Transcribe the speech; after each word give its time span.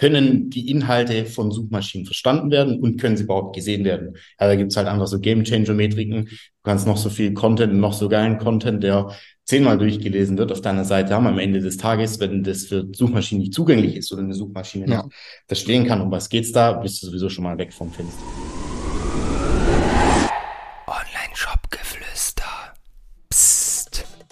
können 0.00 0.48
die 0.48 0.70
Inhalte 0.70 1.26
von 1.26 1.50
Suchmaschinen 1.50 2.06
verstanden 2.06 2.50
werden 2.50 2.80
und 2.80 2.98
können 2.98 3.18
sie 3.18 3.24
überhaupt 3.24 3.54
gesehen 3.54 3.84
werden. 3.84 4.14
Ja, 4.40 4.46
da 4.46 4.54
gibt's 4.54 4.74
halt 4.78 4.88
einfach 4.88 5.06
so 5.06 5.20
Game 5.20 5.44
Changer 5.44 5.74
Metriken. 5.74 6.24
Du 6.24 6.36
kannst 6.64 6.86
noch 6.86 6.96
so 6.96 7.10
viel 7.10 7.34
Content, 7.34 7.74
noch 7.74 7.92
so 7.92 8.08
geilen 8.08 8.38
Content, 8.38 8.82
der 8.82 9.10
zehnmal 9.44 9.76
durchgelesen 9.76 10.38
wird 10.38 10.52
auf 10.52 10.62
deiner 10.62 10.86
Seite 10.86 11.12
haben 11.12 11.26
am 11.26 11.38
Ende 11.38 11.60
des 11.60 11.76
Tages, 11.76 12.18
wenn 12.18 12.42
das 12.42 12.64
für 12.64 12.88
Suchmaschinen 12.90 13.42
nicht 13.42 13.52
zugänglich 13.52 13.94
ist 13.94 14.10
oder 14.10 14.22
eine 14.22 14.32
Suchmaschine 14.32 14.86
ja. 14.88 15.02
nicht 15.02 15.14
verstehen 15.46 15.84
kann, 15.86 16.00
um 16.00 16.10
was 16.10 16.30
geht's 16.30 16.50
da, 16.50 16.72
bist 16.72 17.02
du 17.02 17.08
sowieso 17.08 17.28
schon 17.28 17.44
mal 17.44 17.58
weg 17.58 17.70
vom 17.70 17.92
Fenster. 17.92 18.24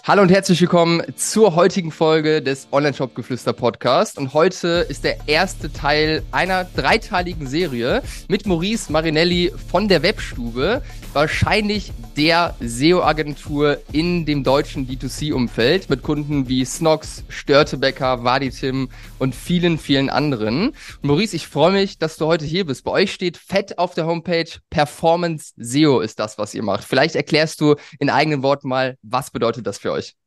Hallo 0.05 0.21
und 0.21 0.31
herzlich 0.31 0.61
willkommen 0.61 1.03
zur 1.17 1.55
heutigen 1.55 1.91
Folge 1.91 2.41
des 2.41 2.69
Online-Shop 2.71 3.13
Geflüster 3.13 3.51
Podcast. 3.51 4.17
Und 4.17 4.33
heute 4.33 4.85
ist 4.89 5.03
der 5.03 5.17
erste 5.27 5.71
Teil 5.71 6.23
einer 6.31 6.63
dreiteiligen 6.63 7.47
Serie 7.47 8.01
mit 8.29 8.47
Maurice 8.47 8.91
Marinelli 8.91 9.51
von 9.69 9.89
der 9.89 10.01
Webstube. 10.01 10.81
Wahrscheinlich 11.13 11.91
der 12.19 12.53
SEO-Agentur 12.59 13.77
in 13.93 14.25
dem 14.25 14.43
deutschen 14.43 14.85
D2C-Umfeld 14.85 15.89
mit 15.89 16.03
Kunden 16.03 16.49
wie 16.49 16.65
Snox, 16.65 17.23
Störtebecker, 17.29 18.25
Waditim 18.25 18.89
und 19.19 19.33
vielen, 19.33 19.77
vielen 19.77 20.09
anderen. 20.09 20.73
Maurice, 21.01 21.37
ich 21.37 21.47
freue 21.47 21.71
mich, 21.71 21.97
dass 21.97 22.17
du 22.17 22.25
heute 22.25 22.43
hier 22.43 22.65
bist. 22.65 22.83
Bei 22.83 22.91
euch 22.91 23.13
steht 23.13 23.37
fett 23.37 23.79
auf 23.79 23.93
der 23.93 24.05
Homepage 24.05 24.49
Performance 24.69 25.53
SEO 25.55 26.01
ist 26.01 26.19
das, 26.19 26.37
was 26.37 26.53
ihr 26.53 26.61
macht. 26.61 26.83
Vielleicht 26.83 27.15
erklärst 27.15 27.61
du 27.61 27.77
in 27.99 28.09
eigenen 28.09 28.43
Worten 28.43 28.67
mal, 28.67 28.97
was 29.01 29.31
bedeutet 29.31 29.65
das 29.65 29.77
für 29.77 29.93
euch? 29.93 30.17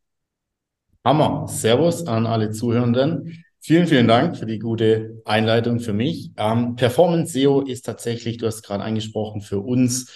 Hammer. 1.04 1.46
Servus 1.46 2.06
an 2.06 2.24
alle 2.24 2.52
Zuhörenden. 2.52 3.44
Vielen, 3.60 3.86
vielen 3.86 4.08
Dank 4.08 4.38
für 4.38 4.46
die 4.46 4.58
gute 4.58 5.20
Einleitung 5.26 5.78
für 5.78 5.92
mich. 5.92 6.30
Ähm, 6.38 6.74
Performance 6.74 7.34
SEO 7.34 7.60
ist 7.60 7.82
tatsächlich, 7.82 8.38
du 8.38 8.46
hast 8.46 8.62
gerade 8.62 8.82
angesprochen, 8.82 9.42
für 9.42 9.60
uns 9.60 10.10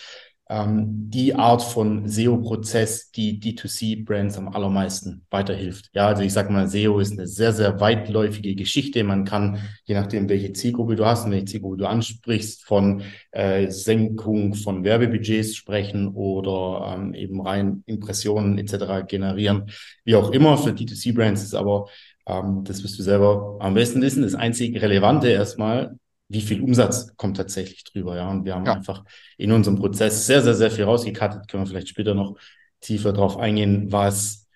ähm, 0.49 1.11
die 1.11 1.35
Art 1.35 1.63
von 1.63 2.09
SEO-Prozess, 2.09 3.11
die 3.11 3.41
D2C-Brands 3.41 4.39
am 4.39 4.49
allermeisten 4.49 5.27
weiterhilft. 5.31 5.91
Ja, 5.93 6.09
also 6.09 6.23
ich 6.23 6.33
sag 6.33 6.51
mal, 6.51 6.69
SEO 6.69 7.01
ist 7.01 7.13
eine 7.13 7.27
sehr, 7.27 7.53
sehr 7.53 7.81
weitläufige 7.81 8.55
Geschichte. 8.55 9.03
Man 9.03 9.25
kann, 9.25 9.59
je 9.85 9.95
nachdem, 9.95 10.29
welche 10.29 10.53
Zielgruppe 10.53 10.95
du 10.95 11.05
hast 11.05 11.25
und 11.25 11.33
welche 11.33 11.47
Zielgruppe 11.47 11.79
du 11.79 11.87
ansprichst, 11.87 12.65
von 12.65 13.03
äh, 13.33 13.71
Senkung 13.71 14.55
von 14.55 14.85
Werbebudgets 14.85 15.57
sprechen 15.57 16.09
oder 16.09 16.95
ähm, 16.95 17.15
eben 17.15 17.41
rein 17.41 17.83
Impressionen 17.87 18.59
etc. 18.59 19.07
generieren. 19.09 19.71
Wie 20.05 20.15
auch 20.15 20.31
immer, 20.31 20.57
für 20.59 20.71
D2C-Brands 20.71 21.43
ist 21.43 21.55
aber 21.55 21.87
ähm, 22.27 22.63
das 22.65 22.83
wirst 22.83 22.99
du 22.99 23.03
selber 23.03 23.57
am 23.61 23.75
besten 23.75 24.03
wissen. 24.03 24.23
Das 24.23 24.35
einzig 24.35 24.81
Relevante 24.81 25.29
erstmal 25.29 25.99
wie 26.29 26.41
viel 26.41 26.63
Umsatz 26.63 27.15
kommt 27.17 27.37
tatsächlich 27.37 27.85
drüber, 27.85 28.17
ja. 28.17 28.31
Und 28.31 28.45
wir 28.45 28.55
haben 28.55 28.67
ja. 28.67 28.75
einfach 28.75 29.05
in 29.39 29.53
unserem 29.53 29.77
Prozess 29.77 30.27
sehr, 30.27 30.43
sehr, 30.43 30.55
sehr 30.55 30.71
viel 30.71 30.85
rausgekattet. 30.85 31.49
Können 31.49 31.65
wir 31.65 31.69
vielleicht 31.69 31.89
später 31.89 32.15
noch 32.15 32.37
tiefer 32.81 33.13
drauf 33.13 33.37
eingehen, 33.37 33.93
was 33.93 34.49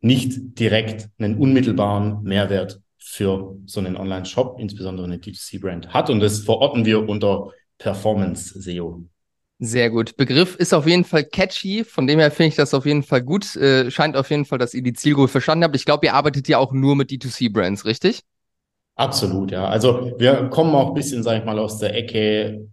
nicht 0.00 0.58
direkt 0.58 1.08
einen 1.18 1.38
unmittelbaren 1.38 2.22
Mehrwert 2.22 2.80
für 2.98 3.56
so 3.66 3.80
einen 3.80 3.96
Online-Shop, 3.96 4.58
insbesondere 4.60 5.06
eine 5.06 5.16
D2C-Brand 5.16 5.92
hat. 5.94 6.10
Und 6.10 6.20
das 6.20 6.40
verorten 6.40 6.84
wir 6.84 7.08
unter 7.08 7.52
Performance 7.78 8.60
SEO. 8.60 9.04
Sehr 9.60 9.90
gut. 9.90 10.16
Begriff 10.16 10.54
ist 10.56 10.72
auf 10.72 10.86
jeden 10.86 11.04
Fall 11.04 11.24
catchy. 11.24 11.82
Von 11.82 12.06
dem 12.06 12.20
her 12.20 12.30
finde 12.30 12.50
ich 12.50 12.54
das 12.54 12.74
auf 12.74 12.86
jeden 12.86 13.02
Fall 13.02 13.22
gut. 13.22 13.56
Äh, 13.56 13.90
scheint 13.90 14.16
auf 14.16 14.30
jeden 14.30 14.44
Fall, 14.44 14.58
dass 14.58 14.72
ihr 14.72 14.82
die 14.82 14.92
Zielgruppe 14.92 15.28
verstanden 15.28 15.64
habt. 15.64 15.74
Ich 15.74 15.84
glaube, 15.84 16.06
ihr 16.06 16.14
arbeitet 16.14 16.46
ja 16.46 16.58
auch 16.58 16.72
nur 16.72 16.94
mit 16.94 17.10
D2C-Brands, 17.10 17.84
richtig? 17.84 18.22
Absolut, 18.98 19.52
ja. 19.52 19.68
Also 19.68 20.12
wir 20.18 20.48
kommen 20.48 20.74
auch 20.74 20.88
ein 20.88 20.94
bisschen, 20.94 21.22
sage 21.22 21.38
ich 21.38 21.44
mal, 21.44 21.58
aus 21.60 21.78
der 21.78 21.94
Ecke 21.94 22.68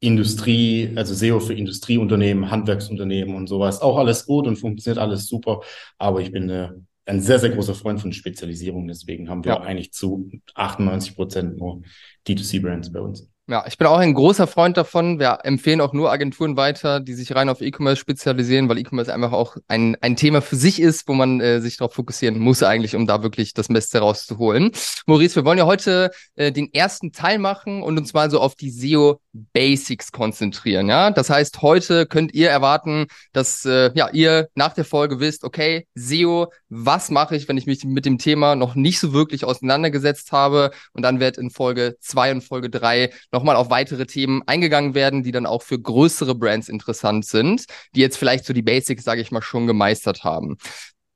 Industrie, 0.00 0.90
also 0.96 1.12
SEO 1.12 1.38
für 1.38 1.52
Industrieunternehmen, 1.52 2.50
Handwerksunternehmen 2.50 3.34
und 3.36 3.46
sowas. 3.46 3.82
Auch 3.82 3.98
alles 3.98 4.24
gut 4.24 4.46
und 4.46 4.56
funktioniert 4.56 4.98
alles 4.98 5.26
super. 5.26 5.60
Aber 5.98 6.22
ich 6.22 6.32
bin 6.32 6.48
äh, 6.48 6.70
ein 7.04 7.20
sehr, 7.20 7.38
sehr 7.38 7.50
großer 7.50 7.74
Freund 7.74 8.00
von 8.00 8.14
Spezialisierung. 8.14 8.88
Deswegen 8.88 9.28
haben 9.28 9.44
wir 9.44 9.52
ja. 9.52 9.60
eigentlich 9.60 9.92
zu 9.92 10.30
98 10.54 11.14
Prozent 11.14 11.58
nur 11.58 11.82
D2C-Brands 12.26 12.90
bei 12.90 13.00
uns. 13.00 13.28
Ja, 13.46 13.62
ich 13.66 13.76
bin 13.76 13.86
auch 13.86 13.98
ein 13.98 14.14
großer 14.14 14.46
Freund 14.46 14.78
davon. 14.78 15.18
Wir 15.18 15.40
empfehlen 15.42 15.82
auch 15.82 15.92
nur 15.92 16.10
Agenturen 16.10 16.56
weiter, 16.56 16.98
die 16.98 17.12
sich 17.12 17.34
rein 17.34 17.50
auf 17.50 17.60
E-Commerce 17.60 18.00
spezialisieren, 18.00 18.70
weil 18.70 18.78
E-Commerce 18.78 19.12
einfach 19.12 19.32
auch 19.32 19.58
ein, 19.68 19.98
ein 20.00 20.16
Thema 20.16 20.40
für 20.40 20.56
sich 20.56 20.80
ist, 20.80 21.06
wo 21.08 21.12
man 21.12 21.42
äh, 21.42 21.60
sich 21.60 21.76
darauf 21.76 21.92
fokussieren 21.92 22.38
muss 22.38 22.62
eigentlich, 22.62 22.96
um 22.96 23.06
da 23.06 23.22
wirklich 23.22 23.52
das 23.52 23.68
Beste 23.68 23.98
rauszuholen. 23.98 24.70
Maurice, 25.04 25.36
wir 25.36 25.44
wollen 25.44 25.58
ja 25.58 25.66
heute 25.66 26.10
äh, 26.36 26.52
den 26.52 26.72
ersten 26.72 27.12
Teil 27.12 27.38
machen 27.38 27.82
und 27.82 27.98
uns 27.98 28.14
mal 28.14 28.30
so 28.30 28.40
auf 28.40 28.54
die 28.54 28.70
SEO 28.70 29.20
Basics 29.52 30.12
konzentrieren. 30.12 30.88
Ja, 30.88 31.10
das 31.10 31.28
heißt, 31.28 31.60
heute 31.60 32.06
könnt 32.06 32.34
ihr 32.34 32.48
erwarten, 32.48 33.06
dass 33.32 33.64
äh, 33.64 33.90
ja 33.94 34.08
ihr 34.10 34.48
nach 34.54 34.72
der 34.72 34.84
Folge 34.84 35.18
wisst, 35.20 35.44
okay, 35.44 35.86
SEO, 35.94 36.52
was 36.68 37.10
mache 37.10 37.36
ich, 37.36 37.48
wenn 37.48 37.56
ich 37.56 37.66
mich 37.66 37.84
mit 37.84 38.06
dem 38.06 38.18
Thema 38.18 38.54
noch 38.54 38.76
nicht 38.76 39.00
so 39.00 39.12
wirklich 39.12 39.44
auseinandergesetzt 39.44 40.30
habe? 40.32 40.70
Und 40.92 41.02
dann 41.02 41.20
wird 41.20 41.36
in 41.36 41.50
Folge 41.50 41.96
zwei 42.00 42.30
und 42.30 42.42
Folge 42.42 42.70
drei 42.70 43.10
nochmal 43.32 43.56
auf 43.56 43.70
weitere 43.70 44.06
Themen 44.06 44.42
eingegangen 44.46 44.94
werden, 44.94 45.22
die 45.24 45.32
dann 45.32 45.46
auch 45.46 45.62
für 45.62 45.78
größere 45.78 46.34
Brands 46.34 46.68
interessant 46.68 47.26
sind, 47.26 47.64
die 47.94 48.00
jetzt 48.00 48.16
vielleicht 48.16 48.44
so 48.44 48.52
die 48.52 48.62
Basics, 48.62 49.04
sage 49.04 49.20
ich 49.20 49.32
mal, 49.32 49.42
schon 49.42 49.66
gemeistert 49.66 50.22
haben. 50.22 50.56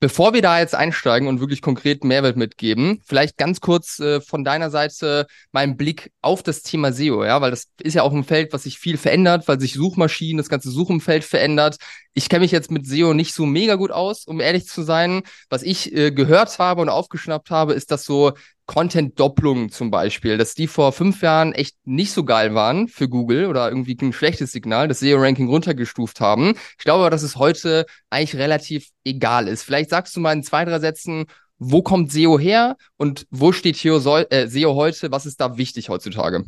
Bevor 0.01 0.33
wir 0.33 0.43
da 0.43 0.61
jetzt 0.61 0.77
einsteigen 0.77 1.27
und 1.27 1.41
wirklich 1.41 1.61
konkret 1.61 2.05
Mehrwert 2.05 2.37
mitgeben, 2.37 3.03
vielleicht 3.05 3.37
ganz 3.37 3.61
kurz 3.61 3.99
äh, 3.99 4.21
von 4.21 4.45
deiner 4.45 4.71
Seite 4.71 5.27
meinen 5.51 5.77
Blick 5.77 6.13
auf 6.23 6.45
das 6.45 6.63
Thema 6.63 6.93
SEO, 6.93 7.25
ja, 7.25 7.41
weil 7.41 7.51
das 7.51 7.67
ist 7.83 7.95
ja 7.95 8.03
auch 8.05 8.13
ein 8.13 8.23
Feld, 8.23 8.53
was 8.53 8.63
sich 8.63 8.79
viel 8.79 8.97
verändert, 8.97 9.49
weil 9.49 9.59
sich 9.59 9.75
Suchmaschinen, 9.75 10.39
das 10.39 10.49
ganze 10.49 10.71
Suchumfeld 10.71 11.25
verändert. 11.25 11.79
Ich 12.15 12.29
kenne 12.29 12.43
mich 12.43 12.53
jetzt 12.53 12.71
mit 12.71 12.87
SEO 12.87 13.13
nicht 13.13 13.35
so 13.35 13.45
mega 13.45 13.75
gut 13.75 13.91
aus, 13.91 14.25
um 14.25 14.39
ehrlich 14.39 14.69
zu 14.69 14.83
sein. 14.83 15.23
Was 15.51 15.65
ich 15.65 15.93
äh, 15.93 16.13
gehört 16.13 16.57
habe 16.61 16.83
und 16.83 16.91
aufgeschnappt 16.91 17.51
habe, 17.51 17.75
ist, 17.75 17.91
dass 17.91 18.05
so 18.05 18.35
Content-Doppelungen 18.69 19.71
zum 19.71 19.91
Beispiel, 19.91 20.37
dass 20.37 20.55
die 20.55 20.67
vor 20.67 20.93
fünf 20.93 21.23
Jahren 21.23 21.53
echt 21.53 21.75
nicht 21.87 22.13
so 22.13 22.25
geil 22.25 22.55
waren 22.55 22.87
für 22.87 23.09
Google 23.09 23.47
oder 23.47 23.69
irgendwie 23.69 23.97
ein 24.01 24.13
schlechtes 24.13 24.53
Signal, 24.53 24.87
das 24.89 25.01
SEO-Ranking 25.01 25.49
runtergestuft 25.49 26.21
haben. 26.21 26.55
Ich 26.79 26.85
glaube 26.85 27.01
aber, 27.01 27.11
dass 27.11 27.23
es 27.23 27.37
heute 27.37 27.87
eigentlich 28.11 28.37
relativ 28.41 28.91
egal 29.05 29.49
ist. 29.49 29.63
Vielleicht 29.63 29.89
sagst 29.89 30.15
du 30.15 30.21
mal 30.21 30.35
in 30.35 30.43
zwei, 30.43 30.67
drei 30.67 30.79
Sätzen, 30.79 31.25
wo 31.59 31.83
kommt 31.83 32.13
SEO 32.13 32.39
her 32.39 32.77
und 32.99 33.27
wo 33.31 33.53
steht 33.53 33.77
SEO, 33.77 34.19
äh, 34.19 34.47
SEO 34.47 34.75
heute? 34.75 35.11
Was 35.11 35.25
ist 35.25 35.41
da 35.41 35.57
wichtig 35.57 35.89
heutzutage 35.89 36.45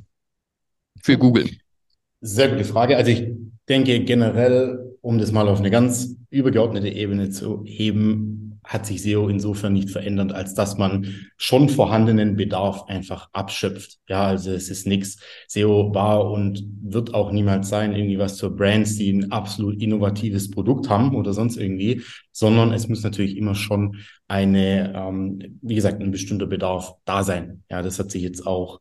für 1.02 1.16
Google? 1.16 1.48
Sehr 2.20 2.50
gute 2.50 2.64
Frage. 2.64 2.98
Also 2.98 3.10
ich 3.10 3.28
denke 3.66 4.04
generell, 4.04 4.94
um 5.00 5.18
das 5.18 5.32
mal 5.32 5.48
auf 5.48 5.58
eine 5.58 5.70
ganz 5.70 6.16
übergeordnete 6.28 6.88
Ebene 6.88 7.30
zu 7.30 7.64
heben, 7.64 8.49
hat 8.70 8.86
sich 8.86 9.02
SEO 9.02 9.28
insofern 9.28 9.72
nicht 9.72 9.90
verändert, 9.90 10.32
als 10.32 10.54
dass 10.54 10.78
man 10.78 11.26
schon 11.36 11.68
vorhandenen 11.68 12.36
Bedarf 12.36 12.84
einfach 12.86 13.28
abschöpft. 13.32 13.98
Ja, 14.08 14.26
also 14.28 14.52
es 14.52 14.70
ist 14.70 14.86
nichts. 14.86 15.18
SEO 15.48 15.92
war 15.92 16.30
und 16.30 16.64
wird 16.80 17.12
auch 17.12 17.32
niemals 17.32 17.68
sein, 17.68 17.96
irgendwie 17.96 18.20
was 18.20 18.38
für 18.38 18.48
Brands, 18.48 18.94
die 18.94 19.10
ein 19.12 19.32
absolut 19.32 19.82
innovatives 19.82 20.52
Produkt 20.52 20.88
haben 20.88 21.16
oder 21.16 21.32
sonst 21.32 21.56
irgendwie, 21.56 22.02
sondern 22.30 22.72
es 22.72 22.88
muss 22.88 23.02
natürlich 23.02 23.36
immer 23.36 23.56
schon 23.56 23.96
eine, 24.28 24.94
ähm, 24.94 25.58
wie 25.62 25.74
gesagt, 25.74 26.00
ein 26.00 26.12
bestimmter 26.12 26.46
Bedarf 26.46 26.94
da 27.04 27.24
sein. 27.24 27.64
Ja, 27.68 27.82
das 27.82 27.98
hat 27.98 28.12
sich 28.12 28.22
jetzt 28.22 28.46
auch 28.46 28.80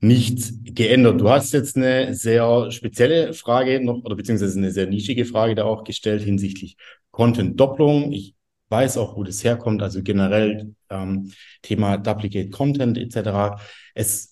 nicht 0.00 0.74
geändert. 0.74 1.20
Du 1.20 1.28
hast 1.28 1.52
jetzt 1.52 1.76
eine 1.76 2.14
sehr 2.14 2.70
spezielle 2.70 3.34
Frage 3.34 3.84
noch, 3.84 4.02
oder 4.02 4.16
beziehungsweise 4.16 4.58
eine 4.58 4.70
sehr 4.70 4.86
nischige 4.86 5.26
Frage 5.26 5.54
da 5.54 5.64
auch 5.64 5.84
gestellt 5.84 6.22
hinsichtlich 6.22 6.78
Content-Doppelung. 7.10 8.12
Ich 8.12 8.34
weiß 8.70 8.96
auch, 8.98 9.16
wo 9.16 9.24
das 9.24 9.44
herkommt, 9.44 9.82
also 9.82 10.02
generell 10.02 10.74
ähm, 10.90 11.32
Thema 11.62 11.98
Duplicate 11.98 12.50
Content 12.50 12.98
etc. 12.98 13.60
Es 13.94 14.30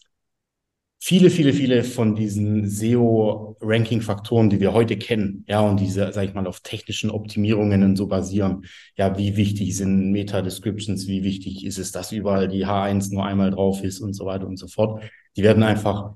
viele, 1.00 1.30
viele, 1.30 1.52
viele 1.52 1.84
von 1.84 2.14
diesen 2.14 2.68
SEO-Ranking-Faktoren, 2.68 4.50
die 4.50 4.60
wir 4.60 4.72
heute 4.72 4.96
kennen, 4.96 5.44
ja, 5.48 5.60
und 5.60 5.80
diese, 5.80 6.12
sag 6.12 6.24
ich 6.24 6.34
mal, 6.34 6.46
auf 6.46 6.60
technischen 6.60 7.10
Optimierungen 7.10 7.82
und 7.82 7.96
so 7.96 8.06
basieren. 8.06 8.64
Ja, 8.96 9.16
wie 9.16 9.36
wichtig 9.36 9.76
sind 9.76 10.10
Meta-Descriptions, 10.10 11.06
wie 11.06 11.22
wichtig 11.24 11.64
ist 11.64 11.78
es, 11.78 11.92
dass 11.92 12.12
überall 12.12 12.48
die 12.48 12.66
H1 12.66 13.12
nur 13.12 13.24
einmal 13.24 13.50
drauf 13.50 13.82
ist 13.84 14.00
und 14.00 14.12
so 14.14 14.26
weiter 14.26 14.46
und 14.46 14.56
so 14.58 14.68
fort. 14.68 15.02
Die 15.36 15.42
werden 15.42 15.62
einfach 15.62 16.14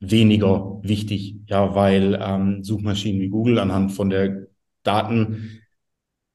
weniger 0.00 0.80
wichtig, 0.82 1.36
ja, 1.46 1.74
weil 1.74 2.18
ähm, 2.20 2.64
Suchmaschinen 2.64 3.20
wie 3.20 3.28
Google 3.28 3.58
anhand 3.58 3.92
von 3.92 4.10
der 4.10 4.46
Daten 4.82 5.62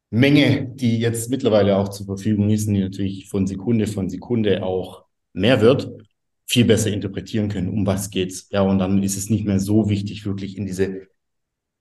Menge, 0.09 0.67
die 0.67 0.99
jetzt 0.99 1.29
mittlerweile 1.29 1.77
auch 1.77 1.89
zur 1.89 2.05
Verfügung 2.05 2.49
ist, 2.49 2.67
die 2.67 2.79
natürlich 2.79 3.27
von 3.29 3.45
Sekunde 3.45 3.87
von 3.87 4.09
Sekunde 4.09 4.63
auch 4.63 5.05
mehr 5.33 5.61
wird, 5.61 5.91
viel 6.45 6.65
besser 6.65 6.91
interpretieren 6.91 7.49
können, 7.49 7.69
um 7.69 7.85
was 7.85 8.09
geht's. 8.09 8.47
Ja, 8.51 8.61
und 8.61 8.79
dann 8.79 9.03
ist 9.03 9.17
es 9.17 9.29
nicht 9.29 9.45
mehr 9.45 9.59
so 9.59 9.89
wichtig, 9.89 10.25
wirklich 10.25 10.57
in 10.57 10.65
diese 10.65 11.07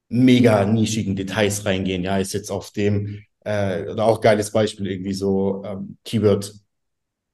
mega 0.08 0.64
nischigen 0.64 1.16
Details 1.16 1.64
reingehen. 1.64 2.02
Ja, 2.02 2.18
ist 2.18 2.32
jetzt 2.32 2.50
auf 2.50 2.72
dem, 2.72 3.22
äh, 3.44 3.88
oder 3.88 4.04
auch 4.04 4.20
geiles 4.20 4.50
Beispiel, 4.50 4.86
irgendwie 4.88 5.14
so 5.14 5.62
ähm, 5.64 5.98
Keyword 6.04 6.52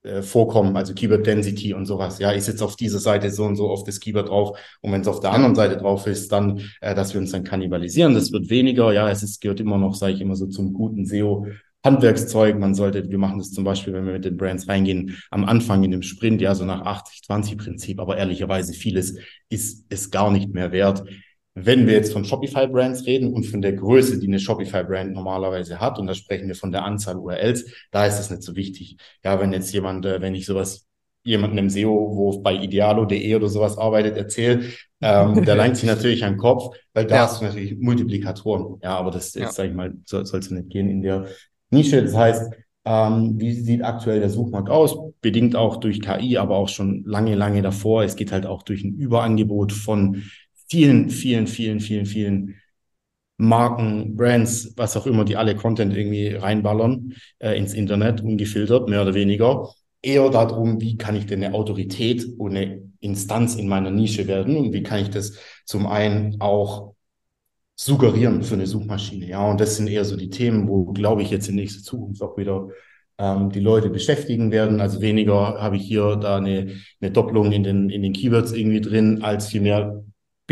äh, 0.04 0.22
vorkommen, 0.22 0.76
also 0.76 0.94
Keyword 0.94 1.26
Density 1.26 1.74
und 1.74 1.86
sowas. 1.86 2.18
Ja, 2.18 2.32
ist 2.32 2.48
jetzt 2.48 2.62
auf 2.62 2.76
dieser 2.76 2.98
Seite 2.98 3.30
so 3.30 3.44
und 3.44 3.56
so 3.56 3.70
auf 3.70 3.84
das 3.84 4.00
Keyword 4.00 4.28
drauf 4.28 4.58
und 4.80 4.92
wenn 4.92 5.02
es 5.02 5.08
auf 5.08 5.20
der 5.20 5.32
anderen 5.32 5.54
Seite 5.54 5.76
drauf 5.76 6.06
ist, 6.06 6.32
dann, 6.32 6.60
äh, 6.80 6.94
dass 6.94 7.14
wir 7.14 7.20
uns 7.20 7.30
dann 7.32 7.44
kannibalisieren. 7.44 8.14
Das 8.14 8.32
wird 8.32 8.50
weniger. 8.50 8.92
Ja, 8.92 9.08
es 9.10 9.22
ist, 9.22 9.40
gehört 9.40 9.60
immer 9.60 9.78
noch, 9.78 9.94
sage 9.94 10.14
ich 10.14 10.20
immer 10.20 10.34
so, 10.36 10.46
zum 10.46 10.72
guten 10.72 11.06
SEO. 11.06 11.46
Handwerkszeug, 11.84 12.58
man 12.58 12.74
sollte, 12.74 13.10
wir 13.10 13.18
machen 13.18 13.38
das 13.38 13.50
zum 13.50 13.64
Beispiel, 13.64 13.92
wenn 13.92 14.06
wir 14.06 14.12
mit 14.12 14.24
den 14.24 14.36
Brands 14.36 14.68
reingehen, 14.68 15.16
am 15.30 15.44
Anfang 15.44 15.82
in 15.82 15.90
dem 15.90 16.02
Sprint, 16.02 16.40
ja, 16.40 16.54
so 16.54 16.64
nach 16.64 16.84
80-20-Prinzip, 16.84 17.98
aber 18.00 18.16
ehrlicherweise 18.16 18.72
vieles 18.72 19.16
ist 19.48 19.86
es 19.88 20.10
gar 20.10 20.30
nicht 20.30 20.54
mehr 20.54 20.70
wert. 20.70 21.04
Wenn 21.54 21.86
wir 21.86 21.92
jetzt 21.92 22.12
von 22.12 22.24
Shopify-Brands 22.24 23.04
reden 23.06 23.34
und 23.34 23.44
von 23.44 23.60
der 23.60 23.74
Größe, 23.74 24.18
die 24.18 24.26
eine 24.26 24.38
Shopify-Brand 24.38 25.12
normalerweise 25.12 25.80
hat, 25.80 25.98
und 25.98 26.06
da 26.06 26.14
sprechen 26.14 26.48
wir 26.48 26.54
von 26.54 26.72
der 26.72 26.84
Anzahl 26.84 27.16
URLs, 27.16 27.66
da 27.90 28.06
ist 28.06 28.18
das 28.18 28.30
nicht 28.30 28.42
so 28.42 28.56
wichtig. 28.56 28.96
Ja, 29.22 29.38
wenn 29.38 29.52
jetzt 29.52 29.72
jemand, 29.72 30.06
äh, 30.06 30.20
wenn 30.22 30.34
ich 30.34 30.46
sowas 30.46 30.86
jemanden 31.24 31.58
im 31.58 31.70
SEO, 31.70 32.16
wo 32.16 32.40
bei 32.40 32.54
idealo.de 32.54 33.34
oder 33.36 33.48
sowas 33.48 33.76
arbeitet, 33.78 34.16
erzähle, 34.16 34.64
ähm, 35.00 35.44
der 35.44 35.56
langt 35.56 35.76
sich 35.76 35.88
natürlich 35.88 36.24
an 36.24 36.34
den 36.34 36.38
Kopf, 36.38 36.74
weil 36.94 37.06
da 37.06 37.16
ja. 37.16 37.22
hast 37.22 37.40
du 37.40 37.44
natürlich 37.44 37.78
Multiplikatoren. 37.78 38.78
Ja, 38.82 38.96
aber 38.96 39.10
das 39.10 39.34
jetzt, 39.34 39.44
ja. 39.44 39.52
sage 39.52 39.68
ich 39.68 39.74
mal, 39.74 39.92
soll 40.04 40.22
es 40.22 40.50
nicht 40.50 40.70
gehen 40.70 40.88
in 40.88 41.02
der 41.02 41.26
Nische. 41.70 42.02
Das 42.02 42.16
heißt, 42.16 42.52
ähm, 42.84 43.34
wie 43.38 43.52
sieht 43.52 43.84
aktuell 43.84 44.20
der 44.20 44.30
Suchmarkt 44.30 44.68
aus? 44.68 44.96
Bedingt 45.20 45.54
auch 45.54 45.76
durch 45.76 46.00
KI, 46.00 46.38
aber 46.38 46.56
auch 46.56 46.68
schon 46.68 47.04
lange, 47.06 47.34
lange 47.34 47.62
davor. 47.62 48.02
Es 48.02 48.16
geht 48.16 48.32
halt 48.32 48.46
auch 48.46 48.62
durch 48.62 48.82
ein 48.82 48.94
Überangebot 48.94 49.72
von 49.72 50.22
vielen, 50.72 51.10
vielen, 51.10 51.46
vielen, 51.46 51.80
vielen, 51.80 52.06
vielen 52.06 52.54
Marken, 53.36 54.16
Brands, 54.16 54.72
was 54.74 54.96
auch 54.96 55.06
immer, 55.06 55.26
die 55.26 55.36
alle 55.36 55.54
Content 55.54 55.94
irgendwie 55.94 56.28
reinballern 56.28 57.12
äh, 57.40 57.58
ins 57.58 57.74
Internet, 57.74 58.22
ungefiltert, 58.22 58.88
mehr 58.88 59.02
oder 59.02 59.12
weniger. 59.12 59.68
Eher 60.00 60.30
darum, 60.30 60.80
wie 60.80 60.96
kann 60.96 61.14
ich 61.14 61.26
denn 61.26 61.44
eine 61.44 61.54
Autorität 61.54 62.26
und 62.38 62.56
eine 62.56 62.90
Instanz 63.00 63.56
in 63.56 63.68
meiner 63.68 63.90
Nische 63.90 64.26
werden 64.26 64.56
und 64.56 64.72
wie 64.72 64.82
kann 64.82 65.02
ich 65.02 65.10
das 65.10 65.36
zum 65.66 65.86
einen 65.86 66.40
auch 66.40 66.94
suggerieren 67.76 68.42
für 68.42 68.54
eine 68.54 68.66
Suchmaschine. 68.66 69.26
Ja, 69.26 69.50
und 69.50 69.60
das 69.60 69.76
sind 69.76 69.88
eher 69.88 70.06
so 70.06 70.16
die 70.16 70.30
Themen, 70.30 70.68
wo, 70.68 70.86
glaube 70.86 71.20
ich, 71.20 71.30
jetzt 71.30 71.48
in 71.48 71.56
nächster 71.56 71.82
Zukunft 71.82 72.22
auch 72.22 72.38
wieder 72.38 72.68
ähm, 73.18 73.50
die 73.50 73.60
Leute 73.60 73.90
beschäftigen 73.90 74.50
werden. 74.52 74.80
Also 74.80 75.02
weniger 75.02 75.60
habe 75.60 75.76
ich 75.76 75.82
hier 75.82 76.16
da 76.16 76.38
eine, 76.38 76.76
eine 77.00 77.10
Doppelung 77.10 77.52
in 77.52 77.62
den, 77.62 77.90
in 77.90 78.02
den 78.02 78.14
Keywords 78.14 78.52
irgendwie 78.52 78.80
drin, 78.80 79.22
als 79.22 79.48
vielmehr 79.48 80.02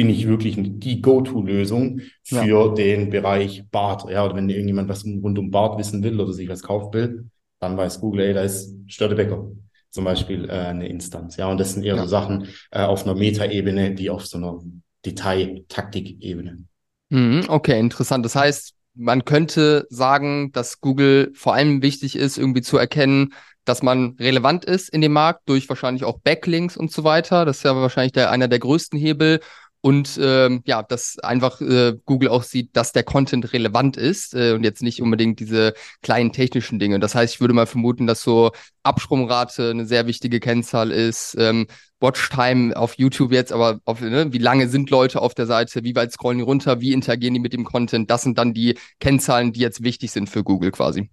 bin 0.01 0.09
ich 0.09 0.27
wirklich 0.27 0.57
die 0.59 1.03
Go-To-Lösung 1.03 2.01
für 2.23 2.47
ja. 2.47 2.69
den 2.69 3.11
Bereich 3.11 3.65
Bart. 3.71 4.11
Ja, 4.11 4.25
oder 4.25 4.35
wenn 4.35 4.49
irgendjemand 4.49 4.89
was 4.89 5.05
rund 5.05 5.39
um 5.39 5.51
Bart 5.51 5.79
wissen 5.79 6.03
will 6.03 6.19
oder 6.19 6.33
sich 6.33 6.49
was 6.49 6.63
kaufen 6.63 6.95
will, 6.95 7.31
dann 7.59 7.77
weiß 7.77 8.01
Google, 8.01 8.23
ey, 8.23 8.33
da 8.33 8.41
ist 8.41 8.75
Störtebecker 8.87 9.51
zum 9.91 10.05
Beispiel 10.05 10.49
äh, 10.49 10.53
eine 10.53 10.89
Instanz. 10.89 11.37
Ja, 11.37 11.51
und 11.51 11.61
das 11.61 11.75
sind 11.75 11.83
eher 11.83 11.97
ja. 11.97 12.03
so 12.05 12.09
Sachen 12.09 12.49
äh, 12.71 12.81
auf 12.81 13.05
einer 13.05 13.15
Meta-Ebene, 13.15 13.95
die 13.95 14.09
auf 14.09 14.25
so 14.25 14.39
einer 14.39 14.63
Detail-Taktik-Ebene. 15.05 16.65
Mhm, 17.11 17.45
okay, 17.49 17.79
interessant. 17.79 18.25
Das 18.25 18.37
heißt, 18.37 18.73
man 18.95 19.27
könnte 19.27 19.87
sagen, 19.91 20.51
dass 20.53 20.81
Google 20.81 21.31
vor 21.35 21.53
allem 21.53 21.83
wichtig 21.83 22.17
ist, 22.17 22.39
irgendwie 22.39 22.63
zu 22.63 22.79
erkennen, 22.79 23.35
dass 23.67 23.83
man 23.83 24.17
relevant 24.19 24.65
ist 24.65 24.89
in 24.89 25.03
dem 25.03 25.13
Markt 25.13 25.47
durch 25.47 25.69
wahrscheinlich 25.69 26.05
auch 26.05 26.21
Backlinks 26.21 26.79
und 26.79 26.91
so 26.91 27.05
weiter. 27.05 27.45
Das 27.45 27.59
ist 27.59 27.65
ja 27.65 27.77
wahrscheinlich 27.77 28.13
der, 28.13 28.31
einer 28.31 28.49
der 28.49 28.61
größten 28.61 28.99
Hebel 28.99 29.41
und 29.83 30.19
ähm, 30.23 30.63
ja, 30.67 30.83
dass 30.83 31.19
einfach 31.21 31.61
äh, 31.61 31.95
Google 32.05 32.29
auch 32.29 32.43
sieht, 32.43 32.77
dass 32.77 32.93
der 32.93 33.03
Content 33.03 33.53
relevant 33.53 33.97
ist 33.97 34.35
äh, 34.35 34.53
und 34.53 34.63
jetzt 34.63 34.83
nicht 34.83 35.01
unbedingt 35.01 35.41
diese 35.41 35.75
kleinen 36.03 36.33
technischen 36.33 36.79
Dinge. 36.79 37.01
Das 37.01 37.15
heißt, 37.15 37.35
ich 37.35 37.41
würde 37.41 37.55
mal 37.55 37.67
vermuten, 37.67 38.07
dass 38.07 38.23
so 38.23 38.53
Absprungrate 38.83 39.71
eine 39.71 39.87
sehr 39.87 40.07
wichtige 40.07 40.41
Kennzahl 40.41 40.91
ist, 40.91 41.35
ähm, 41.39 41.67
Watchtime 42.01 42.77
auf 42.77 42.95
YouTube 42.99 43.33
jetzt, 43.33 43.53
aber 43.53 43.81
auf, 43.85 44.01
ne, 44.01 44.33
wie 44.33 44.39
lange 44.39 44.69
sind 44.69 44.91
Leute 44.91 45.21
auf 45.21 45.35
der 45.35 45.47
Seite, 45.47 45.85
wie 45.85 45.95
weit 45.95 46.13
scrollen 46.13 46.39
die 46.39 46.45
runter, 46.45 46.81
wie 46.81 46.93
interagieren 46.93 47.35
die 47.35 47.41
mit 47.41 47.53
dem 47.53 47.65
Content, 47.65 48.11
das 48.11 48.23
sind 48.23 48.39
dann 48.39 48.55
die 48.55 48.79
Kennzahlen, 49.01 49.53
die 49.53 49.61
jetzt 49.61 49.83
wichtig 49.83 50.11
sind 50.11 50.29
für 50.29 50.43
Google 50.45 50.73
quasi. 50.73 51.11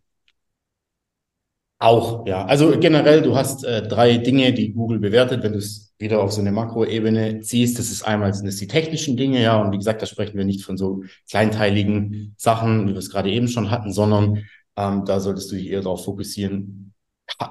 Auch, 1.80 2.26
ja. 2.26 2.46
Also 2.46 2.80
generell, 2.80 3.22
du 3.22 3.36
hast 3.36 3.64
äh, 3.64 3.88
drei 3.88 4.18
Dinge, 4.18 4.52
die 4.52 4.74
Google 4.74 5.00
bewertet, 5.00 5.44
wenn 5.44 5.52
du 5.52 5.60
es 5.60 5.94
wieder 6.00 6.22
auf 6.22 6.32
so 6.32 6.42
eine 6.42 6.52
Makroebene 6.52 7.42
ziehst. 7.42 7.78
Das 7.78 7.92
ist 7.92 8.04
einmal 8.04 8.34
sind 8.34 8.48
es 8.48 8.58
die 8.58 8.68
technischen 8.68 9.16
Dinge, 9.16 9.42
ja, 9.42 9.62
und 9.62 9.72
wie 9.72 9.78
gesagt, 9.78 10.02
da 10.02 10.08
sprechen 10.08 10.38
wir 10.38 10.46
nicht 10.46 10.64
von 10.64 10.78
so 10.78 11.04
kleinteiligen 11.30 12.34
Sachen, 12.38 12.88
wie 12.88 12.94
wir 12.94 12.98
es 12.98 13.12
gerade 13.12 13.30
eben 13.30 13.48
schon 13.48 13.70
hatten, 13.70 13.94
sondern 13.94 14.44
ähm, 14.76 15.06
da 15.06 15.20
solltest 15.20 15.52
du 15.52 15.56
dich 15.56 15.70
eher 15.70 15.82
darauf 15.82 16.04
fokussieren, 16.06 16.94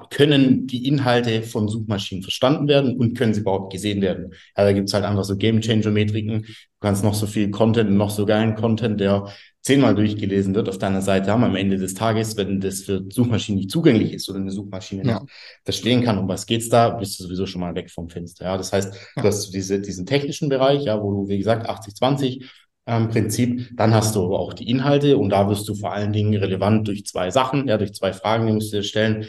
können 0.09 0.67
die 0.67 0.87
Inhalte 0.87 1.43
von 1.43 1.67
Suchmaschinen 1.67 2.23
verstanden 2.23 2.67
werden 2.67 2.97
und 2.97 3.15
können 3.15 3.33
sie 3.33 3.41
überhaupt 3.41 3.71
gesehen 3.71 4.01
werden? 4.01 4.33
Ja, 4.57 4.63
da 4.63 4.73
gibt's 4.73 4.93
halt 4.93 5.05
einfach 5.05 5.23
so 5.23 5.37
Game 5.37 5.61
Changer 5.61 5.91
Metriken. 5.91 6.41
Du 6.43 6.55
kannst 6.81 7.03
noch 7.03 7.13
so 7.13 7.27
viel 7.27 7.51
Content, 7.51 7.91
noch 7.91 8.09
so 8.09 8.25
geilen 8.25 8.55
Content, 8.55 8.99
der 8.99 9.27
zehnmal 9.67 9.95
durchgelesen 9.95 10.55
wird 10.55 10.69
auf 10.69 10.77
deiner 10.77 11.01
Seite 11.01 11.29
haben 11.29 11.43
am 11.43 11.57
Ende 11.57 11.77
des 11.77 11.93
Tages, 11.93 12.37
wenn 12.37 12.61
das 12.61 12.83
für 12.83 13.03
Suchmaschinen 13.09 13.59
nicht 13.59 13.69
zugänglich 13.69 14.13
ist 14.13 14.29
oder 14.29 14.39
eine 14.39 14.49
Suchmaschine 14.49 15.03
ja. 15.03 15.19
nicht 15.19 15.31
verstehen 15.65 16.03
kann, 16.03 16.17
um 16.17 16.27
was 16.29 16.45
geht's 16.45 16.69
da, 16.69 16.89
bist 16.91 17.19
du 17.19 17.25
sowieso 17.25 17.45
schon 17.45 17.59
mal 17.59 17.75
weg 17.75 17.91
vom 17.91 18.09
Fenster. 18.09 18.45
Ja, 18.45 18.57
das 18.57 18.71
heißt, 18.71 18.93
ja. 18.93 19.21
du 19.21 19.27
hast 19.27 19.53
diese, 19.53 19.81
diesen 19.81 20.05
technischen 20.05 20.47
Bereich, 20.47 20.85
ja, 20.85 21.03
wo 21.03 21.11
du, 21.11 21.27
wie 21.27 21.37
gesagt, 21.37 21.69
80-20 21.69 22.45
ähm, 22.85 23.09
Prinzip, 23.09 23.69
dann 23.75 23.93
hast 23.93 24.15
du 24.15 24.23
aber 24.23 24.39
auch 24.39 24.53
die 24.53 24.69
Inhalte 24.69 25.17
und 25.17 25.31
da 25.31 25.49
wirst 25.49 25.67
du 25.67 25.75
vor 25.75 25.91
allen 25.91 26.13
Dingen 26.13 26.33
relevant 26.33 26.87
durch 26.87 27.05
zwei 27.05 27.29
Sachen, 27.29 27.67
ja, 27.67 27.77
durch 27.77 27.93
zwei 27.93 28.13
Fragen, 28.13 28.47
die 28.47 28.53
musst 28.53 28.71
du 28.71 28.77
dir 28.77 28.83
stellen 28.83 29.25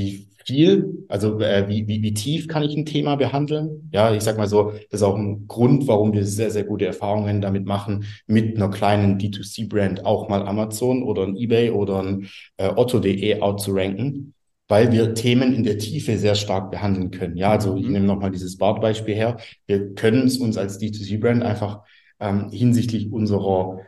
wie 0.00 0.28
viel, 0.44 1.04
also 1.08 1.38
äh, 1.40 1.68
wie, 1.68 1.86
wie, 1.86 2.02
wie 2.02 2.14
tief 2.14 2.48
kann 2.48 2.62
ich 2.62 2.76
ein 2.76 2.86
Thema 2.86 3.16
behandeln? 3.16 3.88
Ja, 3.92 4.14
ich 4.14 4.22
sag 4.22 4.38
mal 4.38 4.48
so, 4.48 4.72
das 4.90 5.00
ist 5.00 5.02
auch 5.02 5.16
ein 5.16 5.46
Grund, 5.46 5.86
warum 5.86 6.12
wir 6.12 6.24
sehr, 6.24 6.50
sehr 6.50 6.64
gute 6.64 6.86
Erfahrungen 6.86 7.40
damit 7.40 7.66
machen, 7.66 8.04
mit 8.26 8.56
einer 8.56 8.70
kleinen 8.70 9.18
D2C-Brand 9.18 10.04
auch 10.04 10.28
mal 10.28 10.46
Amazon 10.46 11.02
oder 11.02 11.24
ein 11.24 11.36
eBay 11.36 11.70
oder 11.70 12.02
ein 12.02 12.28
äh, 12.56 12.68
Otto.de 12.68 13.40
outzuranken, 13.40 14.34
weil 14.68 14.92
wir 14.92 15.14
Themen 15.14 15.52
in 15.52 15.64
der 15.64 15.78
Tiefe 15.78 16.16
sehr 16.16 16.34
stark 16.34 16.70
behandeln 16.70 17.10
können. 17.10 17.36
Ja, 17.36 17.50
also 17.50 17.76
ich 17.76 17.86
mhm. 17.86 17.92
nehme 17.92 18.06
nochmal 18.06 18.30
dieses 18.30 18.56
Bart-Beispiel 18.56 19.14
her. 19.14 19.36
Wir 19.66 19.94
können 19.94 20.26
es 20.26 20.38
uns 20.38 20.56
als 20.56 20.80
D2C-Brand 20.80 21.42
einfach 21.42 21.82
ähm, 22.18 22.50
hinsichtlich 22.50 23.12
unserer, 23.12 23.80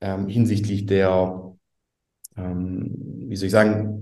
ähm, 0.00 0.28
hinsichtlich 0.28 0.86
der, 0.86 1.54
ähm, 2.36 2.94
wie 3.28 3.36
soll 3.36 3.46
ich 3.46 3.52
sagen, 3.52 3.99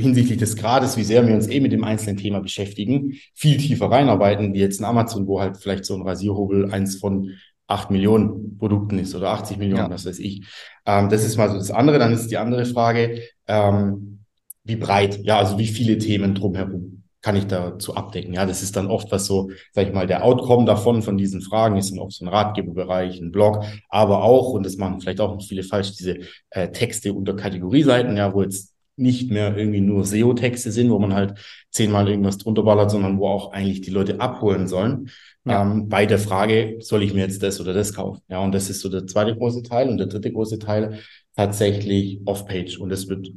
hinsichtlich 0.00 0.38
des 0.38 0.56
Grades, 0.56 0.96
wie 0.96 1.04
sehr 1.04 1.26
wir 1.26 1.34
uns 1.34 1.48
eh 1.48 1.60
mit 1.60 1.72
dem 1.72 1.84
einzelnen 1.84 2.16
Thema 2.16 2.40
beschäftigen, 2.40 3.14
viel 3.34 3.56
tiefer 3.56 3.90
reinarbeiten, 3.90 4.54
wie 4.54 4.60
jetzt 4.60 4.80
ein 4.80 4.84
Amazon, 4.84 5.26
wo 5.26 5.40
halt 5.40 5.56
vielleicht 5.56 5.84
so 5.84 5.94
ein 5.94 6.02
Rasierhobel 6.02 6.72
eins 6.72 6.96
von 6.96 7.32
acht 7.66 7.90
Millionen 7.90 8.58
Produkten 8.58 8.98
ist 8.98 9.14
oder 9.14 9.30
80 9.30 9.58
Millionen, 9.58 9.84
ja. 9.84 9.90
was 9.90 10.04
weiß 10.04 10.18
ich. 10.18 10.46
Ähm, 10.86 11.08
das 11.08 11.24
ist 11.24 11.36
mal 11.36 11.48
so 11.48 11.56
das 11.56 11.70
andere. 11.70 11.98
Dann 11.98 12.12
ist 12.12 12.28
die 12.28 12.36
andere 12.36 12.66
Frage, 12.66 13.22
ähm, 13.46 14.24
wie 14.64 14.76
breit, 14.76 15.20
ja, 15.22 15.38
also 15.38 15.58
wie 15.58 15.66
viele 15.66 15.98
Themen 15.98 16.34
drumherum 16.34 17.04
kann 17.22 17.36
ich 17.36 17.46
dazu 17.46 17.94
abdecken? 17.94 18.32
Ja, 18.32 18.46
das 18.46 18.62
ist 18.62 18.76
dann 18.76 18.86
oft 18.86 19.12
was 19.12 19.26
so, 19.26 19.50
sag 19.72 19.86
ich 19.86 19.92
mal, 19.92 20.06
der 20.06 20.24
Outcome 20.24 20.64
davon, 20.64 21.02
von 21.02 21.18
diesen 21.18 21.42
Fragen 21.42 21.76
ist 21.76 21.90
dann 21.90 21.98
oft 21.98 22.12
so 22.12 22.24
ein 22.24 22.28
Ratgeberbereich, 22.28 23.20
ein 23.20 23.30
Blog, 23.30 23.64
aber 23.88 24.22
auch, 24.24 24.50
und 24.50 24.64
das 24.64 24.76
machen 24.76 25.00
vielleicht 25.00 25.20
auch 25.20 25.40
viele 25.42 25.62
falsch, 25.62 25.92
diese 25.92 26.18
äh, 26.50 26.70
Texte 26.70 27.12
unter 27.12 27.36
Kategorieseiten, 27.36 28.16
ja, 28.16 28.32
wo 28.32 28.42
jetzt 28.42 28.74
nicht 29.00 29.30
mehr 29.30 29.56
irgendwie 29.56 29.80
nur 29.80 30.04
SEO-Texte 30.04 30.70
sind, 30.70 30.90
wo 30.90 30.98
man 30.98 31.14
halt 31.14 31.34
zehnmal 31.70 32.08
irgendwas 32.08 32.38
drunter 32.38 32.62
ballert, 32.62 32.90
sondern 32.90 33.18
wo 33.18 33.28
auch 33.28 33.52
eigentlich 33.52 33.80
die 33.80 33.90
Leute 33.90 34.20
abholen 34.20 34.68
sollen. 34.68 35.10
Ja. 35.44 35.62
Ähm, 35.62 35.88
bei 35.88 36.06
der 36.06 36.18
Frage, 36.18 36.76
soll 36.80 37.02
ich 37.02 37.14
mir 37.14 37.20
jetzt 37.20 37.42
das 37.42 37.60
oder 37.60 37.72
das 37.72 37.94
kaufen? 37.94 38.22
Ja, 38.28 38.40
und 38.40 38.52
das 38.52 38.70
ist 38.70 38.80
so 38.80 38.88
der 38.88 39.06
zweite 39.06 39.34
große 39.34 39.62
Teil. 39.62 39.88
Und 39.88 39.98
der 39.98 40.06
dritte 40.06 40.32
große 40.32 40.58
Teil 40.58 41.00
tatsächlich 41.34 42.20
Off-Page. 42.26 42.78
Und 42.78 42.90
das 42.90 43.08
wird 43.08 43.28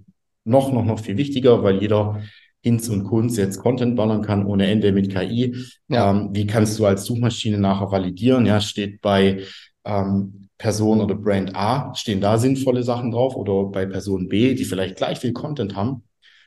noch, 0.44 0.72
noch, 0.74 0.86
noch 0.86 1.00
viel 1.00 1.18
wichtiger, 1.18 1.64
weil 1.64 1.82
jeder 1.82 2.22
Hinz 2.62 2.88
und 2.90 3.04
Kunz 3.04 3.38
jetzt 3.38 3.60
Content 3.60 3.96
ballern 3.96 4.22
kann 4.22 4.46
ohne 4.46 4.68
Ende 4.68 4.92
mit 4.92 5.14
KI. 5.14 5.56
Ja. 5.88 6.12
Ähm, 6.12 6.30
wie 6.34 6.48
kannst 6.48 6.80
du 6.80 6.86
als 6.86 7.06
Suchmaschine 7.06 7.58
nachher 7.58 7.92
validieren? 7.92 8.46
Ja, 8.46 8.62
steht 8.62 9.02
bei 9.02 9.42
ähm, 9.86 10.50
Person 10.58 11.02
oder 11.02 11.16
Brand 11.16 11.56
A 11.56 11.94
stehen 11.96 12.22
da 12.22 12.38
sinnvolle 12.38 12.84
Sachen 12.84 13.12
drauf 13.12 13.36
oder 13.36 13.66
bei 13.70 13.86
Person 13.86 14.30
B, 14.30 14.54
die 14.54 14.66
vielleicht 14.66 14.96
gleich 14.96 15.20
viel 15.20 15.34
Content 15.34 15.76
haben, 15.76 16.04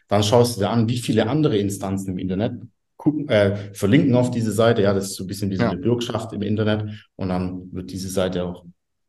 dann 0.08 0.22
schaust 0.22 0.56
du 0.56 0.60
dir 0.60 0.70
an, 0.70 0.88
wie 0.88 0.98
viele 0.98 1.28
andere 1.28 1.58
Instanzen 1.58 2.12
im 2.12 2.18
Internet 2.18 2.52
gucken, 2.96 3.28
äh, 3.28 3.74
verlinken 3.74 4.14
auf 4.14 4.30
diese 4.30 4.52
Seite. 4.52 4.82
Ja, 4.82 4.94
das 4.94 5.10
ist 5.10 5.16
so 5.16 5.24
ein 5.24 5.26
bisschen 5.26 5.50
wie 5.50 5.56
so 5.56 5.64
eine 5.64 5.78
Bürgschaft 5.78 6.32
im 6.32 6.42
Internet 6.42 6.84
und 7.16 7.28
dann 7.28 7.72
wird 7.72 7.90
diese 7.90 8.08
Seite 8.08 8.44
auch 8.44 8.64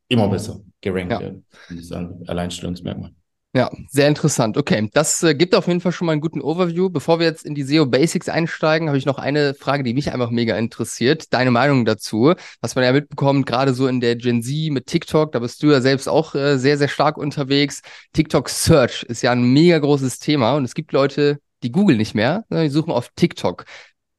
immer 0.08 0.28
besser 0.28 0.62
gerankt 0.82 1.14
ja. 1.14 1.20
werden. 1.20 1.46
Das 1.70 1.80
ist 1.80 1.94
ein 1.94 2.24
Alleinstellungsmerkmal. 2.28 3.12
Ja, 3.56 3.72
sehr 3.90 4.08
interessant. 4.08 4.56
Okay, 4.58 4.88
das 4.94 5.24
äh, 5.24 5.34
gibt 5.34 5.56
auf 5.56 5.68
jeden 5.68 5.82
Fall 5.82 5.92
schon 5.92 6.06
mal 6.06 6.12
einen 6.12 6.22
guten 6.22 6.42
Overview. 6.42 6.90
Bevor 6.90 7.18
wir 7.20 7.26
jetzt 7.26 7.44
in 7.44 7.56
die 7.56 7.64
SEO 7.64 7.88
Basics 7.88 8.30
einsteigen, 8.30 8.88
habe 8.88 9.00
ich 9.00 9.06
noch 9.06 9.18
eine 9.18 9.56
Frage, 9.56 9.84
die 9.84 9.94
mich 9.96 10.12
einfach 10.12 10.30
mega 10.30 10.56
interessiert. 10.58 11.34
Deine 11.34 11.50
Meinung 11.50 11.84
dazu, 11.86 12.34
was 12.62 12.76
man 12.76 12.84
ja 12.84 12.92
mitbekommt, 12.92 13.48
gerade 13.48 13.74
so 13.74 13.88
in 13.88 14.00
der 14.00 14.16
Gen 14.16 14.44
Z 14.44 14.72
mit 14.72 14.86
TikTok, 14.86 15.32
da 15.32 15.40
bist 15.40 15.64
du 15.64 15.72
ja 15.72 15.82
selbst 15.82 16.08
auch 16.08 16.36
äh, 16.36 16.58
sehr, 16.60 16.78
sehr 16.78 16.88
stark 16.88 17.18
unterwegs. 17.18 17.82
TikTok 18.14 18.50
Search 18.50 19.04
ist 19.04 19.24
ja 19.24 19.32
ein 19.32 19.42
mega 19.42 19.80
großes 19.80 20.20
Thema 20.20 20.54
und 20.56 20.66
es 20.66 20.76
gibt 20.76 20.92
Leute, 20.92 21.40
die 21.64 21.72
Google 21.72 21.98
nicht 21.98 22.14
mehr, 22.14 22.46
sondern 22.50 22.66
die 22.68 22.72
suchen 22.74 22.92
auf 22.92 23.10
TikTok. 23.16 23.66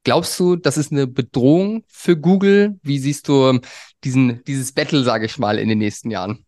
Glaubst 0.03 0.37
du, 0.39 0.55
das 0.57 0.77
ist 0.77 0.91
eine 0.91 1.07
Bedrohung 1.07 1.83
für 1.87 2.17
Google? 2.17 2.79
Wie 2.83 2.99
siehst 2.99 3.27
du 3.29 3.59
diesen, 4.03 4.43
dieses 4.45 4.73
Battle, 4.73 5.03
sage 5.03 5.25
ich 5.27 5.37
mal, 5.37 5.59
in 5.59 5.69
den 5.69 5.77
nächsten 5.77 6.11
Jahren? 6.11 6.45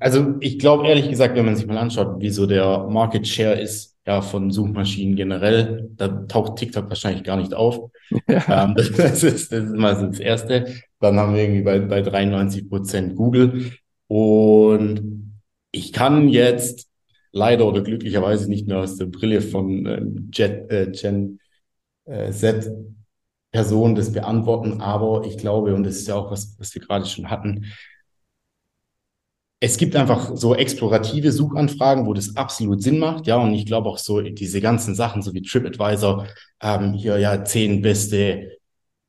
Also 0.00 0.34
ich 0.40 0.58
glaube 0.58 0.86
ehrlich 0.86 1.08
gesagt, 1.08 1.36
wenn 1.36 1.44
man 1.44 1.56
sich 1.56 1.66
mal 1.66 1.78
anschaut, 1.78 2.20
wie 2.20 2.30
so 2.30 2.46
der 2.46 2.86
Market 2.88 3.26
Share 3.26 3.60
ist, 3.60 3.96
ja, 4.06 4.20
von 4.20 4.50
Suchmaschinen 4.50 5.16
generell, 5.16 5.90
da 5.96 6.08
taucht 6.08 6.56
TikTok 6.56 6.88
wahrscheinlich 6.88 7.24
gar 7.24 7.36
nicht 7.36 7.54
auf. 7.54 7.90
Ja. 8.28 8.64
Ähm, 8.64 8.74
das, 8.76 8.92
das, 8.96 9.22
ist, 9.22 9.52
das 9.52 9.64
ist 9.64 9.76
mal 9.76 9.94
das 9.94 10.20
Erste. 10.20 10.66
Dann 11.00 11.18
haben 11.18 11.34
wir 11.34 11.42
irgendwie 11.42 11.62
bei, 11.62 11.80
bei 11.80 12.02
93 12.02 12.68
Prozent 12.68 13.16
Google. 13.16 13.72
Und 14.06 15.40
ich 15.72 15.92
kann 15.92 16.28
jetzt 16.28 16.88
leider 17.32 17.66
oder 17.66 17.82
glücklicherweise 17.82 18.48
nicht 18.48 18.68
mehr 18.68 18.78
aus 18.78 18.96
der 18.96 19.06
Brille 19.06 19.40
von 19.40 19.86
äh, 19.86 20.02
Jet, 20.32 20.70
äh, 20.70 20.90
Gen 20.90 21.38
äh, 22.04 22.30
Z 22.30 22.70
Person 23.54 23.94
das 23.94 24.12
beantworten, 24.12 24.80
aber 24.80 25.24
ich 25.24 25.38
glaube, 25.38 25.76
und 25.76 25.84
das 25.84 25.94
ist 25.94 26.08
ja 26.08 26.16
auch 26.16 26.32
was, 26.32 26.56
was 26.58 26.74
wir 26.74 26.82
gerade 26.82 27.06
schon 27.06 27.30
hatten, 27.30 27.66
es 29.64 29.78
gibt 29.78 29.96
einfach 29.96 30.32
so 30.36 30.54
explorative 30.54 31.32
Suchanfragen, 31.32 32.06
wo 32.06 32.12
das 32.12 32.36
absolut 32.36 32.82
Sinn 32.82 32.98
macht, 32.98 33.26
ja, 33.26 33.36
und 33.36 33.54
ich 33.54 33.64
glaube 33.64 33.88
auch 33.88 33.96
so 33.96 34.20
diese 34.20 34.60
ganzen 34.60 34.94
Sachen, 34.94 35.22
so 35.22 35.32
wie 35.32 35.40
TripAdvisor, 35.40 36.26
ähm, 36.62 36.92
hier 36.92 37.18
ja 37.18 37.44
zehn 37.44 37.80
beste 37.80 38.50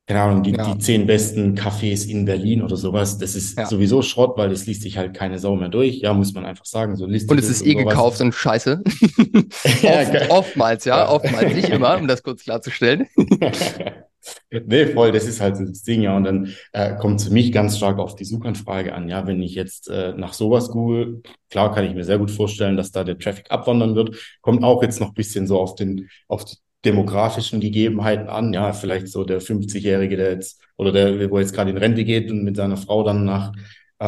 keine 0.07 0.21
Ahnung, 0.21 0.43
die, 0.43 0.51
ja. 0.51 0.71
die 0.71 0.77
zehn 0.77 1.07
besten 1.07 1.57
Cafés 1.57 2.07
in 2.07 2.25
Berlin 2.25 2.61
oder 2.61 2.77
sowas, 2.77 3.17
das 3.17 3.35
ist 3.35 3.57
ja. 3.57 3.65
sowieso 3.65 4.03
Schrott, 4.03 4.37
weil 4.37 4.49
das 4.49 4.67
liest 4.67 4.83
sich 4.83 4.99
halt 4.99 5.15
keine 5.15 5.39
Sau 5.39 5.55
mehr 5.55 5.69
durch. 5.69 5.95
Ja, 5.95 6.13
muss 6.13 6.31
man 6.31 6.45
einfach 6.45 6.65
sagen. 6.65 6.95
So 6.95 7.07
liest 7.07 7.29
und 7.31 7.39
es 7.39 7.49
ist 7.49 7.65
eh 7.65 7.71
sowas. 7.71 7.85
gekauft 7.87 8.21
und 8.21 8.31
scheiße. 8.31 8.83
Oft, 9.83 10.29
oftmals, 10.29 10.85
ja, 10.85 11.09
oftmals, 11.09 11.55
nicht 11.55 11.69
immer, 11.69 11.97
um 11.97 12.07
das 12.07 12.21
kurz 12.21 12.43
klarzustellen. 12.43 13.07
nee, 14.51 14.85
voll, 14.87 15.11
das 15.11 15.25
ist 15.25 15.41
halt 15.41 15.59
das 15.59 15.83
Ding, 15.83 16.01
ja. 16.01 16.15
Und 16.15 16.23
dann 16.23 16.53
äh, 16.73 16.95
kommt 16.97 17.19
es 17.19 17.27
für 17.27 17.33
mich 17.33 17.51
ganz 17.51 17.77
stark 17.77 17.99
auf 17.99 18.15
die 18.15 18.25
Suchanfrage 18.25 18.93
an. 18.93 19.09
Ja, 19.09 19.27
wenn 19.27 19.41
ich 19.41 19.55
jetzt 19.55 19.89
äh, 19.89 20.13
nach 20.15 20.33
sowas 20.33 20.69
google, 20.69 21.21
klar 21.49 21.73
kann 21.73 21.85
ich 21.85 21.93
mir 21.93 22.03
sehr 22.03 22.17
gut 22.17 22.31
vorstellen, 22.31 22.77
dass 22.77 22.91
da 22.91 23.03
der 23.03 23.17
Traffic 23.17 23.51
abwandern 23.51 23.95
wird. 23.95 24.17
Kommt 24.41 24.63
auch 24.63 24.81
jetzt 24.81 24.99
noch 24.99 25.13
bisschen 25.13 25.47
so 25.47 25.59
auf 25.59 25.75
den, 25.75 26.09
auf 26.27 26.45
die 26.45 26.55
demografischen 26.85 27.59
Gegebenheiten 27.59 28.27
an. 28.29 28.53
Ja, 28.53 28.73
vielleicht 28.73 29.07
so 29.07 29.23
der 29.23 29.41
50-Jährige, 29.41 30.17
der 30.17 30.31
jetzt 30.31 30.61
oder 30.77 30.91
der, 30.91 31.29
wo 31.29 31.39
jetzt 31.39 31.53
gerade 31.53 31.71
in 31.71 31.77
Rente 31.77 32.03
geht 32.03 32.31
und 32.31 32.43
mit 32.43 32.55
seiner 32.55 32.77
Frau 32.77 33.03
dann 33.03 33.25
nach 33.25 33.53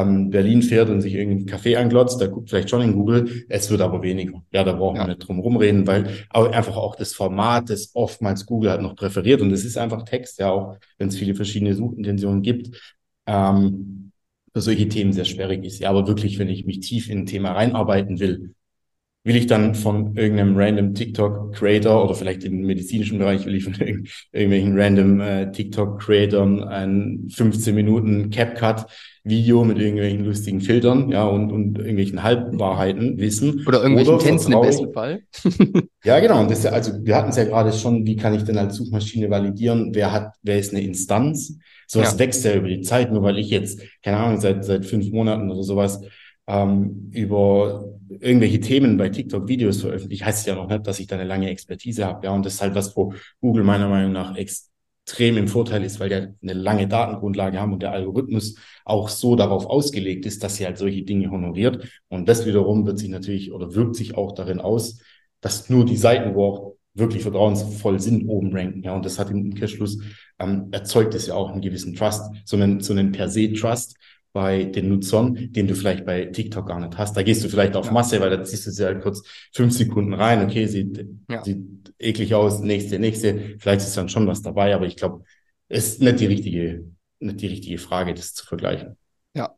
ähm, 0.02 0.30
Berlin 0.30 0.62
fährt 0.62 0.90
und 0.90 1.02
sich 1.02 1.14
irgendein 1.14 1.58
Café 1.58 1.78
anglotzt, 1.78 2.20
der 2.22 2.30
guckt 2.30 2.50
vielleicht 2.50 2.70
schon 2.70 2.82
in 2.82 2.94
Google. 2.94 3.46
Es 3.50 3.70
wird 3.70 3.82
aber 3.82 4.02
weniger. 4.02 4.44
Ja, 4.52 4.64
da 4.64 4.74
brauchen 4.74 4.98
ja. 4.98 5.04
wir 5.04 5.10
nicht 5.10 5.28
drum 5.28 5.40
rumreden, 5.40 5.88
weil 5.88 6.10
einfach 6.30 6.78
auch 6.78 6.96
das 6.96 7.14
Format, 7.14 7.70
das 7.70 7.92
oftmals 7.94 8.46
Google 8.46 8.72
hat 8.72 8.82
noch 8.82 8.96
präferiert 8.96 9.42
und 9.42 9.52
es 9.52 9.66
ist 9.66 9.78
einfach 9.78 10.04
Text, 10.04 10.40
ja, 10.40 10.52
auch 10.52 10.78
wenn 10.98 11.10
es 11.10 11.18
viele 11.18 11.36
verschiedene 11.36 11.74
Suchintentionen 11.74 12.42
gibt. 12.42 12.98
Ähm, 13.26 14.12
für 14.54 14.62
solche 14.62 14.88
Themen 14.88 15.14
sehr 15.14 15.26
sperrig 15.26 15.64
ist. 15.64 15.80
Ja, 15.80 15.90
aber 15.92 16.08
wirklich, 16.08 16.40
wenn 16.40 16.50
ich 16.50 16.66
mich 16.66 16.80
tief 16.80 17.10
in 17.10 17.20
ein 17.20 17.26
Thema 17.28 17.52
reinarbeiten 17.52 18.20
will, 18.20 18.56
will 19.24 19.36
ich 19.36 19.48
dann 19.48 19.76
von 19.76 20.16
irgendeinem 20.16 20.56
random 20.56 20.94
TikTok-Creator 20.94 22.06
oder 22.06 22.16
vielleicht 22.16 22.46
im 22.46 22.62
medizinischen 22.62 23.20
Bereich 23.20 23.46
will 23.46 23.56
ich 23.56 23.66
von 23.66 23.74
irg 23.80 24.08
irgendwelchen 24.32 24.80
random 24.80 25.20
äh, 25.20 25.52
TikTok-Creatern 25.52 26.64
ein 26.64 27.28
15 27.30 27.76
Minuten 27.76 28.30
CapCut-Video 28.30 29.66
mit 29.66 29.80
irgendwelchen 29.80 30.24
lustigen 30.24 30.62
Filtern, 30.62 31.12
ja, 31.12 31.26
und, 31.26 31.52
und 31.52 31.78
irgendwelchen 31.78 32.24
Halbwahrheiten 32.24 33.18
wissen. 33.18 33.66
Oder 33.68 33.82
irgendwelchen 33.82 34.14
oder 34.14 34.24
Tänzen 34.24 34.54
im 34.54 34.62
besten 34.62 34.94
Fall. 34.94 35.20
ja, 36.06 36.20
genau. 36.22 36.40
Und 36.40 36.50
das, 36.50 36.66
also 36.66 36.94
wir 37.04 37.16
hatten 37.18 37.30
es 37.30 37.36
ja 37.36 37.44
gerade 37.44 37.74
schon, 37.74 38.06
wie 38.06 38.16
kann 38.16 38.34
ich 38.34 38.44
denn 38.44 38.58
als 38.58 38.78
Suchmaschine 38.78 39.30
validieren, 39.30 39.92
wer 39.94 40.14
hat, 40.14 40.36
wer 40.42 40.58
ist 40.58 40.74
eine 40.74 40.84
Instanz? 40.84 41.58
Sowas 41.86 42.14
ja. 42.14 42.20
wächst 42.20 42.46
ja 42.46 42.54
über 42.56 42.70
die 42.70 42.82
Zeit, 42.82 43.12
nur 43.12 43.24
weil 43.24 43.38
ich 43.38 43.50
jetzt, 43.50 43.82
keine 44.04 44.18
Ahnung, 44.18 44.40
seit, 44.40 44.64
seit 44.64 44.86
fünf 44.86 45.12
Monaten 45.12 45.52
oder 45.52 45.64
sowas 45.64 46.02
ähm, 46.48 47.10
über 47.14 47.86
irgendwelche 48.20 48.60
Themen 48.60 48.98
bei 48.98 49.10
TikTok 49.10 49.48
Videos 49.48 49.82
veröffentliche, 49.82 50.26
heißt 50.26 50.48
ja 50.48 50.56
noch 50.56 50.68
nicht, 50.68 50.88
dass 50.88 51.00
ich 51.00 51.08
da 51.08 51.16
eine 51.16 51.26
lange 51.26 51.50
Expertise 51.50 52.06
habe. 52.06 52.26
Ja, 52.26 52.34
und 52.34 52.46
das 52.46 52.56
ist 52.56 52.62
halt 52.62 52.76
was, 52.76 52.96
wo 52.96 53.14
Google 53.42 53.64
meiner 53.64 53.90
Meinung 53.90 54.14
nach 54.14 54.36
extrem 54.36 55.38
im 55.38 55.48
Vorteil 55.48 55.84
ist, 55.84 56.00
weil 56.00 56.10
die 56.10 56.16
eine 56.16 56.54
lange 56.54 56.88
Datengrundlage 56.88 57.60
haben 57.60 57.74
und 57.74 57.84
der 57.84 57.92
Algorithmus 57.92 58.56
auch 58.86 59.10
so 59.10 59.36
darauf 59.36 59.66
ausgelegt 59.66 60.26
ist, 60.26 60.44
dass 60.44 60.56
sie 60.56 60.66
halt 60.66 60.78
solche 60.78 61.04
Dinge 61.04 61.30
honoriert. 61.30 61.88
Und 62.08 62.28
das 62.30 62.46
wiederum 62.46 62.86
wird 62.86 63.00
sich 63.00 63.10
natürlich 63.10 63.52
oder 63.52 63.76
wirkt 63.76 63.96
sich 63.96 64.16
auch 64.16 64.32
darin 64.34 64.62
aus, 64.62 65.00
dass 65.42 65.70
nur 65.70 65.86
die 65.86 65.98
Seiten, 65.98 66.34
wo 66.34 66.46
auch 66.46 66.74
wirklich 66.94 67.22
vertrauensvoll 67.22 68.00
sind, 68.00 68.28
oben 68.28 68.56
ranken. 68.56 68.82
Ja, 68.84 68.96
und 68.96 69.06
das 69.06 69.20
hat 69.20 69.30
im 69.30 69.42
Umkehrschluss 69.42 70.00
ähm, 70.40 70.70
erzeugt 70.72 71.14
es 71.14 71.28
ja 71.28 71.36
auch 71.36 71.52
einen 71.52 71.62
gewissen 71.62 71.94
Trust, 71.96 72.32
so 72.44 72.58
einen, 72.58 72.80
so 72.80 72.94
einen 72.94 73.12
per 73.12 73.30
se 73.30 73.54
Trust, 73.54 73.96
bei 74.38 74.66
den 74.66 74.90
Nutzern, 74.90 75.52
den 75.52 75.66
du 75.66 75.74
vielleicht 75.74 76.06
bei 76.06 76.26
TikTok 76.26 76.68
gar 76.68 76.80
nicht 76.80 76.96
hast. 76.96 77.18
Da 77.18 77.24
gehst 77.24 77.44
du 77.44 77.50
vielleicht 77.50 77.76
auf 77.76 77.88
ja. 77.88 77.92
Masse, 77.92 78.22
weil 78.22 78.30
da 78.30 78.44
ziehst 78.44 78.68
du 78.68 78.70
sie 78.70 78.86
halt 78.86 79.02
kurz 79.02 79.24
fünf 79.52 79.74
Sekunden 79.74 80.14
rein, 80.14 80.46
okay, 80.46 80.68
sieht, 80.68 81.08
ja. 81.28 81.44
sieht 81.44 81.66
eklig 81.98 82.36
aus, 82.36 82.60
nächste, 82.60 83.00
nächste. 83.00 83.56
Vielleicht 83.58 83.82
ist 83.82 83.98
dann 83.98 84.10
schon 84.10 84.28
was 84.28 84.44
dabei, 84.44 84.76
aber 84.76 84.86
ich 84.86 84.96
glaube, 84.96 85.24
es 85.70 85.88
ist 85.88 86.04
nicht 86.04 86.20
die 86.20 86.28
richtige, 86.28 86.86
nicht 87.20 87.42
die 87.42 87.48
richtige 87.48 87.80
Frage, 87.80 88.14
das 88.14 88.36
zu 88.36 88.46
vergleichen. 88.46 88.96
Ja, 89.38 89.52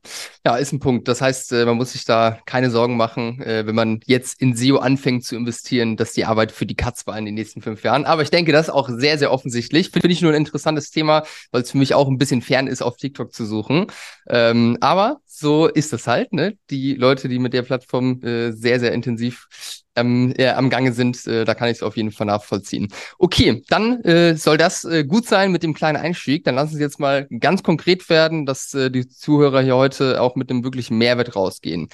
ja, 0.46 0.58
ist 0.58 0.74
ein 0.74 0.82
Punkt. 0.82 1.08
Das 1.08 1.22
heißt, 1.22 1.54
äh, 1.54 1.64
man 1.64 1.78
muss 1.78 1.94
sich 1.94 2.04
da 2.04 2.38
keine 2.46 2.70
Sorgen 2.70 2.98
machen, 2.98 3.42
äh, 3.42 3.66
wenn 3.66 3.76
man 3.76 4.02
jetzt 4.06 4.42
in 4.42 4.54
SEO 4.54 4.80
anfängt 4.80 5.24
zu 5.24 5.38
investieren, 5.38 5.96
dass 5.96 6.12
die 6.12 6.26
Arbeit 6.26 6.52
für 6.52 6.66
die 6.66 6.76
Katz 6.76 7.08
war 7.08 7.18
in 7.18 7.24
den 7.24 7.36
nächsten 7.36 7.62
fünf 7.62 7.82
Jahren. 7.84 8.04
Aber 8.04 8.22
ich 8.22 8.30
denke, 8.30 8.52
das 8.52 8.68
ist 8.68 8.74
auch 8.74 8.90
sehr, 8.90 9.18
sehr 9.18 9.32
offensichtlich. 9.32 9.92
Finde 9.92 10.10
ich 10.10 10.22
nur 10.22 10.34
ein 10.34 10.38
interessantes 10.38 10.92
Thema, 10.92 11.24
weil 11.52 11.62
es 11.62 11.72
für 11.72 11.78
mich 11.78 11.94
auch 11.94 12.10
ein 12.10 12.18
bisschen 12.18 12.42
fern 12.42 12.68
ist, 12.68 12.82
auf 12.82 12.98
TikTok 12.98 13.32
zu 13.34 13.46
suchen. 13.46 13.88
Ähm, 14.28 14.78
aber 14.82 15.22
so 15.26 15.68
ist 15.68 15.94
das 15.94 16.08
halt, 16.08 16.34
ne? 16.34 16.58
Die 16.70 16.96
Leute, 16.96 17.30
die 17.30 17.40
mit 17.40 17.54
der 17.54 17.62
Plattform 17.62 18.22
äh, 18.22 18.52
sehr, 18.52 18.82
sehr 18.82 18.92
intensiv 18.92 19.48
ähm, 19.96 20.34
äh, 20.38 20.50
am 20.50 20.70
Gange 20.70 20.94
sind, 20.94 21.26
äh, 21.28 21.46
da 21.46 21.54
kann 21.54 21.70
ich 21.70 21.78
es 21.78 21.84
auf 21.84 21.98
jeden 21.98 22.12
Fall 22.12 22.28
nachvollziehen. 22.28 22.90
Okay, 23.18 23.64
dann 23.70 24.02
äh, 24.04 24.36
soll 24.36 24.58
das 24.58 24.84
äh, 24.86 25.04
gut 25.04 25.28
sein 25.28 25.52
mit 25.52 25.64
dem 25.64 25.74
kleinen 25.74 25.98
Einstieg. 25.98 26.44
Dann 26.44 26.56
lassen 26.56 26.76
Sie 26.76 26.82
jetzt 26.82 27.00
mal 27.00 27.28
ganz 27.40 27.64
konkret 27.64 28.10
werden, 28.10 28.46
dass 28.46 28.74
äh, 28.74 28.92
die 28.92 29.08
Zuhörer 29.08 29.62
hier 29.62 29.76
heute 29.76 30.22
auch 30.22 30.36
mit 30.36 30.50
einem 30.50 30.64
wirklichen 30.64 30.98
Mehrwert 30.98 31.36
rausgehen. 31.36 31.90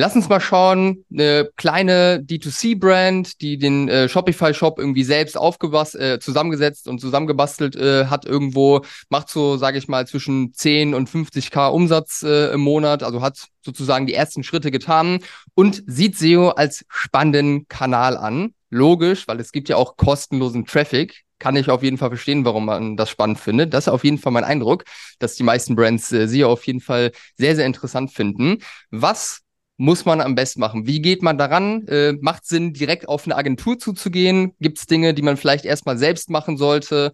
Lass 0.00 0.14
uns 0.14 0.28
mal 0.28 0.38
schauen, 0.38 1.04
eine 1.10 1.50
kleine 1.56 2.22
D2C-Brand, 2.24 3.40
die 3.40 3.58
den 3.58 3.88
äh, 3.88 4.08
Shopify-Shop 4.08 4.78
irgendwie 4.78 5.02
selbst 5.02 5.36
aufgebast 5.36 5.96
äh, 5.96 6.20
zusammengesetzt 6.20 6.86
und 6.86 7.00
zusammengebastelt 7.00 7.74
äh, 7.74 8.06
hat 8.06 8.24
irgendwo, 8.24 8.82
macht 9.08 9.28
so, 9.28 9.56
sage 9.56 9.76
ich 9.76 9.88
mal, 9.88 10.06
zwischen 10.06 10.54
10 10.54 10.94
und 10.94 11.10
50k 11.10 11.70
Umsatz 11.70 12.22
äh, 12.22 12.52
im 12.52 12.60
Monat, 12.60 13.02
also 13.02 13.22
hat 13.22 13.48
sozusagen 13.60 14.06
die 14.06 14.14
ersten 14.14 14.44
Schritte 14.44 14.70
getan 14.70 15.18
und 15.56 15.82
sieht 15.88 16.16
SEO 16.16 16.50
als 16.50 16.84
spannenden 16.88 17.66
Kanal 17.66 18.16
an. 18.16 18.54
Logisch, 18.70 19.26
weil 19.26 19.40
es 19.40 19.50
gibt 19.50 19.68
ja 19.68 19.74
auch 19.74 19.96
kostenlosen 19.96 20.64
Traffic, 20.64 21.24
kann 21.40 21.56
ich 21.56 21.70
auf 21.70 21.82
jeden 21.82 21.98
Fall 21.98 22.10
verstehen, 22.10 22.44
warum 22.44 22.66
man 22.66 22.96
das 22.96 23.10
spannend 23.10 23.40
findet. 23.40 23.74
Das 23.74 23.88
ist 23.88 23.92
auf 23.92 24.04
jeden 24.04 24.18
Fall 24.18 24.30
mein 24.30 24.44
Eindruck, 24.44 24.84
dass 25.18 25.34
die 25.34 25.42
meisten 25.42 25.74
Brands 25.74 26.12
äh, 26.12 26.28
SEO 26.28 26.52
auf 26.52 26.64
jeden 26.68 26.80
Fall 26.80 27.10
sehr, 27.36 27.56
sehr 27.56 27.66
interessant 27.66 28.12
finden. 28.12 28.58
Was 28.92 29.40
muss 29.78 30.04
man 30.04 30.20
am 30.20 30.34
besten 30.34 30.60
machen? 30.60 30.86
Wie 30.86 31.00
geht 31.00 31.22
man 31.22 31.38
daran? 31.38 31.86
Äh, 31.86 32.12
macht 32.20 32.44
Sinn, 32.44 32.74
direkt 32.74 33.08
auf 33.08 33.24
eine 33.24 33.36
Agentur 33.36 33.78
zuzugehen? 33.78 34.52
Gibt 34.60 34.78
es 34.78 34.86
Dinge, 34.86 35.14
die 35.14 35.22
man 35.22 35.36
vielleicht 35.36 35.64
erstmal 35.64 35.96
selbst 35.96 36.28
machen 36.30 36.58
sollte? 36.58 37.12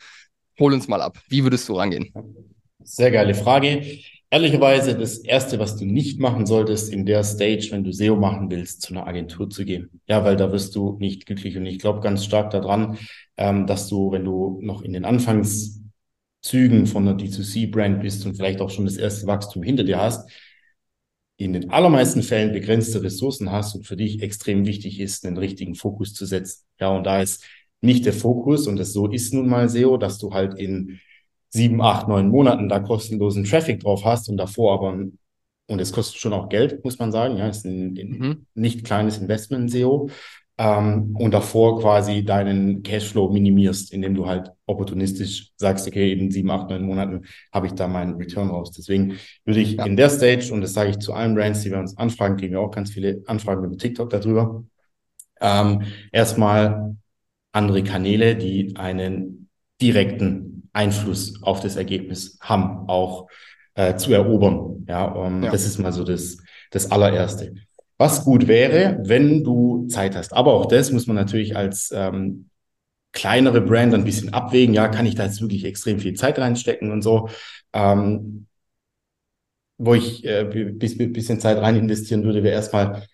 Hol 0.58 0.72
uns 0.72 0.88
mal 0.88 1.02
ab. 1.02 1.18
Wie 1.28 1.44
würdest 1.44 1.68
du 1.68 1.74
rangehen? 1.74 2.12
Sehr 2.82 3.10
geile 3.10 3.34
Frage. 3.34 3.82
Ehrlicherweise, 4.30 4.96
das 4.96 5.18
Erste, 5.18 5.58
was 5.58 5.76
du 5.76 5.84
nicht 5.84 6.18
machen 6.18 6.46
solltest 6.46 6.92
in 6.92 7.04
der 7.04 7.22
Stage, 7.22 7.68
wenn 7.70 7.84
du 7.84 7.92
SEO 7.92 8.16
machen 8.16 8.50
willst, 8.50 8.82
zu 8.82 8.94
einer 8.94 9.06
Agentur 9.06 9.48
zu 9.50 9.64
gehen. 9.64 10.00
Ja, 10.08 10.24
weil 10.24 10.36
da 10.36 10.50
wirst 10.50 10.74
du 10.74 10.96
nicht 10.98 11.26
glücklich. 11.26 11.56
Und 11.56 11.66
ich 11.66 11.78
glaube 11.78 12.00
ganz 12.00 12.24
stark 12.24 12.50
daran, 12.50 12.98
ähm, 13.36 13.66
dass 13.66 13.88
du, 13.88 14.10
wenn 14.10 14.24
du 14.24 14.58
noch 14.62 14.80
in 14.82 14.94
den 14.94 15.04
Anfangszügen 15.04 16.86
von 16.86 17.06
einer 17.06 17.16
D2C-Brand 17.16 18.00
bist 18.00 18.24
und 18.24 18.36
vielleicht 18.36 18.60
auch 18.60 18.70
schon 18.70 18.86
das 18.86 18.96
erste 18.96 19.26
Wachstum 19.26 19.62
hinter 19.62 19.84
dir 19.84 20.00
hast, 20.00 20.28
in 21.36 21.52
den 21.52 21.70
allermeisten 21.70 22.22
Fällen 22.22 22.52
begrenzte 22.52 23.02
Ressourcen 23.02 23.50
hast 23.50 23.74
und 23.74 23.86
für 23.86 23.96
dich 23.96 24.22
extrem 24.22 24.64
wichtig 24.66 25.00
ist, 25.00 25.26
einen 25.26 25.36
richtigen 25.36 25.74
Fokus 25.74 26.14
zu 26.14 26.26
setzen. 26.26 26.64
Ja, 26.78 26.90
und 26.90 27.04
da 27.04 27.20
ist 27.20 27.44
nicht 27.80 28.06
der 28.06 28.12
Fokus, 28.12 28.66
und 28.66 28.76
das 28.76 28.92
so 28.92 29.10
ist 29.10 29.34
nun 29.34 29.48
mal 29.48 29.68
SEO, 29.68 29.96
dass 29.96 30.18
du 30.18 30.32
halt 30.32 30.54
in 30.54 31.00
sieben, 31.50 31.80
acht, 31.82 32.08
neun 32.08 32.28
Monaten 32.28 32.68
da 32.68 32.80
kostenlosen 32.80 33.44
Traffic 33.44 33.80
drauf 33.80 34.04
hast 34.04 34.28
und 34.28 34.36
davor 34.36 34.74
aber, 34.74 34.92
und 35.66 35.80
es 35.80 35.92
kostet 35.92 36.20
schon 36.20 36.32
auch 36.32 36.48
Geld, 36.48 36.84
muss 36.84 36.98
man 36.98 37.12
sagen, 37.12 37.36
ja, 37.36 37.48
ist 37.48 37.64
ein, 37.64 37.96
ein 37.96 38.08
mhm. 38.08 38.46
nicht 38.54 38.84
kleines 38.84 39.18
Investment 39.18 39.62
in 39.62 39.68
SEO, 39.68 40.10
ähm, 40.56 41.16
und 41.18 41.32
davor 41.32 41.80
quasi 41.80 42.24
deinen 42.24 42.82
Cashflow 42.82 43.30
minimierst, 43.30 43.92
indem 43.92 44.14
du 44.14 44.26
halt 44.26 44.52
opportunistisch 44.66 45.52
sagst, 45.56 45.86
okay, 45.86 46.12
in 46.12 46.30
sieben, 46.30 46.50
acht, 46.50 46.70
neun 46.70 46.84
Monaten 46.84 47.22
habe 47.52 47.66
ich 47.66 47.72
da 47.72 47.88
meinen 47.88 48.14
Return 48.16 48.50
raus. 48.50 48.70
Deswegen 48.70 49.16
würde 49.44 49.60
ich 49.60 49.74
ja. 49.74 49.84
in 49.84 49.96
der 49.96 50.10
Stage, 50.10 50.52
und 50.52 50.60
das 50.60 50.72
sage 50.72 50.90
ich 50.90 50.98
zu 50.98 51.12
allen 51.12 51.34
Brands, 51.34 51.62
die 51.62 51.70
wir 51.70 51.78
uns 51.78 51.96
anfragen, 51.98 52.36
kriegen 52.36 52.52
wir 52.52 52.60
auch 52.60 52.70
ganz 52.70 52.90
viele 52.90 53.22
Anfragen 53.26 53.64
über 53.64 53.76
TikTok 53.76 54.10
darüber, 54.10 54.64
Ähm, 55.40 55.82
erstmal 56.12 56.96
andere 57.52 57.82
Kanäle, 57.82 58.36
die 58.36 58.76
einen 58.76 59.48
direkten 59.80 60.68
Einfluss 60.72 61.42
auf 61.42 61.60
das 61.60 61.76
Ergebnis 61.76 62.38
haben, 62.40 62.88
auch 62.88 63.28
äh, 63.74 63.96
zu 63.96 64.12
erobern. 64.12 64.86
Ja, 64.88 65.04
um, 65.04 65.42
ja, 65.42 65.50
das 65.50 65.66
ist 65.66 65.78
mal 65.78 65.92
so 65.92 66.04
das, 66.04 66.38
das 66.70 66.90
allererste. 66.90 67.54
Was 67.96 68.24
gut 68.24 68.48
wäre, 68.48 68.98
wenn 69.04 69.44
du 69.44 69.86
Zeit 69.88 70.16
hast. 70.16 70.32
Aber 70.32 70.54
auch 70.54 70.66
das 70.66 70.90
muss 70.90 71.06
man 71.06 71.16
natürlich 71.16 71.56
als 71.56 71.92
ähm, 71.94 72.48
kleinere 73.12 73.60
Brand 73.60 73.94
ein 73.94 74.04
bisschen 74.04 74.34
abwägen. 74.34 74.74
Ja, 74.74 74.88
kann 74.88 75.06
ich 75.06 75.14
da 75.14 75.24
jetzt 75.24 75.40
wirklich 75.40 75.64
extrem 75.64 76.00
viel 76.00 76.14
Zeit 76.14 76.38
reinstecken 76.38 76.90
und 76.90 77.02
so. 77.02 77.28
Ähm, 77.72 78.46
wo 79.78 79.94
ich 79.94 80.24
äh, 80.24 80.44
bis, 80.74 80.96
bisschen 80.96 81.40
Zeit 81.40 81.58
rein 81.58 81.76
investieren 81.76 82.24
würde, 82.24 82.42
wäre 82.42 82.54
erstmal, 82.54 83.06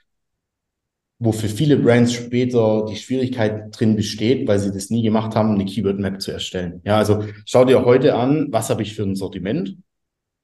wo 1.18 1.32
für 1.32 1.48
viele 1.48 1.76
Brands 1.76 2.12
später 2.12 2.86
die 2.88 2.96
Schwierigkeit 2.96 3.78
drin 3.78 3.96
besteht, 3.96 4.48
weil 4.48 4.58
sie 4.58 4.72
das 4.72 4.90
nie 4.90 5.02
gemacht 5.02 5.34
haben, 5.34 5.54
eine 5.54 5.66
Keyword 5.66 5.98
Map 5.98 6.20
zu 6.20 6.32
erstellen. 6.32 6.80
Ja, 6.84 6.96
also 6.96 7.24
schau 7.44 7.64
dir 7.64 7.84
heute 7.84 8.14
an, 8.14 8.48
was 8.50 8.70
habe 8.70 8.82
ich 8.82 8.94
für 8.94 9.02
ein 9.02 9.16
Sortiment? 9.16 9.76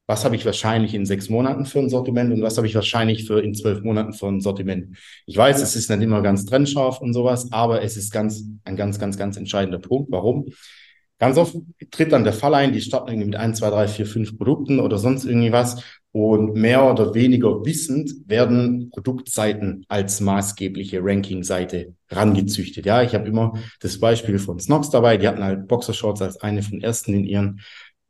Was 0.07 0.25
habe 0.25 0.37
ich 0.37 0.47
wahrscheinlich 0.47 0.95
in 0.95 1.05
sechs 1.05 1.29
Monaten 1.29 1.67
für 1.67 1.81
ein 1.81 1.89
Sortiment 1.91 2.33
und 2.33 2.43
was 2.43 2.57
habe 2.57 2.67
ich 2.67 2.75
wahrscheinlich 2.75 3.27
für 3.27 3.41
in 3.41 3.55
zwölf 3.55 3.83
Monaten 3.83 4.13
für 4.13 4.27
ein 4.27 4.41
Sortiment. 4.41 4.97
Ich 5.27 5.37
weiß, 5.37 5.61
es 5.61 5.75
ist 5.75 5.91
nicht 5.91 6.03
immer 6.03 6.23
ganz 6.23 6.47
trennscharf 6.47 7.01
und 7.01 7.13
sowas, 7.13 7.51
aber 7.51 7.83
es 7.83 7.97
ist 7.97 8.13
ganz, 8.13 8.45
ein 8.65 8.77
ganz, 8.77 8.99
ganz, 8.99 9.19
ganz 9.19 9.37
entscheidender 9.37 9.81
Punkt. 9.81 10.11
Warum? 10.13 10.47
Ganz 11.19 11.39
oft 11.39 11.57
tritt 11.91 12.13
dann 12.13 12.25
der 12.25 12.35
Fall 12.35 12.55
ein, 12.55 12.73
die 12.73 12.83
starten 12.83 13.09
irgendwie 13.09 13.29
mit 13.29 13.37
ein, 13.37 13.55
zwei, 13.55 13.71
drei, 13.71 13.89
vier, 13.89 14.07
fünf 14.07 14.37
Produkten 14.37 14.81
oder 14.81 14.99
sonst 14.99 15.25
irgendwie 15.25 15.51
was 15.51 15.83
und 16.13 16.55
mehr 16.55 16.91
oder 16.91 17.15
weniger 17.15 17.65
wissend 17.65 18.11
werden 18.27 18.91
Produktseiten 18.91 19.85
als 19.89 20.21
maßgebliche 20.21 21.01
Ranking-Seite 21.03 21.95
rangezüchtet. 22.11 22.87
Ja, 22.87 23.03
ich 23.03 23.15
habe 23.15 23.29
immer 23.29 23.55
das 23.81 23.99
Beispiel 23.99 24.39
von 24.39 24.59
Snox 24.59 24.91
dabei, 24.91 25.17
die 25.17 25.27
hatten 25.27 25.43
halt 25.43 25.69
Boxershorts 25.69 26.23
als 26.23 26.41
eine 26.41 26.63
von 26.63 26.81
ersten 26.81 27.15
in 27.15 27.25
ihren 27.25 27.61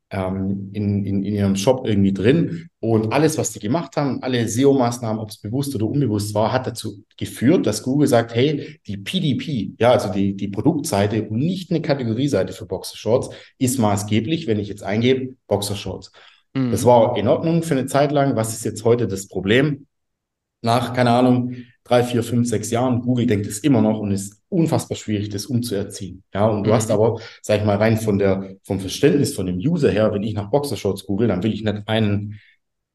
ähm, 0.09 0.69
in, 0.73 1.03
in, 1.05 1.23
in 1.23 1.33
ihrem 1.33 1.55
Shop 1.55 1.85
irgendwie 1.85 2.13
drin. 2.13 2.69
Und 2.79 3.11
alles, 3.11 3.37
was 3.37 3.51
die 3.51 3.59
gemacht 3.59 3.97
haben, 3.97 4.21
alle 4.23 4.47
SEO-Maßnahmen, 4.47 5.19
ob 5.19 5.29
es 5.29 5.37
bewusst 5.37 5.75
oder 5.75 5.87
unbewusst 5.87 6.33
war, 6.33 6.51
hat 6.51 6.67
dazu 6.67 7.03
geführt, 7.17 7.65
dass 7.65 7.83
Google 7.83 8.07
sagt, 8.07 8.33
hey, 8.35 8.79
die 8.87 8.97
PDP, 8.97 9.71
ja, 9.79 9.91
also 9.91 10.11
die, 10.11 10.35
die 10.35 10.47
Produktseite 10.47 11.23
und 11.23 11.39
nicht 11.39 11.71
eine 11.71 11.81
Kategorieseite 11.81 12.53
für 12.53 12.65
Boxershorts, 12.65 13.29
ist 13.57 13.79
maßgeblich, 13.79 14.47
wenn 14.47 14.59
ich 14.59 14.69
jetzt 14.69 14.83
eingebe, 14.83 15.35
Boxershorts. 15.47 16.11
Mhm. 16.53 16.71
Das 16.71 16.85
war 16.85 17.17
in 17.17 17.27
Ordnung 17.27 17.63
für 17.63 17.73
eine 17.73 17.87
Zeit 17.87 18.11
lang. 18.11 18.35
Was 18.35 18.53
ist 18.53 18.63
jetzt 18.63 18.85
heute 18.85 19.07
das 19.07 19.27
Problem? 19.27 19.86
Nach, 20.61 20.93
keine 20.93 21.11
Ahnung, 21.11 21.55
drei, 21.83 22.03
vier, 22.03 22.23
fünf, 22.23 22.47
sechs 22.47 22.69
Jahren. 22.71 23.01
Google 23.01 23.27
denkt 23.27 23.47
es 23.47 23.59
immer 23.59 23.81
noch 23.81 23.99
und 23.99 24.11
ist 24.11 24.41
unfassbar 24.49 24.97
schwierig, 24.97 25.29
das 25.29 25.45
umzuerziehen. 25.45 26.23
Ja, 26.33 26.47
und 26.47 26.63
du 26.63 26.69
mhm. 26.69 26.75
hast 26.75 26.91
aber, 26.91 27.19
sag 27.41 27.59
ich 27.59 27.65
mal, 27.65 27.77
rein 27.77 27.97
von 27.97 28.17
der, 28.17 28.55
vom 28.63 28.79
Verständnis 28.79 29.33
von 29.33 29.45
dem 29.45 29.57
User 29.57 29.89
her, 29.89 30.13
wenn 30.13 30.23
ich 30.23 30.33
nach 30.33 30.49
Boxershorts 30.49 31.05
google, 31.05 31.27
dann 31.27 31.43
will 31.43 31.53
ich 31.53 31.63
nicht 31.63 31.87
einen 31.87 32.39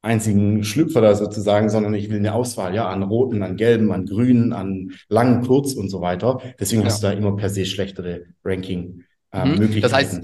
einzigen 0.01 0.63
Schlüpfer 0.63 1.01
da 1.01 1.15
sozusagen, 1.15 1.69
sondern 1.69 1.93
ich 1.93 2.09
will 2.09 2.17
eine 2.17 2.33
Auswahl, 2.33 2.75
ja, 2.75 2.89
an 2.89 3.03
roten, 3.03 3.41
an 3.41 3.55
gelben, 3.55 3.91
an 3.91 4.05
grünen, 4.05 4.51
an 4.51 4.91
langen, 5.07 5.45
kurz 5.45 5.73
und 5.73 5.89
so 5.89 6.01
weiter. 6.01 6.41
Deswegen 6.59 6.81
ja. 6.81 6.87
hast 6.87 7.01
du 7.01 7.07
da 7.07 7.13
immer 7.13 7.35
per 7.37 7.49
se 7.49 7.65
schlechtere 7.65 8.25
Ranking-Möglichkeiten. 8.43 9.63
Äh, 9.63 9.77
mhm. 9.77 9.81
Das 9.81 9.93
heißt, 9.93 10.21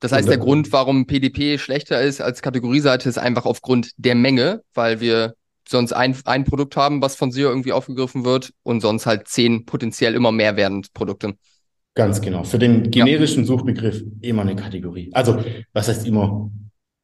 das 0.00 0.12
heißt, 0.12 0.28
der 0.28 0.38
Grund, 0.38 0.72
warum 0.72 1.06
PDP 1.06 1.58
schlechter 1.58 2.00
ist 2.00 2.20
als 2.20 2.40
Kategorieseite, 2.40 3.08
ist 3.08 3.18
einfach 3.18 3.44
aufgrund 3.44 3.90
der 3.96 4.14
Menge, 4.14 4.62
weil 4.72 5.00
wir 5.00 5.34
sonst 5.70 5.92
ein, 5.92 6.16
ein 6.24 6.44
Produkt 6.44 6.76
haben, 6.76 7.02
was 7.02 7.16
von 7.16 7.30
SEO 7.30 7.48
irgendwie 7.48 7.72
aufgegriffen 7.72 8.24
wird 8.24 8.52
und 8.62 8.80
sonst 8.80 9.06
halt 9.06 9.28
zehn 9.28 9.64
potenziell 9.66 10.14
immer 10.14 10.32
mehr 10.32 10.56
werdende 10.56 10.88
Produkte. 10.92 11.34
Ganz 11.94 12.20
genau. 12.20 12.44
Für 12.44 12.58
den 12.58 12.90
generischen 12.90 13.42
ja. 13.42 13.46
Suchbegriff 13.46 14.02
immer 14.20 14.42
eine 14.42 14.54
Kategorie. 14.54 15.10
Also, 15.14 15.42
was 15.72 15.88
heißt 15.88 16.06
immer? 16.06 16.50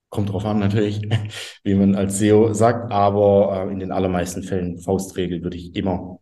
Kommt 0.09 0.31
drauf 0.31 0.45
an 0.45 0.61
natürlich, 0.61 1.03
wie 1.65 1.75
man 1.75 1.97
als 1.97 2.19
SEO 2.19 2.55
sagt, 2.55 2.93
aber 2.93 3.67
äh, 3.67 3.73
in 3.73 3.81
den 3.81 3.91
allermeisten 3.91 4.45
Fällen 4.45 4.79
Faustregel 4.79 5.43
würde 5.43 5.57
ich 5.57 5.75
immer 5.75 6.21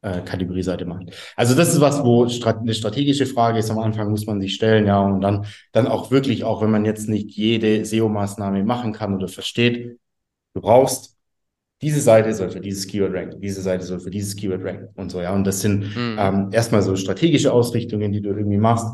äh, 0.00 0.22
Kategorieseite 0.22 0.86
machen. 0.86 1.10
Also 1.36 1.54
das 1.54 1.74
ist 1.74 1.82
was, 1.82 2.02
wo 2.02 2.26
strat 2.28 2.60
eine 2.60 2.72
strategische 2.72 3.26
Frage 3.26 3.58
ist. 3.58 3.70
Am 3.70 3.78
Anfang 3.78 4.10
muss 4.10 4.26
man 4.26 4.40
sich 4.40 4.54
stellen, 4.54 4.86
ja, 4.86 5.00
und 5.00 5.20
dann, 5.20 5.44
dann 5.72 5.86
auch 5.86 6.10
wirklich, 6.10 6.44
auch 6.44 6.62
wenn 6.62 6.70
man 6.70 6.86
jetzt 6.86 7.08
nicht 7.08 7.36
jede 7.36 7.84
SEO-Maßnahme 7.84 8.64
machen 8.64 8.94
kann 8.94 9.14
oder 9.14 9.28
versteht, 9.28 9.98
du 10.54 10.60
brauchst 10.62 11.17
diese 11.80 12.00
Seite 12.00 12.32
soll 12.34 12.50
für 12.50 12.60
dieses 12.60 12.86
Keyword 12.86 13.14
ranken, 13.14 13.40
diese 13.40 13.62
Seite 13.62 13.84
soll 13.84 14.00
für 14.00 14.10
dieses 14.10 14.34
Keyword 14.34 14.64
ranken 14.64 14.88
und 14.96 15.10
so, 15.10 15.20
ja. 15.20 15.34
Und 15.34 15.44
das 15.44 15.60
sind 15.60 15.96
mhm. 15.96 16.16
ähm, 16.18 16.48
erstmal 16.52 16.82
so 16.82 16.96
strategische 16.96 17.52
Ausrichtungen, 17.52 18.12
die 18.12 18.20
du 18.20 18.30
irgendwie 18.30 18.58
machst. 18.58 18.86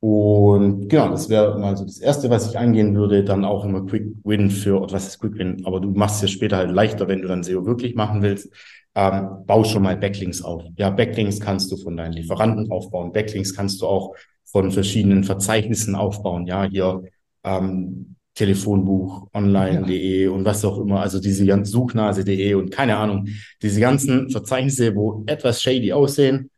Und 0.00 0.88
genau, 0.88 1.10
das 1.10 1.28
wäre 1.28 1.56
mal 1.60 1.76
so 1.76 1.84
das 1.84 1.98
Erste, 1.98 2.28
was 2.28 2.50
ich 2.50 2.58
angehen 2.58 2.96
würde. 2.96 3.22
Dann 3.22 3.44
auch 3.44 3.64
immer 3.64 3.86
Quick 3.86 4.14
Win 4.24 4.50
für, 4.50 4.80
oder 4.80 4.94
was 4.94 5.06
ist 5.06 5.20
Quick 5.20 5.34
Win? 5.38 5.62
Aber 5.64 5.80
du 5.80 5.90
machst 5.90 6.16
es 6.16 6.22
ja 6.22 6.28
später 6.28 6.56
halt 6.56 6.72
leichter, 6.72 7.06
wenn 7.06 7.22
du 7.22 7.28
dann 7.28 7.44
SEO 7.44 7.66
wirklich 7.66 7.94
machen 7.94 8.20
willst. 8.20 8.52
Ähm, 8.94 9.44
bau 9.46 9.62
schon 9.62 9.82
mal 9.84 9.96
Backlinks 9.96 10.42
auf. 10.42 10.64
Ja, 10.76 10.90
Backlinks 10.90 11.38
kannst 11.38 11.70
du 11.70 11.76
von 11.76 11.96
deinen 11.96 12.14
Lieferanten 12.14 12.70
aufbauen. 12.72 13.12
Backlinks 13.12 13.54
kannst 13.54 13.80
du 13.80 13.86
auch 13.86 14.14
von 14.44 14.72
verschiedenen 14.72 15.22
Verzeichnissen 15.22 15.94
aufbauen. 15.94 16.46
Ja, 16.46 16.64
hier 16.64 17.02
ähm, 17.44 18.16
Telefonbuch, 18.34 19.28
online.de 19.34 20.24
ja. 20.24 20.30
und 20.30 20.44
was 20.44 20.64
auch 20.64 20.78
immer, 20.78 21.00
also 21.00 21.20
diese 21.20 21.44
ganzen 21.44 21.70
Suchnase.de 21.70 22.54
und 22.54 22.70
keine 22.70 22.96
Ahnung, 22.96 23.28
diese 23.60 23.80
ganzen 23.80 24.30
Verzeichnisse, 24.30 24.94
wo 24.94 25.22
etwas 25.26 25.62
shady 25.62 25.92
aussehen, 25.92 26.50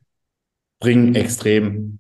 bringen 0.79 1.15
extrem, 1.15 1.99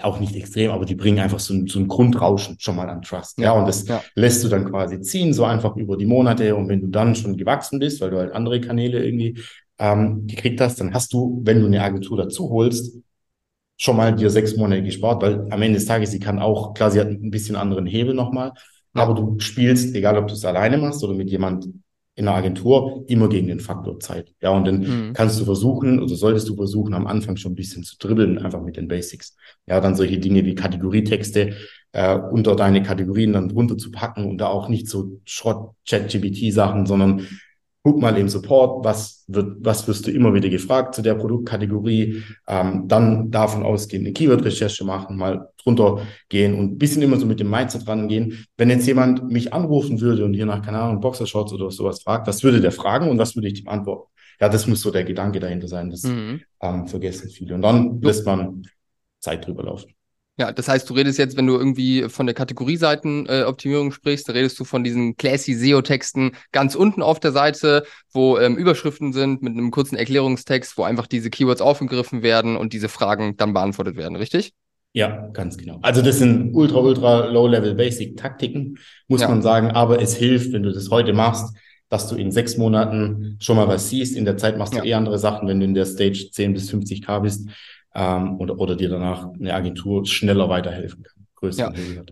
auch 0.00 0.20
nicht 0.20 0.34
extrem, 0.36 0.70
aber 0.70 0.84
die 0.84 0.94
bringen 0.94 1.18
einfach 1.18 1.40
so 1.40 1.54
ein, 1.54 1.66
so 1.66 1.78
ein 1.78 1.88
Grundrauschen 1.88 2.56
schon 2.58 2.76
mal 2.76 2.88
an 2.88 3.02
Trust. 3.02 3.38
Ja, 3.38 3.44
ja 3.44 3.52
und 3.52 3.66
das 3.66 3.86
ja. 3.86 4.02
lässt 4.14 4.44
du 4.44 4.48
dann 4.48 4.70
quasi 4.70 5.00
ziehen, 5.00 5.32
so 5.32 5.44
einfach 5.44 5.76
über 5.76 5.96
die 5.96 6.06
Monate. 6.06 6.54
Und 6.54 6.68
wenn 6.68 6.80
du 6.80 6.86
dann 6.88 7.14
schon 7.14 7.36
gewachsen 7.36 7.78
bist, 7.78 8.00
weil 8.00 8.10
du 8.10 8.18
halt 8.18 8.32
andere 8.32 8.60
Kanäle 8.60 9.04
irgendwie 9.04 9.38
ähm, 9.78 10.26
gekriegt 10.26 10.60
hast, 10.60 10.80
dann 10.80 10.94
hast 10.94 11.12
du, 11.12 11.40
wenn 11.44 11.60
du 11.60 11.66
eine 11.66 11.82
Agentur 11.82 12.16
dazu 12.18 12.50
holst, 12.50 12.98
schon 13.76 13.96
mal 13.96 14.14
dir 14.14 14.30
sechs 14.30 14.56
Monate 14.56 14.82
gespart, 14.82 15.22
weil 15.22 15.46
am 15.50 15.62
Ende 15.62 15.78
des 15.78 15.86
Tages, 15.86 16.10
sie 16.10 16.20
kann 16.20 16.38
auch, 16.38 16.74
klar, 16.74 16.90
sie 16.90 17.00
hat 17.00 17.08
ein 17.08 17.30
bisschen 17.30 17.56
anderen 17.56 17.86
Hebel 17.86 18.14
nochmal, 18.14 18.52
aber 18.94 19.14
du 19.14 19.38
spielst, 19.38 19.94
egal 19.94 20.16
ob 20.16 20.28
du 20.28 20.34
es 20.34 20.44
alleine 20.44 20.78
machst 20.78 21.02
oder 21.04 21.14
mit 21.14 21.30
jemand 21.30 21.68
in 22.16 22.28
einer 22.28 22.36
Agentur, 22.36 23.04
immer 23.08 23.28
gegen 23.28 23.48
den 23.48 23.58
Faktor 23.58 23.98
Zeit. 23.98 24.32
Ja, 24.40 24.50
und 24.50 24.66
dann 24.66 24.78
mhm. 24.80 25.12
kannst 25.14 25.40
du 25.40 25.44
versuchen 25.44 26.00
oder 26.00 26.14
solltest 26.14 26.48
du 26.48 26.54
versuchen, 26.54 26.94
am 26.94 27.08
Anfang 27.08 27.36
schon 27.36 27.52
ein 27.52 27.56
bisschen 27.56 27.82
zu 27.82 27.96
dribbeln, 27.98 28.38
einfach 28.38 28.62
mit 28.62 28.76
den 28.76 28.86
Basics. 28.86 29.36
Ja, 29.66 29.80
dann 29.80 29.96
solche 29.96 30.18
Dinge 30.18 30.44
wie 30.44 30.54
Kategorietexte 30.54 31.54
äh, 31.90 32.16
unter 32.16 32.54
deine 32.54 32.82
Kategorien 32.82 33.32
dann 33.32 33.48
drunter 33.48 33.76
zu 33.76 33.90
packen 33.90 34.26
und 34.26 34.38
da 34.38 34.46
auch 34.46 34.68
nicht 34.68 34.88
so 34.88 35.20
Schrott-Chat-GBT-Sachen, 35.24 36.86
sondern 36.86 37.26
guck 37.84 38.00
mal 38.00 38.16
im 38.16 38.30
Support, 38.30 38.82
was 38.82 39.24
wird, 39.28 39.58
was 39.60 39.86
wirst 39.86 40.06
du 40.06 40.10
immer 40.10 40.32
wieder 40.32 40.48
gefragt 40.48 40.94
zu 40.94 41.02
der 41.02 41.14
Produktkategorie, 41.14 42.22
ähm, 42.48 42.88
dann 42.88 43.30
davon 43.30 43.62
ausgehen, 43.62 44.04
eine 44.04 44.14
Keyword-Recherche 44.14 44.84
machen, 44.84 45.18
mal 45.18 45.50
drunter 45.62 45.98
gehen 46.30 46.58
und 46.58 46.78
bisschen 46.78 47.02
immer 47.02 47.18
so 47.18 47.26
mit 47.26 47.40
dem 47.40 47.50
Mindset 47.50 47.86
rangehen. 47.86 48.46
Wenn 48.56 48.70
jetzt 48.70 48.86
jemand 48.86 49.30
mich 49.30 49.52
anrufen 49.52 50.00
würde 50.00 50.24
und 50.24 50.32
hier 50.32 50.46
nach, 50.46 50.62
keine 50.62 50.80
Ahnung, 50.80 51.00
Boxershorts 51.00 51.52
oder 51.52 51.70
sowas 51.70 52.02
fragt, 52.02 52.26
was 52.26 52.42
würde 52.42 52.62
der 52.62 52.72
fragen 52.72 53.10
und 53.10 53.18
was 53.18 53.36
würde 53.36 53.48
ich 53.48 53.60
ihm 53.60 53.68
antworten? 53.68 54.10
Ja, 54.40 54.48
das 54.48 54.66
muss 54.66 54.80
so 54.80 54.90
der 54.90 55.04
Gedanke 55.04 55.38
dahinter 55.38 55.68
sein. 55.68 55.90
Das 55.90 56.04
mhm. 56.04 56.40
ähm, 56.62 56.86
vergessen 56.88 57.28
viele. 57.28 57.54
Und 57.54 57.62
dann 57.62 58.00
lässt 58.00 58.24
man 58.24 58.62
Zeit 59.20 59.46
drüber 59.46 59.62
laufen. 59.62 59.94
Ja, 60.36 60.50
das 60.50 60.66
heißt, 60.66 60.90
du 60.90 60.94
redest 60.94 61.18
jetzt, 61.18 61.36
wenn 61.36 61.46
du 61.46 61.54
irgendwie 61.54 62.08
von 62.08 62.26
der 62.26 62.34
Kategorieseitenoptimierung 62.34 63.88
äh, 63.88 63.92
sprichst, 63.92 64.28
dann 64.28 64.34
redest 64.34 64.58
du 64.58 64.64
von 64.64 64.82
diesen 64.82 65.16
classy 65.16 65.54
SEO-Texten 65.54 66.32
ganz 66.50 66.74
unten 66.74 67.02
auf 67.02 67.20
der 67.20 67.30
Seite, 67.30 67.84
wo 68.12 68.38
ähm, 68.38 68.56
Überschriften 68.56 69.12
sind 69.12 69.42
mit 69.42 69.52
einem 69.52 69.70
kurzen 69.70 69.96
Erklärungstext, 69.96 70.76
wo 70.76 70.82
einfach 70.82 71.06
diese 71.06 71.30
Keywords 71.30 71.60
aufgegriffen 71.60 72.24
werden 72.24 72.56
und 72.56 72.72
diese 72.72 72.88
Fragen 72.88 73.36
dann 73.36 73.52
beantwortet 73.52 73.96
werden, 73.96 74.16
richtig? 74.16 74.52
Ja, 74.92 75.28
ganz 75.32 75.56
genau. 75.56 75.78
Also 75.82 76.02
das 76.02 76.18
sind 76.18 76.52
ultra, 76.52 76.78
ultra 76.78 77.26
low-level 77.26 77.74
basic 77.74 78.16
Taktiken, 78.16 78.78
muss 79.06 79.20
ja. 79.20 79.28
man 79.28 79.40
sagen, 79.40 79.70
aber 79.70 80.02
es 80.02 80.16
hilft, 80.16 80.52
wenn 80.52 80.64
du 80.64 80.72
das 80.72 80.90
heute 80.90 81.12
machst, 81.12 81.54
dass 81.88 82.08
du 82.08 82.16
in 82.16 82.32
sechs 82.32 82.56
Monaten 82.56 83.36
schon 83.40 83.56
mal 83.56 83.68
was 83.68 83.88
siehst. 83.88 84.16
In 84.16 84.24
der 84.24 84.36
Zeit 84.36 84.58
machst 84.58 84.72
du 84.72 84.78
ja. 84.78 84.84
eh 84.84 84.94
andere 84.94 85.18
Sachen, 85.18 85.46
wenn 85.46 85.60
du 85.60 85.66
in 85.66 85.74
der 85.74 85.86
Stage 85.86 86.30
10 86.32 86.54
bis 86.54 86.72
50k 86.72 87.20
bist 87.20 87.48
ähm, 87.94 88.40
oder, 88.40 88.58
oder 88.58 88.76
dir 88.76 88.88
danach 88.88 89.28
eine 89.32 89.54
Agentur 89.54 90.06
schneller 90.06 90.48
weiterhelfen 90.48 91.02
kann. 91.02 91.26
Größere 91.36 91.74
ja. 91.74 92.02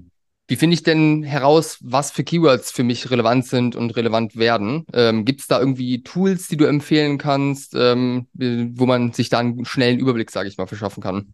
Wie 0.49 0.57
finde 0.57 0.75
ich 0.75 0.83
denn 0.83 1.23
heraus, 1.23 1.79
was 1.81 2.11
für 2.11 2.25
Keywords 2.25 2.73
für 2.73 2.83
mich 2.83 3.11
relevant 3.11 3.47
sind 3.47 3.75
und 3.75 3.97
relevant 3.97 4.37
werden? 4.37 4.85
Ähm, 4.93 5.25
Gibt 5.25 5.41
es 5.41 5.47
da 5.47 5.59
irgendwie 5.59 6.03
Tools, 6.03 6.49
die 6.49 6.57
du 6.57 6.67
empfehlen 6.67 7.17
kannst, 7.17 7.75
ähm, 7.75 8.27
wo 8.35 8.85
man 8.85 9.13
sich 9.13 9.29
da 9.31 9.39
einen 9.39 9.65
schnellen 9.65 9.99
Überblick, 9.99 10.31
sage 10.31 10.49
ich 10.49 10.59
mal, 10.59 10.67
verschaffen 10.67 11.03
kann? 11.03 11.33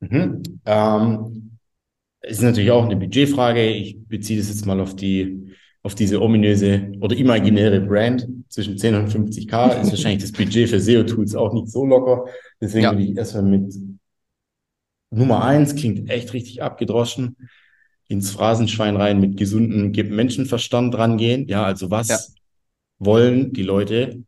Mhm. 0.00 0.42
Ähm, 0.66 1.58
ist 2.20 2.42
natürlich 2.42 2.70
auch 2.70 2.84
eine 2.84 2.96
Budgetfrage. 2.96 3.66
Ich 3.66 3.98
beziehe 4.08 4.38
das 4.38 4.48
jetzt 4.48 4.66
mal 4.66 4.80
auf 4.80 4.94
die 4.94 5.54
auf 5.84 5.94
diese 5.94 6.20
ominöse 6.20 6.92
oder 7.00 7.14
imaginäre 7.14 7.78
Brand 7.80 8.26
zwischen 8.48 8.78
10 8.78 8.94
und 8.94 9.08
50k 9.10 9.82
ist 9.82 9.90
wahrscheinlich 9.90 10.22
das 10.22 10.32
Budget 10.32 10.70
für 10.70 10.80
SEO-Tools 10.80 11.34
auch 11.34 11.52
nicht 11.52 11.68
so 11.68 11.84
locker. 11.84 12.24
Deswegen 12.64 12.84
ja. 12.84 12.92
würde 12.92 13.04
ich 13.04 13.14
erstmal 13.14 13.42
mit 13.42 13.74
Nummer 15.10 15.44
eins 15.44 15.76
klingt 15.76 16.08
echt 16.08 16.32
richtig 16.32 16.62
abgedroschen 16.62 17.36
ins 18.08 18.30
Phrasenschwein 18.30 18.96
rein 18.96 19.20
mit 19.20 19.36
gesundem 19.36 19.92
Menschenverstand 19.92 20.96
rangehen. 20.96 21.46
Ja, 21.46 21.62
also 21.62 21.90
was 21.90 22.08
ja. 22.08 22.18
wollen 22.98 23.52
die 23.52 23.62
Leute 23.62 24.24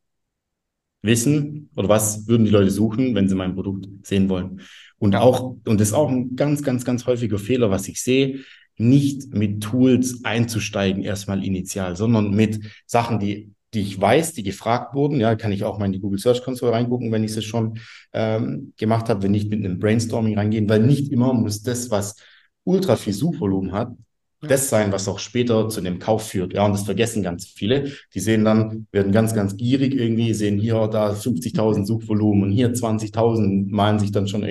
wissen 1.00 1.70
oder 1.76 1.88
was 1.88 2.28
würden 2.28 2.44
die 2.44 2.50
Leute 2.50 2.70
suchen, 2.70 3.14
wenn 3.14 3.26
sie 3.26 3.34
mein 3.34 3.54
Produkt 3.54 3.88
sehen 4.06 4.28
wollen? 4.28 4.60
Und 4.98 5.14
ja. 5.14 5.20
auch, 5.20 5.56
und 5.66 5.80
das 5.80 5.88
ist 5.88 5.94
auch 5.94 6.10
ein 6.10 6.36
ganz, 6.36 6.62
ganz, 6.62 6.84
ganz 6.84 7.06
häufiger 7.06 7.38
Fehler, 7.38 7.70
was 7.70 7.88
ich 7.88 8.02
sehe, 8.02 8.40
nicht 8.76 9.32
mit 9.32 9.62
Tools 9.62 10.24
einzusteigen, 10.24 11.02
erstmal 11.02 11.42
initial, 11.42 11.96
sondern 11.96 12.34
mit 12.34 12.60
Sachen, 12.84 13.18
die, 13.18 13.54
die 13.74 13.82
ich 13.82 14.00
weiß, 14.00 14.32
die 14.32 14.42
gefragt 14.42 14.94
wurden. 14.94 15.20
Ja, 15.20 15.34
kann 15.34 15.52
ich 15.52 15.64
auch 15.64 15.78
mal 15.78 15.86
in 15.86 15.92
die 15.92 16.00
Google 16.00 16.18
Search 16.18 16.42
Console 16.42 16.72
reingucken, 16.72 17.12
wenn 17.12 17.24
ich 17.24 17.36
es 17.36 17.44
schon 17.44 17.78
ähm, 18.12 18.72
gemacht 18.76 19.08
habe, 19.08 19.22
wenn 19.22 19.32
nicht 19.32 19.50
mit 19.50 19.64
einem 19.64 19.78
Brainstorming 19.78 20.38
reingehen, 20.38 20.68
weil 20.68 20.80
nicht 20.80 21.12
immer 21.12 21.32
muss 21.32 21.62
das, 21.62 21.90
was 21.90 22.16
ultra 22.64 22.96
viel 22.96 23.12
Suchvolumen 23.12 23.72
hat, 23.72 23.92
das 24.40 24.68
sein, 24.68 24.92
was 24.92 25.08
auch 25.08 25.18
später 25.18 25.68
zu 25.68 25.80
einem 25.80 25.98
Kauf 25.98 26.28
führt. 26.28 26.52
Ja, 26.52 26.64
und 26.64 26.72
das 26.72 26.84
vergessen 26.84 27.22
ganz 27.22 27.46
viele. 27.46 27.92
Die 28.14 28.20
sehen 28.20 28.44
dann, 28.44 28.86
werden 28.92 29.12
ganz, 29.12 29.34
ganz 29.34 29.56
gierig 29.56 29.94
irgendwie, 29.94 30.34
sehen 30.34 30.58
hier 30.58 30.86
da 30.88 31.12
50.000 31.12 31.84
Suchvolumen 31.84 32.44
und 32.44 32.52
hier 32.52 32.72
20.000, 32.72 33.70
malen 33.70 33.98
sich 33.98 34.12
dann 34.12 34.28
schon 34.28 34.46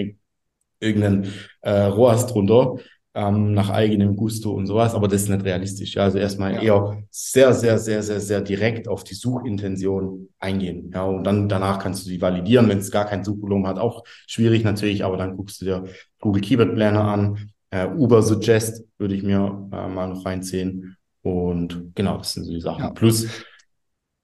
irgendeinen 0.80 1.32
äh, 1.62 1.84
ROAS 1.84 2.28
drunter, 2.28 2.75
ähm, 3.15 3.54
nach 3.54 3.69
eigenem 3.69 4.15
Gusto 4.15 4.51
und 4.51 4.67
sowas. 4.67 4.93
Aber 4.93 5.08
das 5.08 5.23
ist 5.23 5.30
nicht 5.30 5.43
realistisch. 5.43 5.95
Ja, 5.95 6.04
also 6.04 6.17
erstmal 6.17 6.54
ja. 6.56 6.62
eher 6.62 7.04
sehr, 7.10 7.54
sehr, 7.54 7.80
sehr, 7.80 8.04
sehr, 8.04 8.19
sehr 8.19 8.41
direkt 8.41 8.88
auf 8.88 9.04
die 9.04 9.15
Suchintention 9.15 10.30
eingehen. 10.39 10.91
Ja, 10.93 11.06
und 11.06 11.23
dann 11.23 11.49
danach 11.49 11.80
kannst 11.80 12.06
du 12.06 12.10
die 12.10 12.21
validieren, 12.21 12.69
wenn 12.69 12.80
es 12.80 12.91
gar 12.91 13.06
kein 13.06 13.23
Suchvolumen 13.23 13.67
hat. 13.67 13.80
Auch 13.80 14.04
schwierig 14.28 14.63
natürlich, 14.63 15.04
aber 15.04 15.17
dann 15.17 15.36
guckst 15.36 15.62
du 15.62 15.65
dir 15.65 15.84
Google 16.19 16.41
Keyword 16.41 16.75
Planner 16.75 17.04
an 17.06 17.49
äh, 17.75 17.88
Uber 17.88 18.21
Suggest 18.21 18.86
würde 18.97 19.15
ich 19.15 19.23
mir 19.23 19.69
äh, 19.71 19.88
mal 19.88 20.08
noch 20.08 20.25
reinziehen. 20.25 20.95
Und 21.21 21.93
genau, 21.95 22.17
das 22.17 22.34
sind 22.34 22.45
so 22.45 22.51
die 22.51 22.62
Sachen. 22.62 22.84
Ja. 22.84 22.91
Plus 22.91 23.28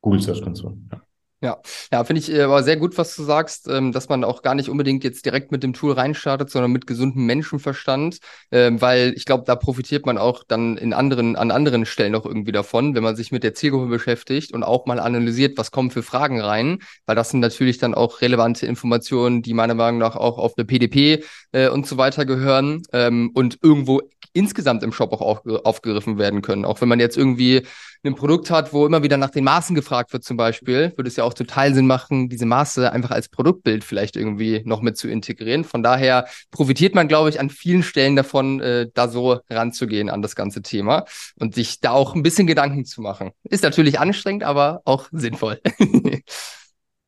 Google 0.01 0.21
Search 0.21 0.41
Console. 0.41 0.77
Ja. 0.91 1.01
Ja, 1.43 1.59
ja, 1.91 2.03
finde 2.03 2.19
ich 2.19 2.31
äh, 2.31 2.41
aber 2.43 2.61
sehr 2.61 2.77
gut, 2.77 2.99
was 2.99 3.15
du 3.15 3.23
sagst, 3.23 3.67
ähm, 3.67 3.91
dass 3.91 4.09
man 4.09 4.23
auch 4.23 4.43
gar 4.43 4.53
nicht 4.53 4.69
unbedingt 4.69 5.03
jetzt 5.03 5.25
direkt 5.25 5.51
mit 5.51 5.63
dem 5.63 5.73
Tool 5.73 5.93
reinstartet, 5.93 6.51
sondern 6.51 6.71
mit 6.71 6.85
gesundem 6.85 7.25
Menschenverstand, 7.25 8.19
ähm, 8.51 8.79
weil 8.79 9.13
ich 9.15 9.25
glaube, 9.25 9.43
da 9.47 9.55
profitiert 9.55 10.05
man 10.05 10.19
auch 10.19 10.43
dann 10.47 10.77
in 10.77 10.93
anderen, 10.93 11.35
an 11.35 11.49
anderen 11.49 11.87
Stellen 11.87 12.13
auch 12.13 12.27
irgendwie 12.27 12.51
davon, 12.51 12.93
wenn 12.93 13.01
man 13.01 13.15
sich 13.15 13.31
mit 13.31 13.43
der 13.43 13.55
Zielgruppe 13.55 13.87
beschäftigt 13.87 14.53
und 14.53 14.61
auch 14.63 14.85
mal 14.85 14.99
analysiert, 14.99 15.57
was 15.57 15.71
kommen 15.71 15.89
für 15.89 16.03
Fragen 16.03 16.39
rein, 16.39 16.77
weil 17.07 17.15
das 17.15 17.31
sind 17.31 17.39
natürlich 17.39 17.79
dann 17.79 17.95
auch 17.95 18.21
relevante 18.21 18.67
Informationen, 18.67 19.41
die 19.41 19.55
meiner 19.55 19.73
Meinung 19.73 19.97
nach 19.99 20.15
auch 20.15 20.37
auf 20.37 20.53
eine 20.57 20.65
PDP 20.65 21.23
äh, 21.53 21.69
und 21.69 21.87
so 21.87 21.97
weiter 21.97 22.25
gehören 22.25 22.83
ähm, 22.93 23.31
und 23.33 23.57
irgendwo 23.63 24.01
insgesamt 24.33 24.83
im 24.83 24.93
Shop 24.93 25.11
auch 25.11 25.21
auf, 25.21 25.45
aufgegriffen 25.65 26.19
werden 26.19 26.41
können. 26.43 26.65
Auch 26.65 26.79
wenn 26.81 26.87
man 26.87 26.99
jetzt 26.99 27.17
irgendwie 27.17 27.63
ein 28.03 28.15
Produkt 28.15 28.49
hat, 28.49 28.73
wo 28.73 28.85
immer 28.85 29.03
wieder 29.03 29.17
nach 29.17 29.29
den 29.29 29.43
Maßen 29.43 29.75
gefragt 29.75 30.11
wird 30.13 30.23
zum 30.23 30.37
Beispiel, 30.37 30.93
würde 30.95 31.07
es 31.07 31.15
ja 31.15 31.23
auch 31.23 31.33
total 31.33 31.73
Sinn 31.73 31.85
machen, 31.87 32.29
diese 32.29 32.45
Maße 32.45 32.91
einfach 32.91 33.11
als 33.11 33.29
Produktbild 33.29 33.83
vielleicht 33.83 34.15
irgendwie 34.15 34.61
noch 34.65 34.81
mit 34.81 34.97
zu 34.97 35.07
integrieren. 35.07 35.63
Von 35.63 35.83
daher 35.83 36.27
profitiert 36.49 36.95
man, 36.95 37.07
glaube 37.07 37.29
ich, 37.29 37.39
an 37.39 37.49
vielen 37.49 37.83
Stellen 37.83 38.15
davon, 38.15 38.59
äh, 38.59 38.87
da 38.93 39.07
so 39.07 39.39
ranzugehen 39.49 40.09
an 40.09 40.21
das 40.21 40.35
ganze 40.35 40.61
Thema 40.61 41.05
und 41.39 41.53
sich 41.53 41.79
da 41.79 41.91
auch 41.91 42.15
ein 42.15 42.23
bisschen 42.23 42.47
Gedanken 42.47 42.85
zu 42.85 43.01
machen. 43.01 43.31
Ist 43.43 43.63
natürlich 43.63 43.99
anstrengend, 43.99 44.43
aber 44.43 44.81
auch 44.85 45.09
sinnvoll. 45.11 45.61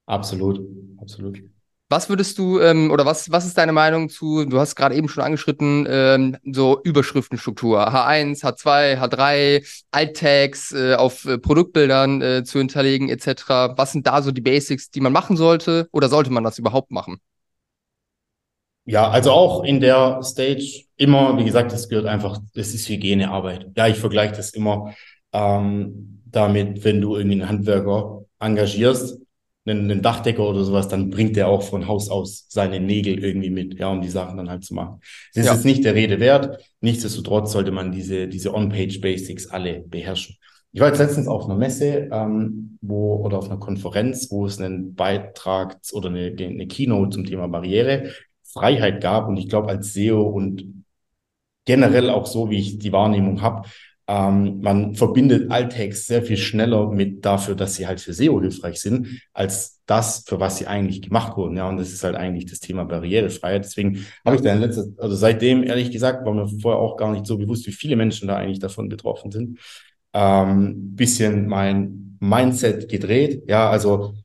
absolut, 0.06 0.62
absolut. 1.00 1.42
Was 1.94 2.10
würdest 2.10 2.40
du 2.40 2.60
ähm, 2.60 2.90
oder 2.90 3.06
was, 3.06 3.30
was 3.30 3.46
ist 3.46 3.56
deine 3.56 3.72
Meinung 3.72 4.10
zu, 4.10 4.46
du 4.46 4.60
hast 4.60 4.76
gerade 4.76 4.96
eben 4.96 5.08
schon 5.08 5.24
angeschritten, 5.24 5.86
ähm, 5.88 6.38
so 6.44 6.82
Überschriftenstruktur, 6.84 7.88
H1, 7.88 8.44
H2, 8.44 8.98
H3, 8.98 9.64
Alt-Tags 9.92 10.72
äh, 10.72 10.96
auf 10.96 11.26
äh, 11.26 11.38
Produktbildern 11.38 12.20
äh, 12.24 12.44
zu 12.44 12.58
hinterlegen 12.58 13.10
etc. 13.10 13.78
Was 13.78 13.92
sind 13.92 14.08
da 14.08 14.24
so 14.24 14.32
die 14.32 14.42
Basics, 14.42 14.90
die 14.90 15.02
man 15.02 15.14
machen 15.14 15.38
sollte 15.38 15.88
oder 15.92 16.10
sollte 16.10 16.32
man 16.32 16.44
das 16.44 16.58
überhaupt 16.58 16.90
machen? 16.90 17.20
Ja, 18.86 19.12
also 19.12 19.32
auch 19.32 19.64
in 19.64 19.80
der 19.80 20.24
Stage 20.24 20.86
immer, 20.96 21.38
wie 21.38 21.46
gesagt, 21.46 21.72
das 21.74 21.90
gehört 21.90 22.08
einfach, 22.08 22.40
das 22.56 22.74
ist 22.74 22.90
Hygienearbeit. 22.90 23.68
Ja, 23.78 23.88
ich 23.88 24.00
vergleiche 24.00 24.34
das 24.34 24.50
immer 24.56 24.96
ähm, 25.32 26.24
damit, 26.26 26.84
wenn 26.86 27.02
du 27.02 27.16
irgendwie 27.18 27.40
einen 27.40 27.50
Handwerker 27.50 28.26
engagierst, 28.40 29.20
einen, 29.66 29.90
einen 29.90 30.02
Dachdecker 30.02 30.48
oder 30.48 30.64
sowas, 30.64 30.88
dann 30.88 31.10
bringt 31.10 31.36
der 31.36 31.48
auch 31.48 31.64
von 31.64 31.88
Haus 31.88 32.10
aus 32.10 32.46
seine 32.50 32.80
Nägel 32.80 33.24
irgendwie 33.24 33.50
mit, 33.50 33.80
ja, 33.80 33.90
um 33.90 34.02
die 34.02 34.10
Sachen 34.10 34.38
dann 34.38 34.50
halt 34.50 34.64
zu 34.64 34.74
machen. 34.74 35.00
Das 35.34 35.44
ist 35.44 35.48
ja. 35.48 35.54
jetzt 35.54 35.66
nicht 35.66 35.86
der 35.86 35.96
Rede 35.96 36.20
wert. 36.20 36.62
Nichtsdestotrotz 36.82 37.52
sollte 37.52 37.72
man 37.72 37.92
diese, 37.92 38.28
diese 38.28 38.54
On-Page-Basics 38.54 39.48
alle 39.48 39.82
beherrschen. 39.82 40.36
Ich 40.74 40.82
war 40.82 40.88
jetzt 40.88 40.98
letztens 40.98 41.28
auf 41.28 41.46
einer 41.46 41.56
Messe, 41.56 42.10
ähm, 42.12 42.78
wo, 42.82 43.16
oder 43.18 43.38
auf 43.38 43.46
einer 43.46 43.60
Konferenz, 43.60 44.32
wo 44.32 44.46
es 44.48 44.60
einen 44.60 44.96
Beitrag 44.96 45.78
oder 45.94 46.10
eine, 46.10 46.36
eine 46.38 46.68
Keynote 46.68 47.12
zum 47.12 47.26
Thema 47.26 47.48
Barrierefreiheit 47.48 49.00
gab. 49.00 49.28
Und 49.28 49.38
ich 49.38 49.50
glaube, 49.50 49.70
als 49.70 49.94
SEO 49.94 50.24
und 50.24 50.84
generell 51.66 52.10
auch 52.10 52.26
so, 52.26 52.50
wie 52.50 52.58
ich 52.58 52.80
die 52.80 52.92
Wahrnehmung 52.92 53.42
habe, 53.42 53.70
ähm, 54.08 54.60
man 54.62 54.96
verbindet 54.96 55.50
Alttext 55.50 56.08
sehr 56.08 56.24
viel 56.24 56.36
schneller 56.38 56.92
mit 56.92 57.24
dafür, 57.24 57.56
dass 57.56 57.76
sie 57.76 57.88
halt 57.88 58.02
für 58.02 58.14
SEO 58.14 58.42
hilfreich 58.42 58.82
sind, 58.82 59.22
als 59.34 59.82
das, 59.86 60.26
für 60.28 60.40
was 60.40 60.58
sie 60.58 60.68
eigentlich 60.68 61.02
gemacht 61.02 61.38
wurden. 61.38 61.56
Ja, 61.56 61.70
und 61.70 61.78
das 61.78 61.94
ist 61.94 62.04
halt 62.04 62.16
eigentlich 62.16 62.46
das 62.46 62.60
Thema 62.60 62.84
Barrierefreiheit. 62.84 63.64
Deswegen 63.64 64.06
habe 64.26 64.36
ich 64.36 64.42
da 64.42 64.54
in 64.54 64.60
letzter, 64.60 64.86
also 64.98 65.16
seitdem, 65.16 65.64
ehrlich 65.64 65.92
gesagt, 65.92 66.26
war 66.26 66.34
mir 66.34 66.48
vorher 66.48 66.82
auch 66.82 66.98
gar 66.98 67.12
nicht 67.12 67.26
so 67.26 67.38
bewusst, 67.38 67.66
wie 67.66 67.72
viele 67.72 67.96
Menschen 67.96 68.28
da 68.28 68.36
eigentlich 68.36 68.60
davon 68.60 68.90
betroffen 68.90 69.32
sind. 69.32 69.60
Ähm, 70.14 70.96
bisschen 70.96 71.48
mein 71.48 72.18
Mindset 72.20 72.90
gedreht. 72.90 73.44
Ja, 73.48 73.70
also 73.70 74.16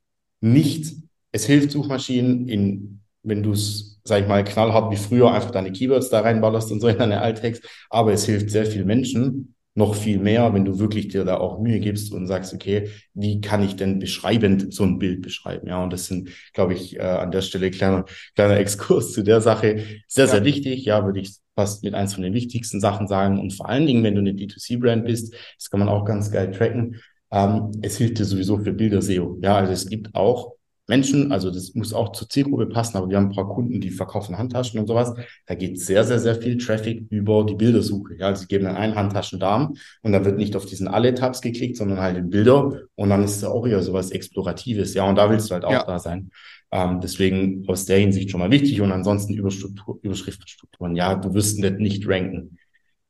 nicht, 0.41 0.93
es 1.31 1.45
hilft 1.45 1.71
Suchmaschinen 1.71 2.47
in, 2.47 3.01
wenn 3.23 3.43
du 3.43 3.51
es, 3.53 3.99
sag 4.03 4.21
ich 4.21 4.27
mal, 4.27 4.43
knallhart 4.43 4.91
wie 4.91 4.97
früher 4.97 5.31
einfach 5.33 5.51
deine 5.51 5.71
Keywords 5.71 6.09
da 6.09 6.21
reinballerst 6.21 6.71
und 6.71 6.81
so 6.81 6.87
in 6.89 6.97
deine 6.97 7.21
Alttext, 7.21 7.63
aber 7.89 8.13
es 8.13 8.25
hilft 8.25 8.49
sehr 8.49 8.65
viel 8.65 8.85
Menschen, 8.85 9.55
noch 9.79 9.95
viel 9.95 10.19
mehr, 10.19 10.53
wenn 10.53 10.65
du 10.65 10.77
wirklich 10.77 11.07
dir 11.07 11.23
da 11.23 11.37
auch 11.37 11.59
Mühe 11.59 11.79
gibst 11.79 12.13
und 12.13 12.27
sagst, 12.27 12.53
okay, 12.53 12.89
wie 13.13 13.41
kann 13.41 13.63
ich 13.63 13.77
denn 13.77 13.97
beschreibend 13.97 14.71
so 14.73 14.83
ein 14.83 14.99
Bild 14.99 15.21
beschreiben? 15.21 15.67
Ja, 15.67 15.81
und 15.81 15.91
das 15.91 16.05
sind, 16.05 16.29
glaube 16.53 16.73
ich, 16.73 16.97
äh, 16.97 17.01
an 17.01 17.31
der 17.31 17.41
Stelle 17.41 17.71
kleiner, 17.71 18.05
kleiner 18.35 18.57
Exkurs 18.57 19.13
zu 19.13 19.23
der 19.23 19.41
Sache. 19.41 19.83
Sehr, 20.07 20.25
ja. 20.25 20.31
sehr 20.31 20.43
wichtig. 20.43 20.85
Ja, 20.85 21.03
würde 21.05 21.21
ich 21.21 21.37
fast 21.55 21.83
mit 21.83 21.93
eins 21.93 22.13
von 22.13 22.23
den 22.23 22.33
wichtigsten 22.33 22.79
Sachen 22.79 23.07
sagen. 23.07 23.39
Und 23.39 23.53
vor 23.53 23.69
allen 23.69 23.87
Dingen, 23.87 24.03
wenn 24.03 24.15
du 24.15 24.21
eine 24.21 24.33
D2C-Brand 24.33 25.05
bist, 25.05 25.33
das 25.57 25.69
kann 25.69 25.79
man 25.79 25.89
auch 25.89 26.05
ganz 26.05 26.29
geil 26.29 26.51
tracken. 26.51 26.97
Ähm, 27.31 27.71
es 27.81 27.97
hilft 27.97 28.19
dir 28.19 28.25
sowieso 28.25 28.59
für 28.59 28.73
Bilder-SEO. 28.73 29.39
Ja, 29.41 29.55
also 29.55 29.71
es 29.71 29.87
gibt 29.87 30.13
auch 30.13 30.58
Menschen, 30.89 31.31
also 31.31 31.51
das 31.51 31.75
muss 31.75 31.93
auch 31.93 32.11
zur 32.11 32.27
Zielgruppe 32.27 32.65
passen, 32.65 32.97
aber 32.97 33.09
wir 33.09 33.17
haben 33.17 33.27
ein 33.27 33.35
paar 33.35 33.47
Kunden, 33.47 33.79
die 33.79 33.91
verkaufen 33.91 34.37
Handtaschen 34.37 34.79
und 34.79 34.87
sowas. 34.87 35.13
Da 35.45 35.55
geht 35.55 35.79
sehr, 35.79 36.03
sehr, 36.03 36.19
sehr 36.19 36.35
viel 36.35 36.57
Traffic 36.57 37.05
über 37.11 37.45
die 37.45 37.53
Bildersuche. 37.53 38.15
Ja, 38.17 38.27
also 38.27 38.41
sie 38.41 38.47
geben 38.47 38.65
dann 38.65 38.75
einen 38.75 38.95
Handtaschendarm 38.95 39.75
und 40.01 40.11
dann 40.11 40.25
wird 40.25 40.37
nicht 40.37 40.55
auf 40.55 40.65
diesen 40.65 40.87
alle 40.87 41.13
Tabs 41.13 41.41
geklickt, 41.41 41.77
sondern 41.77 41.99
halt 41.99 42.17
in 42.17 42.31
Bilder 42.31 42.81
und 42.95 43.09
dann 43.09 43.23
ist 43.23 43.37
es 43.37 43.43
auch 43.43 43.67
eher 43.67 43.83
sowas 43.83 44.11
Exploratives. 44.11 44.95
Ja, 44.95 45.07
und 45.07 45.15
da 45.15 45.29
willst 45.29 45.49
du 45.49 45.53
halt 45.53 45.63
auch 45.63 45.71
ja. 45.71 45.83
da 45.83 45.99
sein. 45.99 46.31
Ähm, 46.71 46.99
deswegen 47.01 47.65
aus 47.67 47.85
der 47.85 47.99
Hinsicht 47.99 48.31
schon 48.31 48.39
mal 48.39 48.51
wichtig 48.51 48.81
und 48.81 48.91
ansonsten 48.91 49.35
Überstruktur, 49.35 49.99
Überschriftenstrukturen. 50.01 50.95
Ja, 50.95 51.15
du 51.15 51.33
wirst 51.35 51.59
nicht, 51.59 51.79
nicht 51.79 52.07
ranken. 52.07 52.57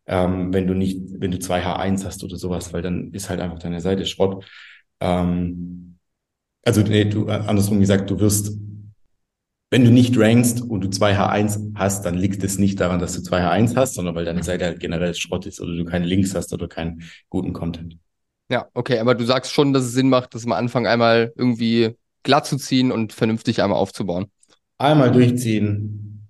Ähm, 0.05 0.53
wenn 0.53 0.67
du 0.67 0.73
nicht, 0.73 0.99
wenn 1.19 1.31
du 1.31 1.39
zwei 1.39 1.63
H1 1.63 2.03
hast 2.03 2.23
oder 2.23 2.35
sowas, 2.35 2.73
weil 2.73 2.81
dann 2.81 3.13
ist 3.13 3.29
halt 3.29 3.39
einfach 3.39 3.59
deine 3.59 3.79
Seite 3.79 4.05
Schrott. 4.05 4.43
Ähm, 4.99 5.88
also 6.65 6.81
nee, 6.81 7.05
du, 7.05 7.27
äh, 7.27 7.31
andersrum 7.31 7.79
gesagt, 7.79 8.09
du 8.09 8.19
wirst, 8.19 8.57
wenn 9.71 9.85
du 9.85 9.91
nicht 9.91 10.17
rankst 10.17 10.61
und 10.61 10.81
du 10.81 10.89
zwei 10.89 11.17
H1 11.17 11.73
hast, 11.75 12.05
dann 12.05 12.15
liegt 12.15 12.43
es 12.43 12.57
nicht 12.57 12.79
daran, 12.79 12.99
dass 12.99 13.15
du 13.15 13.21
zwei 13.21 13.41
H1 13.43 13.75
hast, 13.75 13.95
sondern 13.95 14.15
weil 14.15 14.25
deine 14.25 14.43
Seite 14.43 14.65
halt 14.65 14.79
generell 14.79 15.13
Schrott 15.13 15.45
ist 15.45 15.61
oder 15.61 15.75
du 15.75 15.85
keine 15.85 16.05
Links 16.05 16.35
hast 16.35 16.53
oder 16.53 16.67
keinen 16.67 17.03
guten 17.29 17.53
Content. 17.53 17.97
Ja, 18.51 18.67
okay, 18.73 18.97
aber 18.99 19.13
du 19.13 19.25
sagst 19.25 19.53
schon, 19.53 19.73
dass 19.73 19.83
es 19.83 19.93
Sinn 19.93 20.09
macht, 20.09 20.33
das 20.33 20.45
am 20.45 20.53
Anfang 20.53 20.87
einmal 20.87 21.31
irgendwie 21.35 21.95
glatt 22.23 22.47
zu 22.47 22.57
ziehen 22.57 22.91
und 22.91 23.13
vernünftig 23.13 23.61
einmal 23.61 23.77
aufzubauen. 23.77 24.27
Einmal 24.79 25.11
durchziehen. 25.11 26.27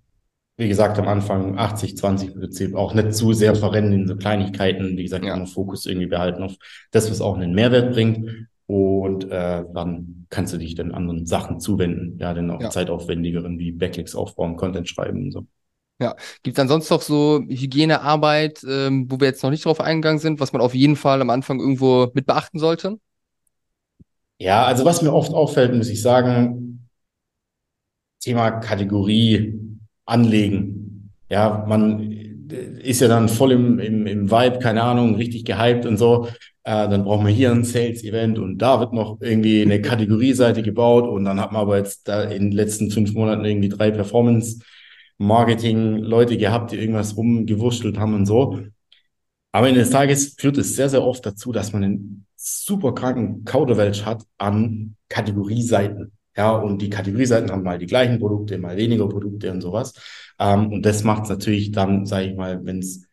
Wie 0.57 0.67
gesagt, 0.67 0.99
am 0.99 1.07
Anfang 1.07 1.57
80, 1.57 1.95
20 1.95 2.33
Prinzip 2.33 2.75
auch 2.75 2.93
nicht 2.93 3.13
zu 3.13 3.31
sehr 3.31 3.55
verrennen 3.55 3.93
in 3.93 4.07
so 4.07 4.17
Kleinigkeiten. 4.17 4.97
Wie 4.97 5.03
gesagt, 5.03 5.23
ja. 5.23 5.33
immer 5.33 5.47
Fokus 5.47 5.85
irgendwie 5.85 6.07
behalten 6.07 6.43
auf 6.43 6.55
das, 6.91 7.09
was 7.09 7.21
auch 7.21 7.37
einen 7.37 7.53
Mehrwert 7.53 7.93
bringt. 7.93 8.47
Und 8.69 9.31
äh, 9.31 9.65
dann 9.73 10.27
kannst 10.29 10.53
du 10.53 10.59
dich 10.59 10.75
dann 10.75 10.91
anderen 10.91 11.25
Sachen 11.25 11.59
zuwenden, 11.59 12.19
ja, 12.19 12.35
dann 12.35 12.51
auch 12.51 12.61
ja. 12.61 12.69
zeitaufwendigeren 12.69 13.57
wie 13.57 13.71
Backlinks 13.71 14.13
aufbauen, 14.13 14.57
Content 14.57 14.87
schreiben 14.87 15.23
und 15.23 15.31
so. 15.31 15.47
Ja, 15.99 16.15
gibt 16.43 16.55
es 16.55 16.61
ansonsten 16.61 16.93
noch 16.93 17.01
so 17.01 17.41
Hygienearbeit, 17.49 18.63
ähm, 18.69 19.07
wo 19.09 19.19
wir 19.19 19.25
jetzt 19.25 19.41
noch 19.41 19.49
nicht 19.49 19.65
drauf 19.65 19.81
eingegangen 19.81 20.19
sind, 20.19 20.39
was 20.39 20.53
man 20.53 20.61
auf 20.61 20.75
jeden 20.75 20.97
Fall 20.97 21.19
am 21.19 21.31
Anfang 21.31 21.59
irgendwo 21.59 22.11
mit 22.13 22.27
beachten 22.27 22.59
sollte? 22.59 22.99
Ja, 24.37 24.65
also 24.65 24.85
was 24.85 25.01
mir 25.01 25.13
oft 25.13 25.33
auffällt, 25.33 25.73
muss 25.73 25.89
ich 25.89 26.03
sagen, 26.03 26.87
Thema 28.19 28.51
Kategorie 28.51 29.59
anlegen. 30.05 31.11
Ja, 31.27 31.65
man 31.67 32.01
ist 32.51 33.01
ja 33.01 33.07
dann 33.07 33.29
voll 33.29 33.51
im, 33.51 33.79
im, 33.79 34.05
im 34.05 34.29
Vibe, 34.29 34.59
keine 34.59 34.83
Ahnung, 34.83 35.15
richtig 35.15 35.43
gehypt 35.43 35.87
und 35.87 35.97
so. 35.97 36.27
Äh, 36.63 36.89
dann 36.89 37.03
brauchen 37.03 37.25
wir 37.25 37.33
hier 37.33 37.51
ein 37.51 37.63
Sales-Event 37.63 38.37
und 38.39 38.57
da 38.57 38.79
wird 38.79 38.93
noch 38.93 39.19
irgendwie 39.21 39.61
eine 39.61 39.81
Kategorieseite 39.81 40.63
gebaut 40.63 41.07
und 41.07 41.25
dann 41.25 41.39
hat 41.39 41.51
man 41.51 41.61
aber 41.61 41.77
jetzt 41.77 42.07
da 42.07 42.23
in 42.23 42.49
den 42.49 42.51
letzten 42.51 42.89
fünf 42.91 43.13
Monaten 43.13 43.45
irgendwie 43.45 43.69
drei 43.69 43.91
Performance-Marketing-Leute 43.91 46.37
gehabt, 46.37 46.71
die 46.71 46.77
irgendwas 46.77 47.15
rumgewurschtelt 47.17 47.97
haben 47.97 48.13
und 48.13 48.25
so. 48.25 48.59
Aber 49.51 49.69
in 49.69 49.75
des 49.75 49.89
Tages 49.89 50.35
führt 50.37 50.57
es 50.57 50.75
sehr, 50.75 50.89
sehr 50.89 51.03
oft 51.03 51.25
dazu, 51.25 51.51
dass 51.51 51.73
man 51.73 51.83
einen 51.83 52.25
super 52.35 52.93
kranken 52.93 53.43
Kauderwelsch 53.45 54.05
hat 54.05 54.23
an 54.37 54.95
Kategorieseiten. 55.09 56.11
Ja, 56.37 56.51
und 56.51 56.81
die 56.81 56.89
Kategorieseiten 56.89 57.51
haben 57.51 57.63
mal 57.63 57.79
die 57.79 57.87
gleichen 57.87 58.19
Produkte, 58.19 58.57
mal 58.59 58.77
weniger 58.77 59.09
Produkte 59.09 59.51
und 59.51 59.61
sowas. 59.61 59.93
Ähm, 60.39 60.71
und 60.71 60.85
das 60.85 61.03
macht 61.03 61.23
es 61.23 61.29
natürlich 61.29 61.71
dann, 61.71 62.05
sage 62.05 62.27
ich 62.27 62.35
mal, 62.37 62.63
wenn 62.65 62.79
es 62.79 63.08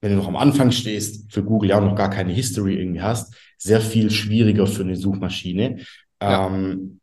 wenn 0.00 0.12
du 0.12 0.16
noch 0.16 0.28
am 0.28 0.36
Anfang 0.36 0.70
stehst, 0.70 1.32
für 1.32 1.42
Google 1.42 1.70
ja 1.70 1.80
noch 1.80 1.94
gar 1.94 2.10
keine 2.10 2.32
History 2.32 2.74
irgendwie 2.74 3.02
hast, 3.02 3.34
sehr 3.58 3.80
viel 3.80 4.10
schwieriger 4.10 4.66
für 4.66 4.82
eine 4.82 4.96
Suchmaschine. 4.96 5.80
Ja. 6.22 6.46
Ähm, 6.46 7.00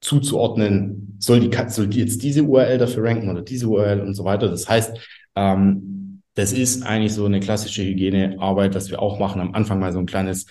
zuzuordnen, 0.00 1.16
soll 1.18 1.40
die, 1.40 1.50
soll 1.68 1.88
die 1.88 2.00
jetzt 2.00 2.22
diese 2.22 2.42
URL 2.42 2.78
dafür 2.78 3.04
ranken 3.04 3.30
oder 3.30 3.42
diese 3.42 3.66
URL 3.66 4.00
und 4.00 4.14
so 4.14 4.24
weiter. 4.24 4.48
Das 4.48 4.68
heißt, 4.68 4.98
ähm, 5.34 6.22
das 6.34 6.52
ist 6.52 6.82
eigentlich 6.82 7.14
so 7.14 7.24
eine 7.24 7.40
klassische 7.40 7.82
Hygienearbeit, 7.82 8.74
dass 8.74 8.90
wir 8.90 9.00
auch 9.00 9.18
machen. 9.18 9.40
Am 9.40 9.54
Anfang 9.54 9.80
mal 9.80 9.92
so 9.92 9.98
ein 9.98 10.06
kleines 10.06 10.46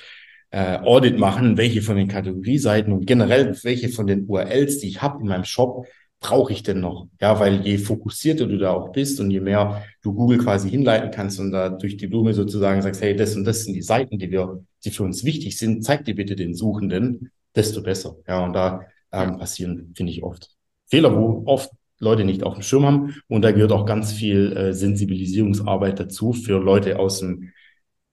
äh, 0.50 0.80
Audit 0.80 1.20
machen, 1.20 1.58
welche 1.58 1.82
von 1.82 1.96
den 1.96 2.08
Kategorieseiten 2.08 2.92
und 2.92 3.06
generell 3.06 3.56
welche 3.64 3.90
von 3.90 4.08
den 4.08 4.26
URLs, 4.28 4.80
die 4.80 4.88
ich 4.88 5.02
habe 5.02 5.22
in 5.22 5.28
meinem 5.28 5.44
Shop, 5.44 5.86
brauche 6.26 6.54
ich 6.54 6.64
denn 6.64 6.80
noch? 6.80 7.08
Ja, 7.22 7.40
weil 7.40 7.62
je 7.62 7.78
fokussierter 7.78 8.48
du 8.48 8.58
da 8.58 8.72
auch 8.72 8.92
bist 8.92 9.20
und 9.20 9.30
je 9.30 9.40
mehr 9.40 9.84
du 10.02 10.14
Google 10.14 10.40
quasi 10.40 10.70
hinleiten 10.70 11.12
kannst 11.12 11.40
und 11.40 11.52
da 11.52 11.70
durch 11.70 11.98
die 11.98 12.08
Blume 12.08 12.34
sozusagen 12.34 12.82
sagst, 12.82 13.02
hey, 13.02 13.16
das 13.16 13.36
und 13.36 13.46
das 13.46 13.64
sind 13.64 13.74
die 13.74 13.84
Seiten, 13.84 14.18
die 14.18 14.32
wir, 14.32 14.64
die 14.84 14.90
für 14.90 15.04
uns 15.04 15.24
wichtig 15.24 15.58
sind, 15.58 15.84
zeig 15.84 16.06
dir 16.06 16.16
bitte 16.16 16.36
den 16.36 16.56
Suchenden, 16.56 17.32
desto 17.56 17.84
besser. 17.84 18.16
Ja, 18.28 18.44
und 18.44 18.54
da 18.54 18.82
ähm, 19.12 19.38
passieren, 19.38 19.94
finde 19.96 20.12
ich, 20.12 20.24
oft 20.24 20.50
Fehler, 20.88 21.16
wo 21.16 21.44
oft 21.46 21.70
Leute 22.00 22.24
nicht 22.24 22.44
auf 22.44 22.56
dem 22.56 22.64
Schirm 22.64 22.86
haben. 22.86 23.16
Und 23.28 23.44
da 23.44 23.52
gehört 23.52 23.72
auch 23.72 23.86
ganz 23.86 24.12
viel 24.12 24.52
äh, 24.58 24.74
Sensibilisierungsarbeit 24.74 26.00
dazu 26.00 26.34
für 26.34 26.60
Leute 26.60 26.98
aus 26.98 27.20
dem 27.20 27.52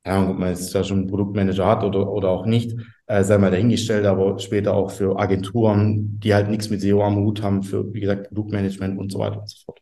ja, 0.05 0.29
ob 0.29 0.39
man 0.39 0.49
jetzt 0.49 0.75
da 0.75 0.83
schon 0.83 0.99
einen 0.99 1.07
Produktmanager 1.07 1.67
hat 1.67 1.85
oder, 1.85 2.11
oder 2.11 2.31
auch 2.31 2.45
nicht, 2.45 2.75
äh, 3.13 3.25
sei 3.25 3.39
mal 3.39 3.51
dahingestellt, 3.51 4.07
aber 4.07 4.39
später 4.39 4.75
auch 4.75 4.91
für 4.91 5.19
Agenturen, 5.19 6.19
die 6.21 6.35
halt 6.35 6.49
nichts 6.49 6.71
mit 6.71 6.81
SEO 6.81 7.03
am 7.03 7.17
Hut 7.17 7.43
haben, 7.43 7.63
für, 7.63 7.93
wie 7.93 8.01
gesagt, 8.01 8.29
Produktmanagement 8.29 8.99
und 8.99 9.13
so 9.13 9.19
weiter 9.19 9.41
und 9.41 9.51
so 9.51 9.59
fort. 9.67 9.81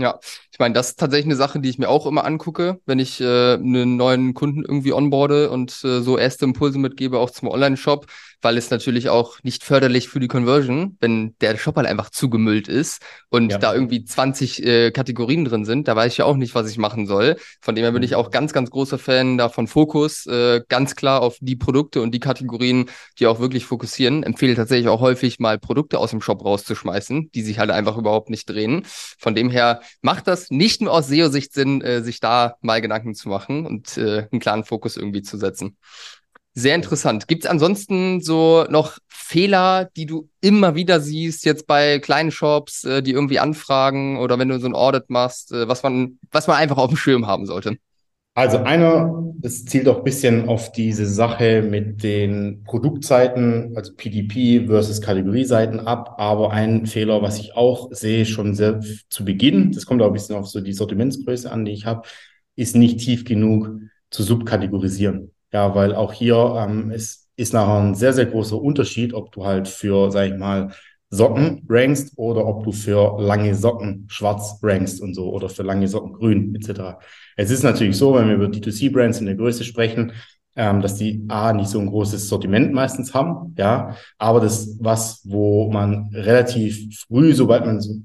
Ja, 0.00 0.18
ich 0.50 0.58
meine, 0.58 0.74
das 0.74 0.90
ist 0.90 0.98
tatsächlich 0.98 1.26
eine 1.26 1.36
Sache, 1.36 1.60
die 1.60 1.68
ich 1.68 1.78
mir 1.78 1.88
auch 1.88 2.06
immer 2.06 2.24
angucke, 2.24 2.80
wenn 2.86 2.98
ich 2.98 3.20
äh, 3.20 3.54
einen 3.54 3.96
neuen 3.96 4.34
Kunden 4.34 4.62
irgendwie 4.62 4.92
onboarde 4.92 5.50
und 5.50 5.84
äh, 5.84 6.00
so 6.00 6.16
erste 6.16 6.46
Impulse 6.46 6.78
mitgebe, 6.78 7.18
auch 7.18 7.30
zum 7.30 7.48
Online-Shop 7.48 8.06
weil 8.42 8.56
es 8.56 8.70
natürlich 8.70 9.08
auch 9.08 9.42
nicht 9.42 9.64
förderlich 9.64 10.08
für 10.08 10.20
die 10.20 10.28
Conversion, 10.28 10.96
wenn 11.00 11.34
der 11.40 11.56
Shop 11.56 11.76
halt 11.76 11.86
einfach 11.86 12.10
zugemüllt 12.10 12.68
ist 12.68 13.02
und 13.28 13.50
ja. 13.50 13.58
da 13.58 13.74
irgendwie 13.74 14.04
20 14.04 14.64
äh, 14.64 14.90
Kategorien 14.90 15.44
drin 15.44 15.64
sind. 15.64 15.88
Da 15.88 15.96
weiß 15.96 16.12
ich 16.12 16.18
ja 16.18 16.24
auch 16.24 16.36
nicht, 16.36 16.54
was 16.54 16.70
ich 16.70 16.78
machen 16.78 17.06
soll. 17.06 17.36
Von 17.60 17.74
dem 17.74 17.82
her 17.82 17.92
bin 17.92 18.02
ich 18.02 18.14
auch 18.14 18.30
ganz, 18.30 18.52
ganz 18.52 18.70
großer 18.70 18.98
Fan 18.98 19.38
davon 19.38 19.66
Fokus, 19.66 20.26
äh, 20.26 20.62
ganz 20.68 20.96
klar 20.96 21.22
auf 21.22 21.36
die 21.40 21.56
Produkte 21.56 22.00
und 22.02 22.12
die 22.12 22.20
Kategorien, 22.20 22.86
die 23.18 23.26
auch 23.26 23.40
wirklich 23.40 23.66
fokussieren. 23.66 24.22
Empfehle 24.22 24.54
tatsächlich 24.54 24.88
auch 24.88 25.00
häufig 25.00 25.38
mal 25.38 25.58
Produkte 25.58 25.98
aus 25.98 26.10
dem 26.10 26.20
Shop 26.20 26.44
rauszuschmeißen, 26.44 27.30
die 27.32 27.42
sich 27.42 27.58
halt 27.58 27.70
einfach 27.70 27.96
überhaupt 27.98 28.30
nicht 28.30 28.48
drehen. 28.48 28.82
Von 29.18 29.34
dem 29.34 29.50
her 29.50 29.80
macht 30.02 30.26
das 30.26 30.50
nicht 30.50 30.80
nur 30.80 30.92
aus 30.92 31.08
SEO-Sicht 31.08 31.52
Sinn, 31.52 31.80
äh, 31.82 32.02
sich 32.02 32.20
da 32.20 32.56
mal 32.60 32.80
Gedanken 32.80 33.14
zu 33.14 33.28
machen 33.28 33.66
und 33.66 33.96
äh, 33.98 34.28
einen 34.30 34.40
klaren 34.40 34.64
Fokus 34.64 34.96
irgendwie 34.96 35.22
zu 35.22 35.36
setzen. 35.36 35.76
Sehr 36.52 36.74
interessant. 36.74 37.28
Gibt 37.28 37.44
es 37.44 37.50
ansonsten 37.50 38.20
so 38.20 38.66
noch 38.68 38.98
Fehler, 39.08 39.88
die 39.96 40.06
du 40.06 40.28
immer 40.40 40.74
wieder 40.74 41.00
siehst, 41.00 41.44
jetzt 41.44 41.68
bei 41.68 42.00
kleinen 42.00 42.32
Shops, 42.32 42.84
äh, 42.84 43.02
die 43.02 43.12
irgendwie 43.12 43.38
anfragen 43.38 44.18
oder 44.18 44.38
wenn 44.38 44.48
du 44.48 44.58
so 44.58 44.66
ein 44.66 44.74
Audit 44.74 45.10
machst, 45.10 45.52
äh, 45.52 45.68
was 45.68 45.82
man, 45.84 46.18
was 46.32 46.48
man 46.48 46.56
einfach 46.56 46.76
auf 46.78 46.88
dem 46.88 46.96
Schirm 46.96 47.26
haben 47.26 47.46
sollte? 47.46 47.76
Also 48.34 48.58
einer, 48.58 49.32
das 49.38 49.64
zielt 49.64 49.88
auch 49.88 49.98
ein 49.98 50.04
bisschen 50.04 50.48
auf 50.48 50.72
diese 50.72 51.04
Sache 51.06 51.62
mit 51.62 52.02
den 52.02 52.62
Produktseiten, 52.64 53.72
also 53.76 53.92
PDP 53.94 54.66
versus 54.66 55.00
Kategorieseiten 55.00 55.80
ab. 55.80 56.14
Aber 56.18 56.52
ein 56.52 56.86
Fehler, 56.86 57.22
was 57.22 57.38
ich 57.38 57.54
auch 57.56 57.88
sehe, 57.92 58.24
schon 58.24 58.54
sehr 58.54 58.80
zu 59.08 59.24
Beginn, 59.24 59.72
das 59.72 59.84
kommt 59.84 60.00
auch 60.02 60.06
ein 60.06 60.12
bisschen 60.12 60.36
auf 60.36 60.46
so 60.46 60.60
die 60.60 60.72
Sortimentsgröße 60.72 61.50
an, 61.50 61.64
die 61.64 61.72
ich 61.72 61.86
habe, 61.86 62.06
ist 62.56 62.76
nicht 62.76 63.00
tief 63.00 63.24
genug 63.24 63.70
zu 64.10 64.22
subkategorisieren. 64.22 65.32
Ja, 65.52 65.74
weil 65.74 65.94
auch 65.94 66.12
hier 66.12 66.36
ähm, 66.58 66.90
es 66.92 67.28
ist 67.36 67.52
nachher 67.52 67.80
ein 67.80 67.94
sehr, 67.94 68.12
sehr 68.12 68.26
großer 68.26 68.60
Unterschied, 68.60 69.14
ob 69.14 69.32
du 69.32 69.44
halt 69.44 69.66
für, 69.66 70.10
sag 70.12 70.30
ich 70.30 70.36
mal, 70.38 70.72
Socken 71.10 71.66
rankst 71.68 72.12
oder 72.16 72.46
ob 72.46 72.64
du 72.64 72.72
für 72.72 73.20
lange 73.20 73.54
Socken 73.54 74.06
schwarz 74.08 74.58
rankst 74.62 75.02
und 75.02 75.14
so 75.14 75.30
oder 75.30 75.48
für 75.48 75.64
lange 75.64 75.88
Socken 75.88 76.12
grün 76.12 76.54
etc. 76.54 76.98
Es 77.36 77.50
ist 77.50 77.64
natürlich 77.64 77.96
so, 77.96 78.14
wenn 78.14 78.28
wir 78.28 78.36
über 78.36 78.46
D2C-Brands 78.46 79.18
in 79.18 79.26
der 79.26 79.34
Größe 79.34 79.64
sprechen, 79.64 80.12
ähm, 80.54 80.80
dass 80.80 80.96
die 80.96 81.24
A 81.28 81.52
nicht 81.52 81.68
so 81.68 81.80
ein 81.80 81.88
großes 81.88 82.28
Sortiment 82.28 82.72
meistens 82.72 83.12
haben, 83.12 83.54
ja, 83.58 83.96
aber 84.18 84.40
das 84.40 84.76
was, 84.80 85.22
wo 85.24 85.70
man 85.70 86.10
relativ 86.12 87.00
früh, 87.08 87.34
sobald 87.34 87.66
man 87.66 87.80
so 87.80 88.02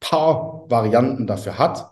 paar 0.00 0.64
Varianten 0.68 1.26
dafür 1.26 1.58
hat, 1.58 1.90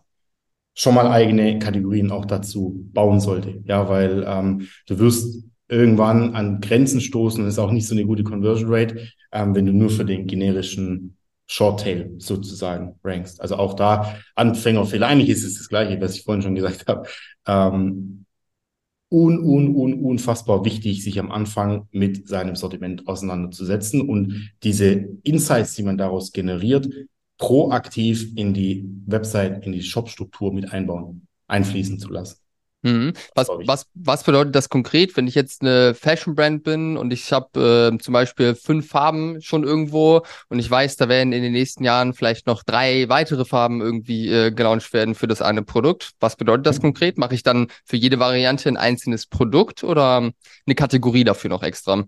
schon 0.75 0.95
mal 0.95 1.09
eigene 1.09 1.59
Kategorien 1.59 2.11
auch 2.11 2.25
dazu 2.25 2.85
bauen 2.93 3.21
sollte. 3.21 3.63
Ja, 3.65 3.89
weil 3.89 4.25
ähm, 4.27 4.69
du 4.87 4.99
wirst 4.99 5.45
irgendwann 5.69 6.35
an 6.35 6.61
Grenzen 6.61 7.01
stoßen 7.01 7.47
ist 7.47 7.59
auch 7.59 7.73
nicht 7.73 7.87
so 7.87 7.95
eine 7.95 8.05
gute 8.05 8.25
Conversion 8.25 8.73
Rate, 8.73 9.09
ähm, 9.33 9.55
wenn 9.55 9.67
du 9.67 9.73
nur 9.73 9.91
für 9.91 10.05
den 10.05 10.27
generischen 10.27 11.17
Shorttail 11.47 12.15
sozusagen 12.19 12.99
rankst. 13.05 13.41
Also 13.41 13.57
auch 13.57 13.75
da 13.75 14.17
Anfängerfehler. 14.35 15.07
Eigentlich 15.07 15.31
ist 15.31 15.45
es 15.45 15.59
das 15.59 15.69
Gleiche, 15.69 16.01
was 16.01 16.17
ich 16.17 16.25
vorhin 16.25 16.43
schon 16.43 16.55
gesagt 16.55 16.87
habe. 16.89 17.09
Ähm, 17.47 18.25
un, 19.09 19.39
un, 19.39 19.75
un, 19.75 19.95
unfassbar 19.95 20.65
wichtig, 20.65 21.05
sich 21.05 21.19
am 21.21 21.31
Anfang 21.31 21.89
mit 21.93 22.27
seinem 22.29 22.57
Sortiment 22.57 23.07
auseinanderzusetzen 23.07 24.01
und 24.01 24.51
diese 24.65 25.09
Insights, 25.23 25.75
die 25.75 25.85
man 25.85 25.97
daraus 25.97 26.33
generiert, 26.33 26.89
proaktiv 27.39 28.33
in 28.37 28.53
die 28.53 28.89
Website, 29.07 29.65
in 29.65 29.73
die 29.73 29.83
Shop-Struktur 29.83 30.53
mit 30.53 30.73
einbauen, 30.73 31.29
einfließen 31.47 31.99
zu 32.01 32.11
lassen. 32.11 32.39
Mhm. 32.87 33.15
Was, 33.35 33.49
was, 33.49 33.87
was 33.95 34.23
bedeutet 34.23 34.55
das 34.55 34.69
konkret, 34.69 35.17
wenn 35.17 35.27
ich 35.27 35.35
jetzt 35.35 35.63
eine 35.63 35.93
Fashion-Brand 35.93 36.63
bin 36.63 36.97
und 36.97 37.13
ich 37.13 37.33
habe 37.33 37.93
äh, 37.93 37.99
zum 37.99 38.13
Beispiel 38.13 38.55
fünf 38.55 38.89
Farben 38.89 39.43
schon 39.43 39.65
irgendwo 39.65 40.23
und 40.51 40.61
ich 40.61 40.71
weiß, 40.71 40.97
da 40.97 41.09
werden 41.09 41.33
in 41.33 41.43
den 41.43 41.53
nächsten 41.53 41.83
Jahren 41.83 42.15
vielleicht 42.15 42.47
noch 42.47 42.63
drei 42.63 43.09
weitere 43.09 43.45
Farben 43.45 43.81
irgendwie 43.81 44.31
äh, 44.31 44.53
gelauncht 44.53 44.93
werden 44.93 45.17
für 45.17 45.27
das 45.27 45.43
eine 45.43 45.65
Produkt. 45.65 46.13
Was 46.21 46.37
bedeutet 46.37 46.67
das 46.67 46.81
konkret? 46.81 47.19
Mache 47.19 47.35
ich 47.35 47.43
dann 47.43 47.67
für 47.85 47.97
jede 47.97 48.21
Variante 48.21 48.69
ein 48.69 48.77
einzelnes 48.77 49.27
Produkt 49.27 49.83
oder 49.83 50.19
eine 50.19 50.75
Kategorie 50.77 51.25
dafür 51.25 51.51
noch 51.51 51.65
extra? 51.65 52.05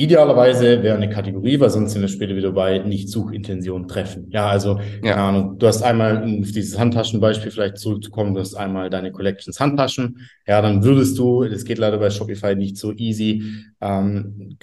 Idealerweise 0.00 0.80
wäre 0.84 0.96
eine 0.96 1.10
Kategorie, 1.10 1.58
weil 1.58 1.70
sonst 1.70 1.90
sind 1.90 2.02
wir 2.02 2.08
später 2.08 2.36
wieder 2.36 2.52
bei 2.52 2.78
Nicht-Suchintention 2.78 3.88
treffen. 3.88 4.28
Ja, 4.30 4.48
also, 4.48 4.78
ja. 5.02 5.14
keine 5.14 5.22
Ahnung, 5.22 5.58
du 5.58 5.66
hast 5.66 5.82
einmal 5.82 6.18
auf 6.18 6.52
dieses 6.52 6.78
Handtaschenbeispiel 6.78 7.50
vielleicht 7.50 7.78
zurückzukommen, 7.78 8.32
du 8.32 8.38
hast 8.38 8.54
einmal 8.54 8.90
deine 8.90 9.10
Collections 9.10 9.58
Handtaschen. 9.58 10.28
Ja, 10.46 10.62
dann 10.62 10.84
würdest 10.84 11.18
du, 11.18 11.42
das 11.48 11.64
geht 11.64 11.78
leider 11.78 11.98
bei 11.98 12.10
Shopify 12.10 12.54
nicht 12.54 12.76
so 12.76 12.92
easy, 12.92 13.42
ähm, 13.80 14.56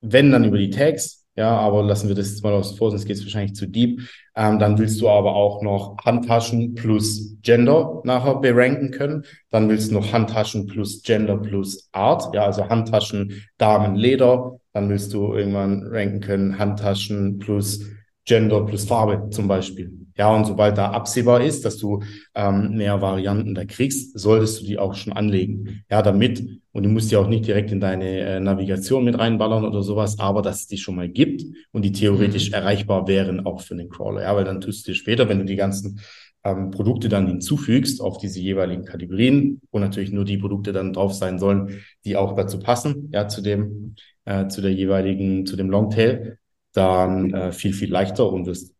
wenn 0.00 0.30
dann 0.30 0.44
über 0.44 0.58
die 0.58 0.70
Tags, 0.70 1.19
ja, 1.40 1.56
aber 1.56 1.82
lassen 1.82 2.08
wir 2.08 2.14
das 2.14 2.28
jetzt 2.28 2.44
mal 2.44 2.52
aus 2.52 2.76
vor, 2.76 2.90
sonst 2.90 3.06
geht 3.06 3.16
es 3.16 3.24
wahrscheinlich 3.24 3.54
zu 3.54 3.66
deep. 3.66 4.02
Ähm, 4.36 4.58
dann 4.58 4.78
willst 4.78 5.00
du 5.00 5.08
aber 5.08 5.34
auch 5.34 5.62
noch 5.62 5.96
Handtaschen 6.04 6.74
plus 6.74 7.38
Gender 7.40 8.02
nachher 8.04 8.34
beranken 8.34 8.90
können. 8.90 9.24
Dann 9.48 9.70
willst 9.70 9.90
du 9.90 9.94
noch 9.94 10.12
Handtaschen 10.12 10.66
plus 10.66 11.02
Gender 11.02 11.38
plus 11.38 11.88
Art, 11.92 12.34
ja, 12.34 12.44
also 12.44 12.68
Handtaschen, 12.68 13.42
Damen, 13.56 13.94
Leder. 13.94 14.60
Dann 14.74 14.90
willst 14.90 15.14
du 15.14 15.32
irgendwann 15.32 15.82
ranken 15.84 16.20
können 16.20 16.58
Handtaschen 16.58 17.38
plus 17.38 17.86
Gender 18.30 18.64
plus 18.64 18.84
Farbe 18.84 19.28
zum 19.30 19.48
Beispiel. 19.48 19.90
Ja, 20.16 20.32
und 20.32 20.44
sobald 20.44 20.78
da 20.78 20.90
absehbar 20.92 21.40
ist, 21.40 21.64
dass 21.64 21.78
du 21.78 22.00
ähm, 22.36 22.76
mehr 22.76 23.02
Varianten 23.02 23.56
da 23.56 23.64
kriegst, 23.64 24.16
solltest 24.16 24.60
du 24.60 24.66
die 24.66 24.78
auch 24.78 24.94
schon 24.94 25.12
anlegen. 25.12 25.82
Ja, 25.90 26.00
damit, 26.00 26.44
und 26.70 26.84
du 26.84 26.88
musst 26.88 27.10
die 27.10 27.16
auch 27.16 27.26
nicht 27.26 27.44
direkt 27.44 27.72
in 27.72 27.80
deine 27.80 28.20
äh, 28.20 28.38
Navigation 28.38 29.04
mit 29.04 29.18
reinballern 29.18 29.64
oder 29.64 29.82
sowas, 29.82 30.20
aber 30.20 30.42
dass 30.42 30.60
es 30.60 30.66
die 30.68 30.78
schon 30.78 30.94
mal 30.94 31.08
gibt 31.08 31.42
und 31.72 31.84
die 31.84 31.90
theoretisch 31.90 32.50
mhm. 32.50 32.54
erreichbar 32.54 33.08
wären 33.08 33.44
auch 33.44 33.62
für 33.62 33.74
den 33.74 33.88
Crawler. 33.88 34.22
Ja, 34.22 34.36
weil 34.36 34.44
dann 34.44 34.60
tust 34.60 34.86
du 34.86 34.92
dir 34.92 34.96
später, 34.96 35.28
wenn 35.28 35.40
du 35.40 35.44
die 35.44 35.56
ganzen 35.56 36.00
ähm, 36.44 36.70
Produkte 36.70 37.08
dann 37.08 37.26
hinzufügst 37.26 38.00
auf 38.00 38.18
diese 38.18 38.38
jeweiligen 38.38 38.84
Kategorien, 38.84 39.60
wo 39.72 39.80
natürlich 39.80 40.12
nur 40.12 40.24
die 40.24 40.38
Produkte 40.38 40.72
dann 40.72 40.92
drauf 40.92 41.14
sein 41.14 41.40
sollen, 41.40 41.80
die 42.04 42.16
auch 42.16 42.36
dazu 42.36 42.60
passen, 42.60 43.08
ja, 43.12 43.26
zu 43.26 43.40
dem, 43.42 43.96
äh, 44.24 44.46
zu 44.46 44.60
der 44.60 44.72
jeweiligen, 44.72 45.46
zu 45.46 45.56
dem 45.56 45.70
Longtail, 45.70 46.38
dann 46.72 47.32
äh, 47.34 47.52
viel, 47.52 47.72
viel 47.72 47.90
leichter 47.90 48.30
und 48.30 48.46
wirst 48.46 48.74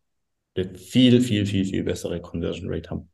viel, 0.55 1.21
viel, 1.21 1.45
viel, 1.45 1.65
viel 1.65 1.83
bessere 1.83 2.21
Conversion 2.21 2.71
Rate 2.71 2.89
haben. 2.89 3.09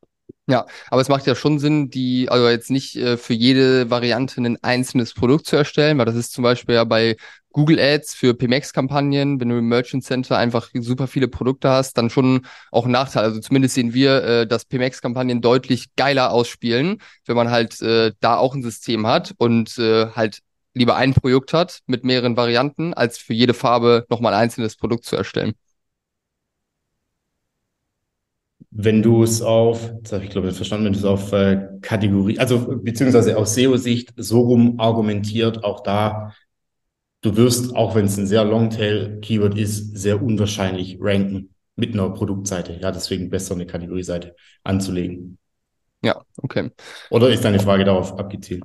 Ja, 0.50 0.66
aber 0.90 1.02
es 1.02 1.10
macht 1.10 1.26
ja 1.26 1.34
schon 1.34 1.58
Sinn, 1.58 1.90
die, 1.90 2.30
also 2.30 2.48
jetzt 2.48 2.70
nicht 2.70 2.96
äh, 2.96 3.18
für 3.18 3.34
jede 3.34 3.90
Variante 3.90 4.40
ein 4.40 4.56
einzelnes 4.62 5.12
Produkt 5.12 5.46
zu 5.46 5.56
erstellen, 5.56 5.98
weil 5.98 6.06
das 6.06 6.16
ist 6.16 6.32
zum 6.32 6.42
Beispiel 6.42 6.74
ja 6.74 6.84
bei 6.84 7.16
Google 7.52 7.78
Ads 7.78 8.14
für 8.14 8.32
PMX-Kampagnen, 8.32 9.40
wenn 9.40 9.48
du 9.50 9.58
im 9.58 9.68
Merchant 9.68 10.04
Center 10.04 10.38
einfach 10.38 10.70
super 10.74 11.06
viele 11.06 11.28
Produkte 11.28 11.68
hast, 11.68 11.98
dann 11.98 12.08
schon 12.08 12.46
auch 12.72 12.86
ein 12.86 12.92
Nachteil. 12.92 13.24
Also 13.24 13.40
zumindest 13.40 13.74
sehen 13.74 13.92
wir, 13.92 14.24
äh, 14.24 14.46
dass 14.46 14.64
PMX-Kampagnen 14.64 15.42
deutlich 15.42 15.94
geiler 15.96 16.30
ausspielen, 16.30 16.98
wenn 17.26 17.36
man 17.36 17.50
halt 17.50 17.82
äh, 17.82 18.12
da 18.20 18.36
auch 18.38 18.54
ein 18.54 18.62
System 18.62 19.06
hat 19.06 19.34
und 19.36 19.76
äh, 19.76 20.06
halt 20.12 20.40
lieber 20.78 20.96
ein 20.96 21.14
Produkt 21.14 21.52
hat 21.52 21.80
mit 21.86 22.04
mehreren 22.04 22.36
Varianten, 22.36 22.94
als 22.94 23.18
für 23.18 23.34
jede 23.34 23.54
Farbe 23.54 24.06
nochmal 24.08 24.34
ein 24.34 24.42
einzelnes 24.42 24.76
Produkt 24.76 25.04
zu 25.04 25.16
erstellen 25.16 25.54
wenn 28.70 29.02
du 29.02 29.22
es 29.22 29.42
auf, 29.42 29.92
das 30.02 30.12
habe 30.12 30.24
ich 30.24 30.30
glaube 30.30 30.48
ich 30.48 30.54
verstanden, 30.54 30.86
wenn 30.86 30.92
du 30.92 30.98
es 30.98 31.04
auf 31.04 31.32
äh, 31.32 31.68
Kategorie, 31.80 32.38
also 32.38 32.78
beziehungsweise 32.78 33.36
aus 33.36 33.54
SEO-Sicht 33.54 34.12
so 34.16 34.40
rum 34.40 34.78
argumentiert, 34.78 35.64
auch 35.64 35.82
da, 35.82 36.34
du 37.22 37.36
wirst, 37.36 37.74
auch 37.74 37.94
wenn 37.94 38.06
es 38.06 38.16
ein 38.18 38.26
sehr 38.26 38.44
Longtail-Keyword 38.44 39.58
ist, 39.58 39.96
sehr 39.96 40.22
unwahrscheinlich 40.22 40.98
ranken 41.00 41.54
mit 41.76 41.94
einer 41.94 42.10
Produktseite. 42.10 42.78
Ja, 42.80 42.90
deswegen 42.92 43.30
besser 43.30 43.54
eine 43.54 43.66
Kategorieseite 43.66 44.36
anzulegen. 44.64 45.38
Ja, 46.02 46.22
okay. 46.36 46.70
Oder 47.10 47.30
ist 47.30 47.44
deine 47.44 47.60
Frage 47.60 47.84
darauf 47.84 48.18
abgezielt? 48.18 48.62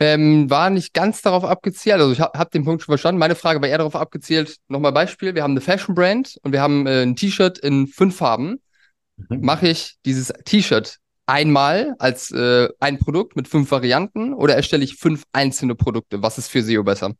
Ähm, 0.00 0.50
war 0.50 0.70
nicht 0.70 0.92
ganz 0.92 1.22
darauf 1.22 1.44
abgezielt. 1.44 1.96
Also 1.96 2.12
ich 2.12 2.20
habe 2.20 2.38
hab 2.38 2.50
den 2.50 2.64
Punkt 2.64 2.82
schon 2.82 2.92
verstanden. 2.92 3.18
Meine 3.18 3.36
Frage 3.36 3.60
war 3.60 3.68
eher 3.68 3.78
darauf 3.78 3.96
abgezielt. 3.96 4.56
Nochmal 4.68 4.92
Beispiel. 4.92 5.34
Wir 5.34 5.42
haben 5.42 5.52
eine 5.52 5.60
Fashion 5.60 5.94
Brand 5.94 6.36
und 6.42 6.52
wir 6.52 6.60
haben 6.60 6.86
äh, 6.86 7.02
ein 7.02 7.14
T-Shirt 7.14 7.58
in 7.58 7.86
fünf 7.86 8.16
Farben 8.16 8.60
mhm. 9.28 9.40
mache 9.40 9.68
ich 9.68 9.96
dieses 10.04 10.32
T-Shirt 10.44 10.98
einmal 11.26 11.94
als 11.98 12.30
äh, 12.30 12.68
ein 12.80 12.98
Produkt 12.98 13.36
mit 13.36 13.48
fünf 13.48 13.70
Varianten 13.70 14.32
oder 14.32 14.54
erstelle 14.54 14.84
ich 14.84 14.96
fünf 14.96 15.24
einzelne 15.32 15.74
Produkte? 15.74 16.22
Was 16.22 16.38
ist 16.38 16.48
für 16.48 16.62
SEO 16.62 16.82
besser? 16.84 17.14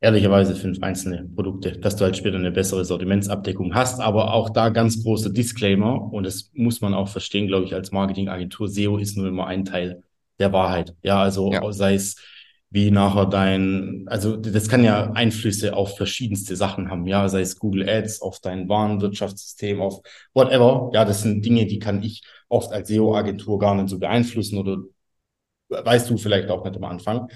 Ehrlicherweise 0.00 0.54
fünf 0.54 0.80
einzelne 0.80 1.28
Produkte, 1.34 1.72
dass 1.72 1.96
du 1.96 2.04
halt 2.04 2.16
später 2.16 2.36
eine 2.36 2.52
bessere 2.52 2.84
Sortimentsabdeckung 2.84 3.74
hast, 3.74 4.00
aber 4.00 4.32
auch 4.32 4.48
da 4.50 4.68
ganz 4.68 5.02
großer 5.02 5.30
Disclaimer 5.30 6.12
und 6.12 6.22
das 6.24 6.50
muss 6.54 6.80
man 6.80 6.94
auch 6.94 7.08
verstehen, 7.08 7.48
glaube 7.48 7.66
ich, 7.66 7.74
als 7.74 7.90
Marketingagentur. 7.90 8.68
SEO 8.68 8.98
ist 8.98 9.16
nur 9.16 9.26
immer 9.26 9.48
ein 9.48 9.64
Teil 9.64 10.04
der 10.38 10.52
Wahrheit. 10.52 10.94
Ja, 11.02 11.22
also 11.22 11.52
ja. 11.52 11.72
sei 11.72 11.94
es 11.94 12.16
wie 12.70 12.90
nachher 12.90 13.26
dein, 13.26 14.04
also 14.08 14.36
das 14.36 14.68
kann 14.68 14.84
ja 14.84 15.12
Einflüsse 15.12 15.74
auf 15.74 15.96
verschiedenste 15.96 16.54
Sachen 16.54 16.90
haben, 16.90 17.06
ja, 17.06 17.26
sei 17.28 17.40
es 17.40 17.58
Google 17.58 17.88
Ads, 17.88 18.20
auf 18.20 18.40
dein 18.40 18.68
Warenwirtschaftssystem, 18.68 19.80
auf 19.80 20.02
whatever. 20.34 20.90
Ja, 20.92 21.04
das 21.06 21.22
sind 21.22 21.44
Dinge, 21.44 21.66
die 21.66 21.78
kann 21.78 22.02
ich 22.02 22.22
oft 22.48 22.70
als 22.72 22.88
SEO-Agentur 22.88 23.58
gar 23.58 23.74
nicht 23.74 23.88
so 23.88 23.98
beeinflussen 23.98 24.58
oder 24.58 24.78
weißt 25.70 26.10
du 26.10 26.18
vielleicht 26.18 26.50
auch 26.50 26.64
nicht 26.64 26.76
am 26.76 26.84
Anfang. 26.84 27.28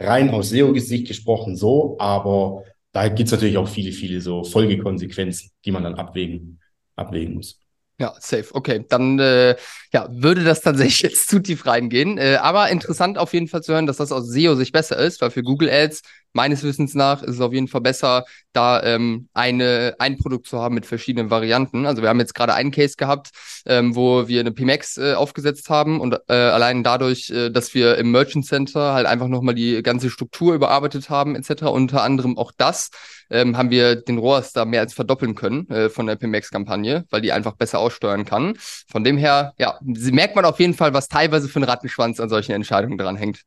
Rein 0.00 0.30
aus 0.30 0.50
SEO-Gesicht 0.50 1.06
gesprochen 1.06 1.56
so, 1.56 1.96
aber 2.00 2.64
da 2.92 3.08
gibt's 3.08 3.32
natürlich 3.32 3.58
auch 3.58 3.68
viele, 3.68 3.92
viele 3.92 4.20
so 4.20 4.42
Folgekonsequenzen, 4.42 5.50
die 5.64 5.70
man 5.70 5.84
dann 5.84 5.94
abwägen, 5.94 6.58
abwägen 6.96 7.34
muss. 7.34 7.60
Ja, 8.00 8.14
safe. 8.18 8.46
Okay, 8.54 8.86
dann 8.88 9.18
äh, 9.18 9.56
ja, 9.92 10.08
würde 10.10 10.42
das 10.42 10.62
tatsächlich 10.62 11.00
jetzt 11.12 11.28
zu 11.28 11.38
tief 11.38 11.66
reingehen. 11.66 12.16
Äh, 12.16 12.36
aber 12.40 12.70
interessant 12.70 13.18
auf 13.18 13.34
jeden 13.34 13.46
Fall 13.46 13.62
zu 13.62 13.74
hören, 13.74 13.86
dass 13.86 13.98
das 13.98 14.10
aus 14.10 14.24
SEO 14.28 14.54
sich 14.54 14.72
besser 14.72 14.96
ist, 14.96 15.20
weil 15.20 15.30
für 15.30 15.42
Google 15.42 15.68
Ads 15.70 16.00
meines 16.32 16.62
Wissens 16.62 16.94
nach 16.94 17.22
ist 17.22 17.36
es 17.36 17.40
auf 17.40 17.52
jeden 17.52 17.68
Fall 17.68 17.80
besser, 17.80 18.24
da 18.52 18.82
ähm, 18.82 19.28
eine, 19.34 19.94
ein 19.98 20.16
Produkt 20.16 20.46
zu 20.46 20.58
haben 20.58 20.74
mit 20.74 20.86
verschiedenen 20.86 21.30
Varianten. 21.30 21.86
Also 21.86 22.02
wir 22.02 22.08
haben 22.08 22.20
jetzt 22.20 22.34
gerade 22.34 22.54
einen 22.54 22.70
Case 22.70 22.94
gehabt, 22.96 23.30
ähm, 23.66 23.94
wo 23.94 24.28
wir 24.28 24.40
eine 24.40 24.52
PMX 24.52 24.98
äh, 24.98 25.14
aufgesetzt 25.14 25.70
haben 25.70 26.00
und 26.00 26.16
äh, 26.28 26.32
allein 26.32 26.82
dadurch, 26.82 27.30
äh, 27.30 27.50
dass 27.50 27.74
wir 27.74 27.98
im 27.98 28.10
Merchant 28.10 28.46
Center 28.46 28.92
halt 28.92 29.06
einfach 29.06 29.28
nochmal 29.28 29.54
die 29.54 29.82
ganze 29.82 30.10
Struktur 30.10 30.54
überarbeitet 30.54 31.10
haben 31.10 31.36
etc., 31.36 31.62
unter 31.64 32.02
anderem 32.02 32.38
auch 32.38 32.52
das, 32.56 32.90
ähm, 33.30 33.56
haben 33.56 33.70
wir 33.70 33.96
den 33.96 34.18
ROAS 34.18 34.52
da 34.52 34.64
mehr 34.64 34.80
als 34.80 34.94
verdoppeln 34.94 35.34
können 35.34 35.68
äh, 35.70 35.88
von 35.88 36.06
der 36.06 36.16
PMX-Kampagne, 36.16 37.04
weil 37.10 37.20
die 37.20 37.32
einfach 37.32 37.54
besser 37.54 37.78
aussteuern 37.78 38.24
kann. 38.24 38.54
Von 38.90 39.04
dem 39.04 39.16
her, 39.16 39.52
ja, 39.58 39.78
merkt 39.82 40.36
man 40.36 40.44
auf 40.44 40.58
jeden 40.58 40.74
Fall, 40.74 40.92
was 40.92 41.08
teilweise 41.08 41.48
für 41.48 41.60
ein 41.60 41.64
Rattenschwanz 41.64 42.20
an 42.20 42.28
solchen 42.28 42.52
Entscheidungen 42.52 42.98
dran 42.98 43.16
hängt. 43.16 43.42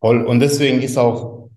Und 0.00 0.40
deswegen 0.40 0.80
ist 0.80 0.96
auch 0.96 1.50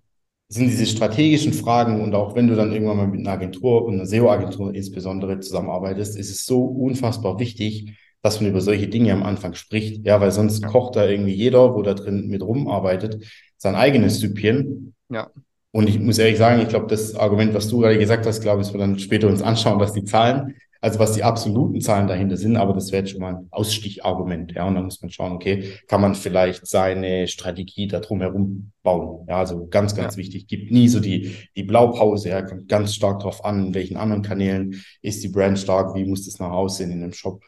sind 0.53 0.67
diese 0.67 0.85
strategischen 0.85 1.53
Fragen 1.53 2.01
und 2.01 2.13
auch 2.13 2.35
wenn 2.35 2.47
du 2.47 2.55
dann 2.55 2.71
irgendwann 2.71 2.97
mal 2.97 3.07
mit 3.07 3.21
einer 3.21 3.31
Agentur 3.31 3.85
und 3.85 3.95
einer 3.95 4.05
SEO-Agentur 4.05 4.73
insbesondere 4.75 5.39
zusammenarbeitest, 5.39 6.17
ist 6.17 6.29
es 6.29 6.45
so 6.45 6.63
unfassbar 6.63 7.39
wichtig, 7.39 7.97
dass 8.21 8.39
man 8.39 8.51
über 8.51 8.61
solche 8.61 8.87
Dinge 8.87 9.13
am 9.13 9.23
Anfang 9.23 9.55
spricht. 9.55 10.05
Ja, 10.05 10.21
weil 10.21 10.31
sonst 10.31 10.63
kocht 10.63 10.95
da 10.95 11.07
irgendwie 11.07 11.33
jeder, 11.33 11.73
wo 11.73 11.81
da 11.81 11.93
drin 11.93 12.27
mit 12.27 12.43
rumarbeitet, 12.43 13.25
sein 13.57 13.75
eigenes 13.75 14.19
Süppchen. 14.19 14.93
Ja. 15.09 15.31
Und 15.71 15.89
ich 15.89 15.99
muss 15.99 16.19
ehrlich 16.19 16.37
sagen, 16.37 16.61
ich 16.61 16.69
glaube, 16.69 16.85
das 16.87 17.15
Argument, 17.15 17.53
was 17.55 17.67
du 17.67 17.79
gerade 17.79 17.97
gesagt 17.97 18.27
hast, 18.27 18.41
glaube 18.41 18.61
ich, 18.61 18.71
wir 18.71 18.79
dann 18.79 18.99
später 18.99 19.27
uns 19.27 19.41
anschauen, 19.41 19.79
was 19.79 19.93
die 19.93 20.03
Zahlen 20.03 20.55
also 20.83 20.99
was 20.99 21.13
die 21.13 21.23
absoluten 21.23 21.79
Zahlen 21.79 22.07
dahinter 22.07 22.35
sind, 22.35 22.57
aber 22.57 22.73
das 22.73 22.91
wäre 22.91 23.03
jetzt 23.03 23.11
schon 23.11 23.21
mal 23.21 23.35
ein 23.35 23.47
Ausstichargument. 23.51 24.51
Ja, 24.51 24.67
und 24.67 24.75
dann 24.75 24.83
muss 24.83 25.01
man 25.01 25.09
schauen, 25.09 25.31
okay, 25.31 25.79
kann 25.87 26.01
man 26.01 26.13
vielleicht 26.13 26.67
seine 26.67 27.29
Strategie 27.29 27.87
da 27.87 28.01
drum 28.01 28.19
herum 28.19 28.73
bauen. 28.83 29.25
Ja, 29.29 29.37
also 29.37 29.65
ganz, 29.67 29.95
ganz 29.95 30.15
ja. 30.15 30.17
wichtig. 30.17 30.45
Gibt 30.47 30.71
nie 30.71 30.89
so 30.89 30.99
die, 30.99 31.37
die 31.55 31.63
Blaupause, 31.63 32.27
ja, 32.27 32.41
kommt 32.41 32.67
ganz 32.67 32.93
stark 32.95 33.21
drauf 33.21 33.45
an, 33.45 33.67
in 33.67 33.73
welchen 33.73 33.95
anderen 33.95 34.23
Kanälen 34.23 34.83
ist 35.01 35.23
die 35.23 35.29
Brand 35.29 35.57
stark, 35.57 35.95
wie 35.95 36.03
muss 36.03 36.25
das 36.25 36.39
nach 36.39 36.51
aussehen 36.51 36.91
in 36.91 37.01
einem 37.01 37.13
Shop. 37.13 37.41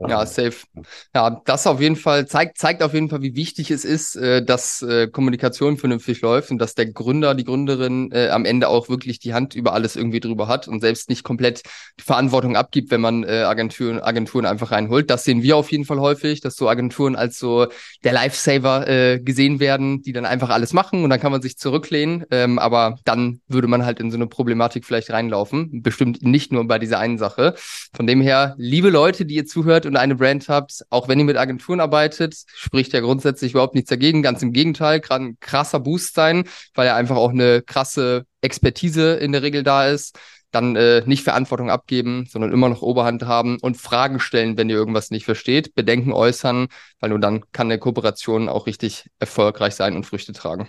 Ja, 0.00 0.26
safe. 0.26 0.66
Ja, 1.14 1.40
das 1.46 1.66
auf 1.68 1.80
jeden 1.80 1.94
Fall 1.94 2.26
zeigt, 2.26 2.58
zeigt 2.58 2.82
auf 2.82 2.92
jeden 2.94 3.08
Fall, 3.08 3.22
wie 3.22 3.36
wichtig 3.36 3.70
es 3.70 3.84
ist, 3.84 4.16
äh, 4.16 4.44
dass 4.44 4.82
äh, 4.82 5.06
Kommunikation 5.06 5.76
vernünftig 5.76 6.20
läuft 6.20 6.50
und 6.50 6.58
dass 6.58 6.74
der 6.74 6.86
Gründer, 6.92 7.34
die 7.34 7.44
Gründerin 7.44 8.10
äh, 8.10 8.28
am 8.28 8.44
Ende 8.44 8.68
auch 8.68 8.88
wirklich 8.88 9.20
die 9.20 9.34
Hand 9.34 9.54
über 9.54 9.72
alles 9.72 9.94
irgendwie 9.94 10.18
drüber 10.18 10.48
hat 10.48 10.66
und 10.66 10.80
selbst 10.80 11.08
nicht 11.08 11.22
komplett 11.22 11.62
die 12.00 12.02
Verantwortung 12.02 12.56
abgibt, 12.56 12.90
wenn 12.90 13.00
man 13.00 13.22
äh, 13.22 13.44
Agenturen, 13.44 14.00
Agenturen 14.00 14.46
einfach 14.46 14.72
reinholt. 14.72 15.08
Das 15.10 15.24
sehen 15.24 15.44
wir 15.44 15.56
auf 15.56 15.70
jeden 15.70 15.84
Fall 15.84 16.00
häufig, 16.00 16.40
dass 16.40 16.56
so 16.56 16.68
Agenturen 16.68 17.14
als 17.14 17.38
so 17.38 17.68
der 18.02 18.12
Lifesaver 18.12 18.88
äh, 18.88 19.20
gesehen 19.20 19.60
werden, 19.60 20.02
die 20.02 20.12
dann 20.12 20.26
einfach 20.26 20.50
alles 20.50 20.72
machen 20.72 21.04
und 21.04 21.10
dann 21.10 21.20
kann 21.20 21.32
man 21.32 21.40
sich 21.40 21.56
zurücklehnen. 21.56 22.24
Ähm, 22.32 22.58
aber 22.58 22.98
dann 23.04 23.40
würde 23.46 23.68
man 23.68 23.86
halt 23.86 24.00
in 24.00 24.10
so 24.10 24.16
eine 24.16 24.26
Problematik 24.26 24.84
vielleicht 24.84 25.10
reinlaufen. 25.10 25.82
Bestimmt 25.82 26.22
nicht 26.22 26.52
nur 26.52 26.66
bei 26.66 26.80
dieser 26.80 26.98
einen 26.98 27.16
Sache. 27.16 27.54
Von 27.94 28.08
dem 28.08 28.20
her, 28.20 28.54
liebe 28.58 28.90
Leute, 28.90 29.24
die 29.24 29.36
ihr 29.36 29.46
zuhört 29.46 29.83
und 29.86 29.94
und 29.94 30.00
eine 30.00 30.16
Brand 30.16 30.48
habt, 30.48 30.84
auch 30.90 31.08
wenn 31.08 31.18
ihr 31.20 31.24
mit 31.24 31.36
Agenturen 31.36 31.80
arbeitet, 31.80 32.34
spricht 32.46 32.92
ja 32.92 33.00
grundsätzlich 33.00 33.52
überhaupt 33.52 33.74
nichts 33.74 33.90
dagegen. 33.90 34.22
Ganz 34.22 34.42
im 34.42 34.52
Gegenteil, 34.52 35.00
kann 35.00 35.22
ein 35.22 35.36
krasser 35.40 35.80
Boost 35.80 36.14
sein, 36.14 36.44
weil 36.74 36.86
ja 36.86 36.96
einfach 36.96 37.16
auch 37.16 37.30
eine 37.30 37.62
krasse 37.62 38.26
Expertise 38.40 39.14
in 39.14 39.32
der 39.32 39.42
Regel 39.42 39.62
da 39.62 39.86
ist. 39.86 40.18
Dann 40.50 40.76
äh, 40.76 41.02
nicht 41.06 41.24
Verantwortung 41.24 41.70
abgeben, 41.70 42.26
sondern 42.28 42.52
immer 42.52 42.68
noch 42.68 42.82
Oberhand 42.82 43.24
haben 43.24 43.58
und 43.60 43.76
Fragen 43.76 44.20
stellen, 44.20 44.56
wenn 44.56 44.70
ihr 44.70 44.76
irgendwas 44.76 45.10
nicht 45.10 45.24
versteht, 45.24 45.74
Bedenken 45.74 46.12
äußern, 46.12 46.68
weil 47.00 47.10
nur 47.10 47.18
dann 47.18 47.42
kann 47.52 47.68
eine 47.68 47.78
Kooperation 47.78 48.48
auch 48.48 48.66
richtig 48.66 49.08
erfolgreich 49.18 49.74
sein 49.74 49.96
und 49.96 50.06
Früchte 50.06 50.32
tragen. 50.32 50.68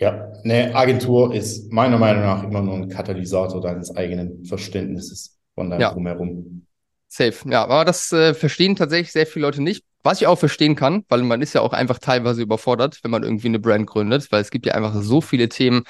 Ja, 0.00 0.32
eine 0.44 0.74
Agentur 0.76 1.34
ist 1.34 1.72
meiner 1.72 1.98
Meinung 1.98 2.22
nach 2.22 2.44
immer 2.44 2.62
nur 2.62 2.74
ein 2.74 2.88
Katalysator 2.88 3.60
deines 3.60 3.94
eigenen 3.96 4.44
Verständnisses 4.44 5.38
von 5.54 5.70
deinem 5.70 5.80
ja. 5.80 5.92
Drumherum. 5.92 6.67
Safe, 7.18 7.50
ja, 7.50 7.64
aber 7.64 7.84
das 7.84 8.12
äh, 8.12 8.34
verstehen 8.34 8.76
tatsächlich 8.76 9.12
sehr 9.12 9.26
viele 9.26 9.46
Leute 9.46 9.62
nicht. 9.62 9.84
Was 10.04 10.20
ich 10.20 10.26
auch 10.28 10.38
verstehen 10.38 10.76
kann, 10.76 11.04
weil 11.08 11.22
man 11.22 11.42
ist 11.42 11.54
ja 11.54 11.60
auch 11.60 11.72
einfach 11.72 11.98
teilweise 11.98 12.40
überfordert, 12.40 13.00
wenn 13.02 13.10
man 13.10 13.24
irgendwie 13.24 13.48
eine 13.48 13.58
Brand 13.58 13.86
gründet, 13.88 14.30
weil 14.30 14.40
es 14.40 14.50
gibt 14.50 14.64
ja 14.64 14.74
einfach 14.74 14.94
so 15.02 15.20
viele 15.20 15.48
Themen, 15.48 15.82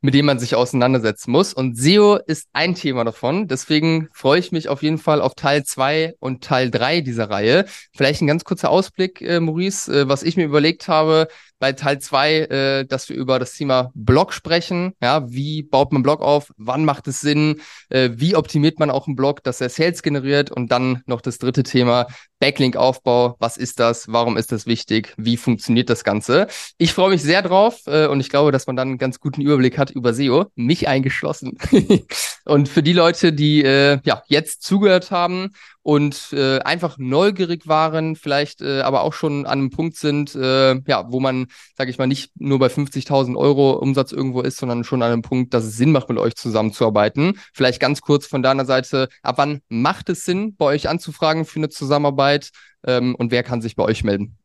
mit 0.00 0.14
dem 0.14 0.26
man 0.26 0.38
sich 0.38 0.54
auseinandersetzen 0.54 1.32
muss. 1.32 1.52
Und 1.52 1.76
SEO 1.76 2.16
ist 2.16 2.48
ein 2.52 2.74
Thema 2.74 3.04
davon. 3.04 3.48
Deswegen 3.48 4.08
freue 4.12 4.38
ich 4.38 4.52
mich 4.52 4.68
auf 4.68 4.82
jeden 4.82 4.98
Fall 4.98 5.20
auf 5.20 5.34
Teil 5.34 5.64
zwei 5.64 6.14
und 6.20 6.44
Teil 6.44 6.70
drei 6.70 7.00
dieser 7.00 7.30
Reihe. 7.30 7.64
Vielleicht 7.96 8.22
ein 8.22 8.28
ganz 8.28 8.44
kurzer 8.44 8.70
Ausblick, 8.70 9.20
äh, 9.20 9.40
Maurice, 9.40 9.92
äh, 9.92 10.08
was 10.08 10.22
ich 10.22 10.36
mir 10.36 10.44
überlegt 10.44 10.88
habe 10.88 11.28
bei 11.58 11.72
Teil 11.72 11.98
zwei, 11.98 12.38
äh, 12.40 12.84
dass 12.84 13.08
wir 13.08 13.16
über 13.16 13.38
das 13.38 13.54
Thema 13.54 13.90
Blog 13.94 14.32
sprechen. 14.32 14.94
Ja, 15.02 15.30
wie 15.30 15.62
baut 15.62 15.92
man 15.92 16.02
Blog 16.02 16.20
auf? 16.20 16.52
Wann 16.56 16.84
macht 16.84 17.08
es 17.08 17.20
Sinn? 17.20 17.60
Äh, 17.88 18.10
wie 18.14 18.36
optimiert 18.36 18.78
man 18.78 18.90
auch 18.90 19.06
einen 19.06 19.16
Blog, 19.16 19.42
dass 19.42 19.60
er 19.60 19.68
Sales 19.68 20.02
generiert? 20.02 20.50
Und 20.50 20.70
dann 20.70 21.02
noch 21.06 21.20
das 21.20 21.38
dritte 21.38 21.64
Thema, 21.64 22.06
Backlink-Aufbau. 22.40 23.36
Was 23.38 23.56
ist 23.56 23.80
das? 23.80 24.08
Warum 24.08 24.36
ist 24.36 24.52
das 24.52 24.66
wichtig? 24.66 25.14
Wie 25.16 25.36
funktioniert 25.36 25.90
das 25.90 26.04
Ganze? 26.04 26.46
Ich 26.76 26.92
freue 26.92 27.10
mich 27.10 27.22
sehr 27.22 27.42
drauf 27.42 27.80
äh, 27.86 28.06
und 28.06 28.20
ich 28.20 28.28
glaube, 28.28 28.52
dass 28.52 28.66
man 28.66 28.76
dann 28.76 28.88
einen 28.88 28.98
ganz 28.98 29.20
guten 29.20 29.40
Überblick 29.40 29.78
hat 29.78 29.90
über 29.90 30.14
SEO, 30.14 30.46
mich 30.54 30.88
eingeschlossen. 30.88 31.58
und 32.44 32.68
für 32.68 32.82
die 32.82 32.92
Leute, 32.92 33.32
die 33.32 33.62
äh, 33.62 33.98
ja 34.04 34.22
jetzt 34.26 34.62
zugehört 34.62 35.10
haben 35.10 35.52
und 35.82 36.32
äh, 36.32 36.58
einfach 36.60 36.98
neugierig 36.98 37.66
waren, 37.66 38.16
vielleicht 38.16 38.60
äh, 38.60 38.80
aber 38.80 39.02
auch 39.02 39.12
schon 39.12 39.46
an 39.46 39.58
einem 39.58 39.70
Punkt 39.70 39.96
sind, 39.96 40.34
äh, 40.34 40.80
ja, 40.86 41.10
wo 41.10 41.20
man, 41.20 41.46
sage 41.76 41.90
ich 41.90 41.98
mal, 41.98 42.06
nicht 42.06 42.32
nur 42.36 42.58
bei 42.58 42.66
50.000 42.66 43.36
Euro 43.36 43.72
Umsatz 43.72 44.12
irgendwo 44.12 44.42
ist, 44.42 44.58
sondern 44.58 44.84
schon 44.84 45.02
an 45.02 45.12
einem 45.12 45.22
Punkt, 45.22 45.54
dass 45.54 45.64
es 45.64 45.76
Sinn 45.76 45.92
macht, 45.92 46.08
mit 46.08 46.18
euch 46.18 46.34
zusammenzuarbeiten. 46.36 47.38
Vielleicht 47.54 47.80
ganz 47.80 48.00
kurz 48.00 48.26
von 48.26 48.42
deiner 48.42 48.64
Seite, 48.64 49.08
ab 49.22 49.38
wann 49.38 49.60
macht 49.68 50.08
es 50.08 50.24
Sinn, 50.24 50.56
bei 50.56 50.66
euch 50.66 50.88
anzufragen 50.88 51.44
für 51.44 51.60
eine 51.60 51.68
Zusammenarbeit 51.68 52.50
ähm, 52.84 53.14
und 53.14 53.30
wer 53.30 53.42
kann 53.42 53.62
sich 53.62 53.76
bei 53.76 53.84
euch 53.84 54.04
melden? 54.04 54.36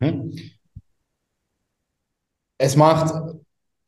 Hm. 0.00 0.32
Es 2.58 2.76
macht 2.76 3.14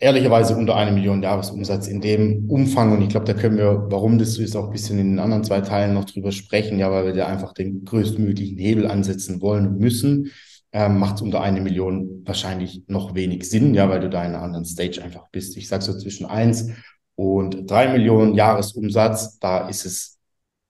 ehrlicherweise 0.02 0.56
unter 0.56 0.74
eine 0.74 0.90
Million 0.90 1.22
Jahresumsatz 1.22 1.86
in 1.86 2.00
dem 2.00 2.50
Umfang. 2.50 2.92
Und 2.92 3.02
ich 3.02 3.08
glaube, 3.08 3.24
da 3.24 3.34
können 3.34 3.56
wir, 3.56 3.86
warum 3.88 4.18
das 4.18 4.34
so 4.34 4.42
ist, 4.42 4.56
auch 4.56 4.66
ein 4.66 4.72
bisschen 4.72 4.98
in 4.98 5.10
den 5.10 5.18
anderen 5.20 5.44
zwei 5.44 5.60
Teilen 5.60 5.94
noch 5.94 6.04
drüber 6.04 6.32
sprechen. 6.32 6.78
Ja, 6.78 6.90
weil 6.90 7.06
wir 7.06 7.12
da 7.12 7.26
einfach 7.26 7.54
den 7.54 7.84
größtmöglichen 7.84 8.58
Hebel 8.58 8.88
ansetzen 8.88 9.40
wollen 9.40 9.68
und 9.68 9.78
müssen. 9.78 10.32
Ähm, 10.72 10.98
macht 10.98 11.16
es 11.16 11.22
unter 11.22 11.40
eine 11.42 11.60
Million 11.60 12.22
wahrscheinlich 12.24 12.82
noch 12.88 13.14
wenig 13.14 13.48
Sinn, 13.48 13.74
ja, 13.74 13.88
weil 13.88 14.00
du 14.00 14.08
da 14.08 14.24
in 14.24 14.34
einer 14.34 14.42
anderen 14.42 14.64
Stage 14.64 15.02
einfach 15.02 15.28
bist. 15.30 15.56
Ich 15.56 15.68
sage 15.68 15.84
so 15.84 15.96
zwischen 15.96 16.26
eins 16.26 16.70
und 17.14 17.70
drei 17.70 17.92
Millionen 17.92 18.34
Jahresumsatz, 18.34 19.38
da 19.38 19.68
ist 19.68 19.84
es 19.84 20.18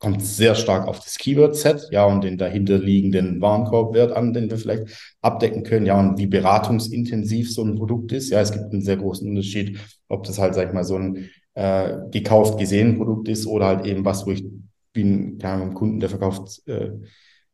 kommt 0.03 0.21
sehr 0.21 0.57
stark 0.57 0.89
auf 0.89 0.99
das 0.99 1.17
Keyword-Set, 1.17 1.87
ja, 1.93 2.05
und 2.05 2.25
den 2.25 2.37
dahinterliegenden 2.37 3.41
Warenkorbwert 3.41 4.11
an, 4.11 4.33
den 4.33 4.51
wir 4.51 4.59
vielleicht 4.59 5.15
abdecken 5.21 5.63
können, 5.63 5.87
ja, 5.87 5.97
und 5.97 6.19
wie 6.19 6.27
beratungsintensiv 6.27 7.55
so 7.55 7.63
ein 7.63 7.77
Produkt 7.77 8.11
ist. 8.11 8.31
Ja, 8.31 8.41
es 8.41 8.51
gibt 8.51 8.73
einen 8.73 8.83
sehr 8.83 8.97
großen 8.97 9.29
Unterschied, 9.29 9.79
ob 10.09 10.25
das 10.25 10.41
halt, 10.41 10.57
sag 10.57 10.67
ich 10.67 10.75
mal, 10.75 10.83
so 10.83 10.97
ein 10.97 11.31
äh, 11.55 11.99
gekauft 12.11 12.59
gesehen 12.59 12.97
Produkt 12.97 13.29
ist 13.29 13.47
oder 13.47 13.67
halt 13.67 13.87
eben 13.87 14.05
was, 14.05 14.27
wo 14.27 14.33
ich 14.33 14.45
bin, 14.93 15.35
mit 15.35 15.45
einem 15.45 15.73
Kunden, 15.73 16.01
der 16.01 16.09
verkauft, 16.09 16.67
äh, 16.67 16.91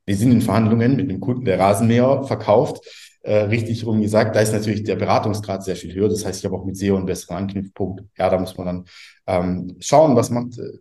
wir 0.07 0.17
sind 0.17 0.33
in 0.33 0.41
Verhandlungen 0.41 0.97
mit 0.97 1.11
einem 1.11 1.21
Kunden, 1.21 1.45
der 1.45 1.59
Rasenmäher 1.59 2.23
verkauft, 2.25 2.81
äh, 3.21 3.41
richtig 3.41 3.85
rum 3.85 4.01
gesagt, 4.01 4.35
da 4.35 4.41
ist 4.41 4.55
natürlich 4.55 4.85
der 4.85 4.97
Beratungsgrad 4.97 5.63
sehr 5.63 5.77
viel 5.77 5.95
höher. 5.95 6.09
Das 6.09 6.25
heißt, 6.25 6.39
ich 6.39 6.45
habe 6.47 6.57
auch 6.57 6.65
mit 6.65 6.79
SEO 6.79 6.97
einen 6.97 7.05
besseren 7.05 7.37
Anknüpfpunkt. 7.37 8.05
Ja, 8.17 8.31
da 8.31 8.39
muss 8.39 8.57
man 8.57 8.67
dann 8.67 8.85
ähm, 9.27 9.77
schauen, 9.81 10.17
was 10.17 10.31
man, 10.31 10.51
äh, 10.53 10.79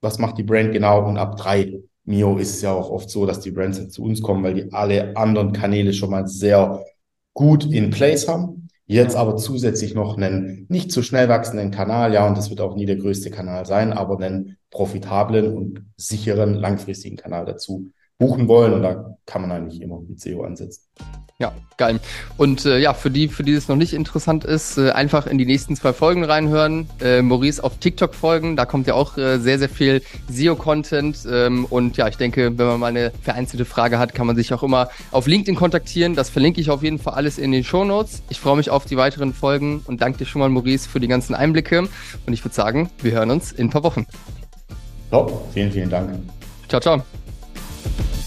was 0.00 0.18
macht 0.18 0.38
die 0.38 0.42
Brand 0.42 0.72
genau 0.72 1.06
und 1.06 1.18
ab 1.18 1.36
drei 1.36 1.80
Mio 2.04 2.38
ist 2.38 2.54
es 2.54 2.62
ja 2.62 2.72
auch 2.72 2.90
oft 2.90 3.10
so, 3.10 3.26
dass 3.26 3.40
die 3.40 3.50
Brands 3.50 3.90
zu 3.90 4.02
uns 4.02 4.22
kommen, 4.22 4.42
weil 4.42 4.54
die 4.54 4.72
alle 4.72 5.16
anderen 5.16 5.52
Kanäle 5.52 5.92
schon 5.92 6.10
mal 6.10 6.26
sehr 6.26 6.82
gut 7.34 7.70
in 7.70 7.90
place 7.90 8.26
haben. 8.28 8.68
Jetzt 8.86 9.14
aber 9.14 9.36
zusätzlich 9.36 9.94
noch 9.94 10.16
einen 10.16 10.64
nicht 10.70 10.90
zu 10.90 11.02
schnell 11.02 11.28
wachsenden 11.28 11.70
Kanal, 11.70 12.14
ja, 12.14 12.26
und 12.26 12.38
das 12.38 12.48
wird 12.48 12.62
auch 12.62 12.74
nie 12.74 12.86
der 12.86 12.96
größte 12.96 13.30
Kanal 13.30 13.66
sein, 13.66 13.92
aber 13.92 14.18
einen 14.18 14.56
profitablen 14.70 15.54
und 15.54 15.84
sicheren 15.98 16.54
langfristigen 16.54 17.18
Kanal 17.18 17.44
dazu 17.44 17.90
buchen 18.18 18.48
wollen. 18.48 18.74
Und 18.74 18.82
da 18.82 19.16
kann 19.26 19.42
man 19.42 19.52
eigentlich 19.52 19.80
immer 19.80 20.00
mit 20.00 20.20
SEO 20.20 20.42
ansetzen. 20.42 20.82
Ja, 21.40 21.52
geil. 21.76 22.00
Und 22.36 22.66
äh, 22.66 22.80
ja, 22.80 22.94
für 22.94 23.12
die, 23.12 23.28
für 23.28 23.44
die 23.44 23.52
es 23.52 23.68
noch 23.68 23.76
nicht 23.76 23.92
interessant 23.92 24.44
ist, 24.44 24.76
äh, 24.76 24.90
einfach 24.90 25.28
in 25.28 25.38
die 25.38 25.46
nächsten 25.46 25.76
zwei 25.76 25.92
Folgen 25.92 26.24
reinhören. 26.24 26.90
Äh, 27.00 27.22
Maurice 27.22 27.62
auf 27.62 27.78
TikTok 27.78 28.16
folgen, 28.16 28.56
da 28.56 28.64
kommt 28.64 28.88
ja 28.88 28.94
auch 28.94 29.16
äh, 29.16 29.38
sehr, 29.38 29.60
sehr 29.60 29.68
viel 29.68 30.02
SEO-Content. 30.28 31.28
Ähm, 31.30 31.64
und 31.66 31.96
ja, 31.96 32.08
ich 32.08 32.16
denke, 32.16 32.58
wenn 32.58 32.66
man 32.66 32.80
mal 32.80 32.86
eine 32.88 33.12
vereinzelte 33.22 33.64
Frage 33.64 34.00
hat, 34.00 34.16
kann 34.16 34.26
man 34.26 34.34
sich 34.34 34.52
auch 34.52 34.64
immer 34.64 34.88
auf 35.12 35.28
LinkedIn 35.28 35.54
kontaktieren. 35.54 36.16
Das 36.16 36.28
verlinke 36.28 36.60
ich 36.60 36.70
auf 36.70 36.82
jeden 36.82 36.98
Fall 36.98 37.14
alles 37.14 37.38
in 37.38 37.52
den 37.52 37.62
Show 37.62 37.84
Notes. 37.84 38.24
Ich 38.30 38.40
freue 38.40 38.56
mich 38.56 38.70
auf 38.70 38.84
die 38.84 38.96
weiteren 38.96 39.32
Folgen 39.32 39.82
und 39.86 40.00
danke 40.00 40.18
dir 40.18 40.26
schon 40.26 40.40
mal, 40.40 40.48
Maurice, 40.48 40.88
für 40.88 40.98
die 40.98 41.08
ganzen 41.08 41.36
Einblicke. 41.36 41.82
Und 42.26 42.32
ich 42.32 42.44
würde 42.44 42.56
sagen, 42.56 42.90
wir 43.00 43.12
hören 43.12 43.30
uns 43.30 43.52
in 43.52 43.68
ein 43.68 43.70
paar 43.70 43.84
Wochen. 43.84 44.06
Top, 45.12 45.46
vielen, 45.54 45.70
vielen 45.70 45.88
Dank. 45.88 46.18
Ciao, 46.68 46.80
ciao. 46.80 47.17
Thank 47.88 48.12
you. 48.12 48.17